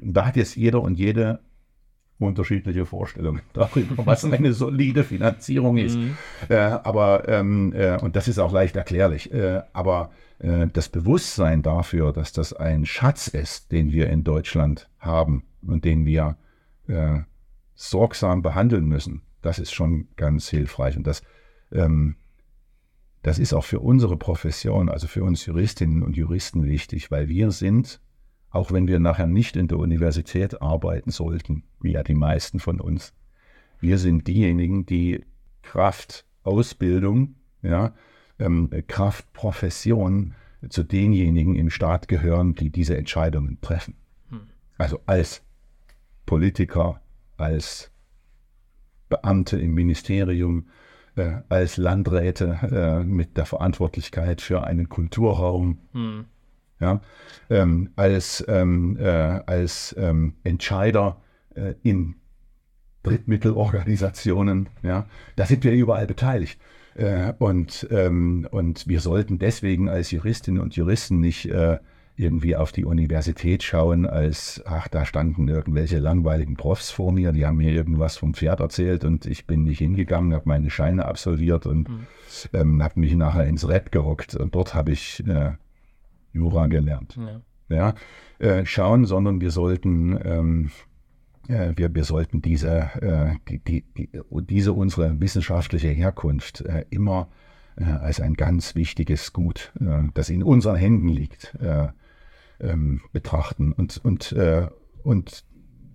da 0.00 0.26
hat 0.26 0.36
jetzt 0.36 0.56
jeder 0.56 0.82
und 0.82 0.98
jede 0.98 1.40
unterschiedliche 2.18 2.86
Vorstellungen 2.86 3.42
darüber, 3.52 4.06
was 4.06 4.24
eine 4.32 4.52
solide 4.52 5.04
Finanzierung 5.04 5.76
ist. 5.76 5.96
Mhm. 5.96 6.16
Äh, 6.48 6.56
aber, 6.56 7.28
ähm, 7.28 7.72
äh, 7.74 8.00
und 8.00 8.16
das 8.16 8.28
ist 8.28 8.38
auch 8.38 8.52
leicht 8.52 8.76
erklärlich, 8.76 9.32
äh, 9.32 9.62
aber 9.72 10.10
äh, 10.38 10.68
das 10.72 10.88
Bewusstsein 10.88 11.62
dafür, 11.62 12.12
dass 12.12 12.32
das 12.32 12.52
ein 12.52 12.86
Schatz 12.86 13.28
ist, 13.28 13.72
den 13.72 13.92
wir 13.92 14.08
in 14.08 14.24
Deutschland 14.24 14.88
haben 14.98 15.44
und 15.66 15.84
den 15.84 16.06
wir 16.06 16.36
äh, 16.86 17.20
sorgsam 17.74 18.42
behandeln 18.42 18.86
müssen, 18.86 19.22
das 19.42 19.58
ist 19.58 19.72
schon 19.72 20.08
ganz 20.16 20.48
hilfreich. 20.48 20.96
Und 20.96 21.06
das 21.06 21.22
ähm, 21.72 22.16
das 23.24 23.38
ist 23.38 23.54
auch 23.54 23.64
für 23.64 23.80
unsere 23.80 24.18
Profession, 24.18 24.90
also 24.90 25.06
für 25.06 25.24
uns 25.24 25.46
Juristinnen 25.46 26.02
und 26.02 26.14
Juristen 26.14 26.64
wichtig, 26.64 27.10
weil 27.10 27.26
wir 27.26 27.52
sind, 27.52 28.02
auch 28.50 28.70
wenn 28.70 28.86
wir 28.86 29.00
nachher 29.00 29.26
nicht 29.26 29.56
in 29.56 29.66
der 29.66 29.78
Universität 29.78 30.60
arbeiten 30.60 31.10
sollten, 31.10 31.64
wie 31.80 31.92
ja 31.92 32.02
die 32.02 32.14
meisten 32.14 32.60
von 32.60 32.82
uns, 32.82 33.14
wir 33.80 33.96
sind 33.96 34.26
diejenigen, 34.26 34.84
die 34.84 35.24
Kraft 35.62 36.26
Ausbildung, 36.42 37.36
ja, 37.62 37.94
ähm, 38.38 38.68
Kraft 38.88 39.32
Profession 39.32 40.34
zu 40.68 40.82
denjenigen 40.82 41.54
im 41.54 41.70
Staat 41.70 42.08
gehören, 42.08 42.54
die 42.54 42.68
diese 42.68 42.94
Entscheidungen 42.94 43.58
treffen. 43.62 43.94
Hm. 44.28 44.42
Also 44.76 45.00
als 45.06 45.42
Politiker, 46.26 47.00
als 47.36 47.90
Beamte 49.08 49.58
im 49.58 49.74
Ministerium, 49.74 50.68
äh, 51.16 51.36
als 51.48 51.76
Landräte 51.76 52.58
äh, 52.70 53.04
mit 53.04 53.36
der 53.36 53.46
Verantwortlichkeit 53.46 54.40
für 54.40 54.64
einen 54.64 54.88
Kulturraum, 54.88 55.78
hm. 55.92 56.24
ja, 56.80 57.00
ähm, 57.50 57.90
als, 57.96 58.44
ähm, 58.48 58.96
äh, 58.98 59.06
als 59.06 59.94
ähm, 59.98 60.34
Entscheider 60.42 61.20
äh, 61.54 61.74
in 61.82 62.16
Drittmittelorganisationen, 63.02 64.68
ja, 64.82 65.06
da 65.36 65.46
sind 65.46 65.62
wir 65.64 65.72
überall 65.72 66.06
beteiligt. 66.06 66.58
Äh, 66.94 67.32
und, 67.38 67.86
ähm, 67.90 68.48
und 68.50 68.86
wir 68.88 69.00
sollten 69.00 69.38
deswegen 69.38 69.88
als 69.88 70.10
Juristinnen 70.10 70.62
und 70.62 70.76
Juristen 70.76 71.20
nicht 71.20 71.46
äh, 71.46 71.78
irgendwie 72.16 72.54
auf 72.54 72.70
die 72.70 72.84
Universität 72.84 73.62
schauen, 73.62 74.06
als, 74.06 74.62
ach, 74.66 74.86
da 74.86 75.04
standen 75.04 75.48
irgendwelche 75.48 75.98
langweiligen 75.98 76.56
Profs 76.56 76.90
vor 76.90 77.12
mir, 77.12 77.32
die 77.32 77.44
haben 77.44 77.56
mir 77.56 77.72
irgendwas 77.72 78.16
vom 78.16 78.34
Pferd 78.34 78.60
erzählt 78.60 79.04
und 79.04 79.26
ich 79.26 79.46
bin 79.46 79.64
nicht 79.64 79.78
hingegangen, 79.78 80.32
habe 80.32 80.48
meine 80.48 80.70
Scheine 80.70 81.06
absolviert 81.06 81.66
und 81.66 81.88
mhm. 81.88 82.06
ähm, 82.52 82.82
habe 82.82 83.00
mich 83.00 83.14
nachher 83.14 83.46
ins 83.46 83.68
Rett 83.68 83.90
gehockt 83.90 84.36
und 84.36 84.54
dort 84.54 84.74
habe 84.74 84.92
ich 84.92 85.26
äh, 85.26 85.52
Jura 86.32 86.68
gelernt. 86.68 87.18
Ja, 87.68 87.76
ja 87.76 87.94
äh, 88.38 88.64
schauen, 88.64 89.06
sondern 89.06 89.40
wir 89.40 89.50
sollten, 89.50 90.16
ähm, 90.24 90.70
äh, 91.48 91.72
wir, 91.74 91.92
wir 91.92 92.04
sollten 92.04 92.42
diese, 92.42 92.90
äh, 93.00 93.34
die, 93.48 93.58
die, 93.58 93.84
die, 93.96 94.08
diese 94.30 94.72
unsere 94.72 95.20
wissenschaftliche 95.20 95.88
Herkunft 95.88 96.60
äh, 96.60 96.84
immer 96.90 97.28
als 97.76 98.20
ein 98.20 98.34
ganz 98.34 98.76
wichtiges 98.76 99.32
Gut, 99.32 99.72
das 100.14 100.30
in 100.30 100.44
unseren 100.44 100.76
Händen 100.76 101.08
liegt, 101.08 101.58
ähm, 102.60 103.00
betrachten. 103.12 103.72
Und, 103.72 104.00
und, 104.04 104.32
äh, 104.32 104.68
und 105.02 105.44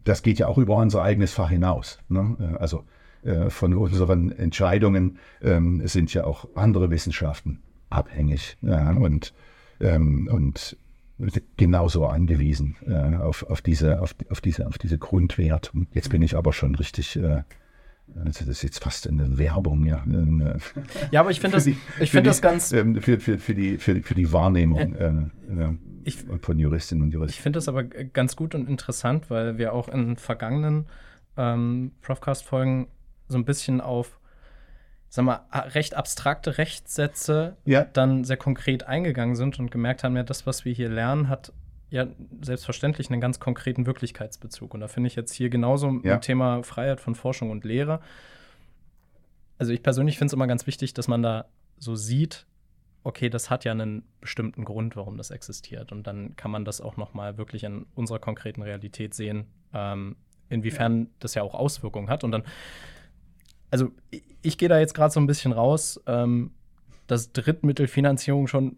das 0.03 0.23
geht 0.23 0.39
ja 0.39 0.47
auch 0.47 0.57
über 0.57 0.75
unser 0.77 1.01
eigenes 1.01 1.33
Fach 1.33 1.49
hinaus. 1.49 1.99
Ne? 2.09 2.37
Äh, 2.39 2.57
also 2.57 2.83
äh, 3.23 3.49
von 3.49 3.73
unseren 3.73 4.31
Entscheidungen 4.31 5.17
ähm, 5.41 5.85
sind 5.87 6.13
ja 6.13 6.23
auch 6.23 6.47
andere 6.55 6.89
Wissenschaften 6.89 7.59
abhängig 7.89 8.57
ja? 8.61 8.91
und, 8.91 9.33
ähm, 9.79 10.29
und 10.31 10.77
genauso 11.57 12.05
angewiesen 12.05 12.77
äh, 12.87 13.17
auf, 13.17 13.43
auf, 13.43 13.61
diese, 13.61 14.01
auf, 14.01 14.15
auf, 14.29 14.39
diese, 14.39 14.67
auf 14.67 14.77
diese 14.77 14.97
Grundwertung. 14.97 15.87
Jetzt 15.93 16.09
bin 16.09 16.21
ich 16.21 16.37
aber 16.37 16.53
schon 16.53 16.75
richtig 16.75 17.17
äh, 17.17 17.43
das 18.25 18.41
ist 18.41 18.63
jetzt 18.63 18.83
fast 18.83 19.07
eine 19.07 19.37
Werbung, 19.37 19.85
ja. 19.85 20.03
Ja, 21.11 21.19
aber 21.19 21.31
ich 21.31 21.39
finde 21.39 21.57
das, 21.57 21.67
ich 21.67 22.11
find 22.11 22.25
das 22.25 22.41
ganz. 22.41 22.71
Ähm, 22.79 23.01
für, 23.01 23.19
für, 23.19 23.37
für, 23.37 23.53
die, 23.53 23.77
für, 23.77 24.01
für 24.01 24.15
die 24.15 24.31
Wahrnehmung. 24.31 24.95
Äh, 24.95 25.11
ich, 26.09 26.41
von 26.41 26.59
Juristinnen 26.59 27.03
und 27.03 27.11
Juristen. 27.11 27.37
Ich 27.37 27.41
finde 27.41 27.57
das 27.57 27.67
aber 27.67 27.83
ganz 27.83 28.35
gut 28.35 28.55
und 28.55 28.67
interessant, 28.67 29.29
weil 29.29 29.57
wir 29.57 29.73
auch 29.73 29.87
in 29.87 30.17
vergangenen 30.17 30.87
ähm, 31.37 31.91
Profcast-Folgen 32.01 32.87
so 33.27 33.37
ein 33.37 33.45
bisschen 33.45 33.81
auf, 33.81 34.19
sag 35.07 35.25
mal, 35.25 35.45
recht 35.51 35.95
abstrakte 35.95 36.57
Rechtssätze 36.57 37.57
ja. 37.65 37.83
dann 37.85 38.23
sehr 38.23 38.37
konkret 38.37 38.83
eingegangen 38.83 39.35
sind 39.35 39.59
und 39.59 39.71
gemerkt 39.71 40.03
haben, 40.03 40.15
ja, 40.15 40.23
das, 40.23 40.45
was 40.45 40.65
wir 40.65 40.73
hier 40.73 40.89
lernen, 40.89 41.29
hat 41.29 41.53
ja 41.89 42.07
selbstverständlich 42.41 43.09
einen 43.09 43.21
ganz 43.21 43.39
konkreten 43.39 43.85
Wirklichkeitsbezug. 43.85 44.73
Und 44.73 44.81
da 44.81 44.87
finde 44.87 45.07
ich 45.07 45.15
jetzt 45.15 45.33
hier 45.33 45.49
genauso 45.49 46.01
ja. 46.03 46.15
im 46.15 46.21
Thema 46.21 46.63
Freiheit 46.63 46.99
von 46.99 47.15
Forschung 47.15 47.49
und 47.49 47.63
Lehre. 47.63 47.99
Also 49.57 49.73
ich 49.73 49.81
persönlich 49.81 50.17
finde 50.17 50.27
es 50.27 50.33
immer 50.33 50.47
ganz 50.47 50.67
wichtig, 50.67 50.93
dass 50.93 51.07
man 51.07 51.23
da 51.23 51.45
so 51.77 51.95
sieht, 51.95 52.45
okay, 53.03 53.29
das 53.29 53.49
hat 53.49 53.65
ja 53.65 53.71
einen 53.71 54.03
bestimmten 54.21 54.65
Grund, 54.65 54.95
warum 54.95 55.17
das 55.17 55.31
existiert. 55.31 55.91
Und 55.91 56.05
dann 56.07 56.35
kann 56.35 56.51
man 56.51 56.65
das 56.65 56.81
auch 56.81 56.97
noch 56.97 57.13
mal 57.13 57.37
wirklich 57.37 57.63
in 57.63 57.85
unserer 57.95 58.19
konkreten 58.19 58.61
Realität 58.61 59.13
sehen, 59.13 59.47
ähm, 59.73 60.17
inwiefern 60.49 61.01
ja. 61.03 61.07
das 61.19 61.35
ja 61.35 61.43
auch 61.43 61.53
Auswirkungen 61.55 62.09
hat. 62.09 62.23
Und 62.23 62.31
dann, 62.31 62.43
also 63.71 63.91
ich, 64.11 64.23
ich 64.41 64.57
gehe 64.57 64.69
da 64.69 64.79
jetzt 64.79 64.93
gerade 64.93 65.13
so 65.13 65.19
ein 65.19 65.27
bisschen 65.27 65.51
raus, 65.51 66.01
ähm, 66.07 66.51
dass 67.07 67.31
Drittmittelfinanzierung 67.31 68.47
schon 68.47 68.77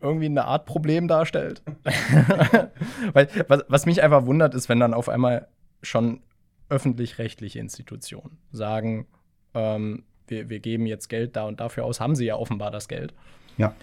irgendwie 0.00 0.26
eine 0.26 0.44
Art 0.44 0.66
Problem 0.66 1.08
darstellt. 1.08 1.62
Weil 3.12 3.28
was, 3.48 3.64
was 3.68 3.86
mich 3.86 4.02
einfach 4.02 4.26
wundert, 4.26 4.54
ist, 4.54 4.68
wenn 4.68 4.80
dann 4.80 4.94
auf 4.94 5.08
einmal 5.08 5.48
schon 5.82 6.22
öffentlich-rechtliche 6.68 7.58
Institutionen 7.58 8.38
sagen, 8.52 9.06
ähm, 9.54 10.04
wir, 10.28 10.48
wir 10.48 10.60
geben 10.60 10.86
jetzt 10.86 11.08
Geld 11.08 11.36
da 11.36 11.44
und 11.44 11.60
dafür 11.60 11.84
aus, 11.84 12.00
haben 12.00 12.14
sie 12.14 12.26
ja 12.26 12.36
offenbar 12.36 12.70
das 12.70 12.88
Geld. 12.88 13.12
Ja. 13.56 13.74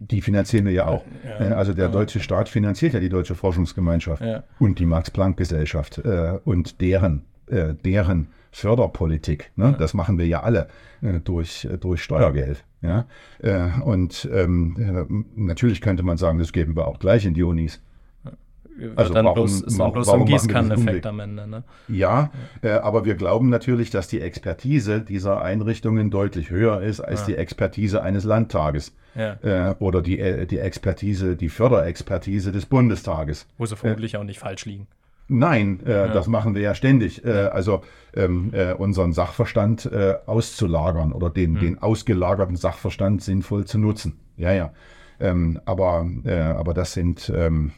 Die 0.00 0.20
finanzieren 0.20 0.64
wir 0.66 0.72
ja 0.72 0.86
auch. 0.86 1.04
Ja, 1.24 1.46
äh, 1.46 1.52
also 1.52 1.72
der 1.72 1.86
ja. 1.86 1.90
deutsche 1.90 2.20
Staat 2.20 2.48
finanziert 2.48 2.94
ja 2.94 3.00
die 3.00 3.08
deutsche 3.08 3.34
Forschungsgemeinschaft 3.34 4.22
ja. 4.22 4.42
und 4.58 4.78
die 4.78 4.86
Max-Planck-Gesellschaft 4.86 5.98
äh, 5.98 6.38
und 6.44 6.80
deren, 6.80 7.24
äh, 7.46 7.74
deren 7.74 8.28
Förderpolitik. 8.50 9.52
Ne? 9.56 9.74
Das 9.78 9.94
machen 9.94 10.18
wir 10.18 10.26
ja 10.26 10.42
alle 10.42 10.68
äh, 11.00 11.20
durch, 11.20 11.64
äh, 11.64 11.78
durch 11.78 12.02
Steuergeld. 12.02 12.64
Ja? 12.82 13.06
Äh, 13.40 13.80
und 13.84 14.28
ähm, 14.32 15.26
natürlich 15.36 15.80
könnte 15.80 16.02
man 16.02 16.18
sagen, 16.18 16.38
das 16.38 16.52
geben 16.52 16.76
wir 16.76 16.86
auch 16.86 16.98
gleich 16.98 17.24
in 17.24 17.34
die 17.34 17.42
Unis. 17.42 17.80
Also 18.96 19.14
dann 19.14 19.24
warum, 19.24 19.34
bloß, 19.36 19.60
ist 19.62 19.78
dann 19.78 19.92
bloß 19.92 20.08
ein 20.08 20.24
Gießkanneneffekt 20.24 21.06
am 21.06 21.20
Ende. 21.20 21.46
Ne? 21.46 21.62
Ja, 21.88 22.30
äh, 22.62 22.70
aber 22.70 23.04
wir 23.04 23.14
glauben 23.14 23.48
natürlich, 23.48 23.90
dass 23.90 24.08
die 24.08 24.20
Expertise 24.20 25.00
dieser 25.00 25.42
Einrichtungen 25.42 26.10
deutlich 26.10 26.50
höher 26.50 26.82
ist 26.82 27.00
als 27.00 27.20
ja. 27.20 27.26
die 27.26 27.36
Expertise 27.36 28.02
eines 28.02 28.24
Landtages. 28.24 28.92
Ja. 29.14 29.36
Äh, 29.42 29.74
oder 29.78 30.02
die, 30.02 30.18
äh, 30.18 30.46
die 30.46 30.58
Expertise, 30.58 31.36
die 31.36 31.48
Förderexpertise 31.48 32.50
des 32.50 32.66
Bundestages. 32.66 33.46
Wo 33.58 33.66
sie 33.66 33.76
vermutlich 33.76 34.16
auch 34.16 34.24
nicht 34.24 34.40
falsch 34.40 34.64
liegen. 34.66 34.88
Nein, 35.28 35.80
äh, 35.86 35.90
ja. 35.90 36.08
das 36.08 36.26
machen 36.26 36.54
wir 36.54 36.62
ja 36.62 36.74
ständig. 36.74 37.24
Äh, 37.24 37.30
also 37.30 37.82
ähm, 38.14 38.50
äh, 38.52 38.72
unseren 38.72 39.12
Sachverstand 39.12 39.90
auszulagern 40.26 41.12
oder 41.12 41.30
den, 41.30 41.54
hm. 41.54 41.60
den 41.60 41.78
ausgelagerten 41.82 42.56
Sachverstand 42.56 43.22
sinnvoll 43.22 43.64
zu 43.64 43.78
nutzen. 43.78 44.18
Ja, 44.36 44.52
ja. 44.52 44.72
Ähm, 45.20 45.60
aber, 45.64 46.06
aber 46.26 46.74
das 46.74 46.92
sind 46.92 47.32
ähm, 47.34 47.70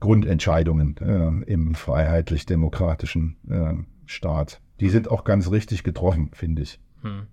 Grundentscheidungen 0.00 0.96
äh, 0.98 1.50
im 1.50 1.74
freiheitlich-demokratischen 1.74 3.36
Staat. 4.06 4.60
Die 4.80 4.88
sind 4.88 5.10
auch 5.10 5.24
ganz 5.24 5.50
richtig 5.50 5.82
getroffen, 5.82 6.30
finde 6.32 6.62
ich. 6.62 6.78
Hm. 7.02 7.26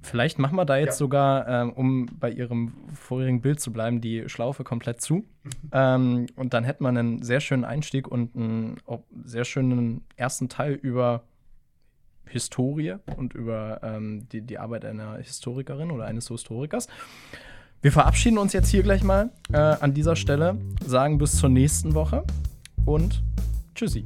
Vielleicht 0.00 0.38
machen 0.38 0.56
wir 0.56 0.64
da 0.64 0.76
jetzt 0.78 0.94
ja. 0.94 1.04
sogar, 1.04 1.48
ähm, 1.48 1.72
um 1.72 2.06
bei 2.18 2.30
Ihrem 2.30 2.72
vorigen 2.94 3.42
Bild 3.42 3.60
zu 3.60 3.72
bleiben, 3.72 4.00
die 4.00 4.28
Schlaufe 4.28 4.64
komplett 4.64 5.00
zu. 5.00 5.24
Ähm, 5.72 6.26
und 6.36 6.54
dann 6.54 6.64
hätten 6.64 6.84
wir 6.84 6.88
einen 6.88 7.22
sehr 7.22 7.40
schönen 7.40 7.64
Einstieg 7.64 8.08
und 8.08 8.34
einen 8.34 8.76
sehr 9.24 9.44
schönen 9.44 10.02
ersten 10.16 10.48
Teil 10.48 10.72
über 10.74 11.24
Historie 12.26 12.96
und 13.16 13.34
über 13.34 13.80
ähm, 13.82 14.28
die, 14.30 14.42
die 14.42 14.58
Arbeit 14.58 14.84
einer 14.84 15.16
Historikerin 15.16 15.90
oder 15.90 16.04
eines 16.06 16.28
Historikers. 16.28 16.88
Wir 17.80 17.92
verabschieden 17.92 18.38
uns 18.38 18.52
jetzt 18.52 18.70
hier 18.70 18.82
gleich 18.82 19.04
mal 19.04 19.30
äh, 19.52 19.56
an 19.56 19.94
dieser 19.94 20.16
Stelle, 20.16 20.58
sagen 20.84 21.16
bis 21.16 21.36
zur 21.36 21.48
nächsten 21.48 21.94
Woche 21.94 22.24
und 22.84 23.22
tschüssi. 23.76 24.04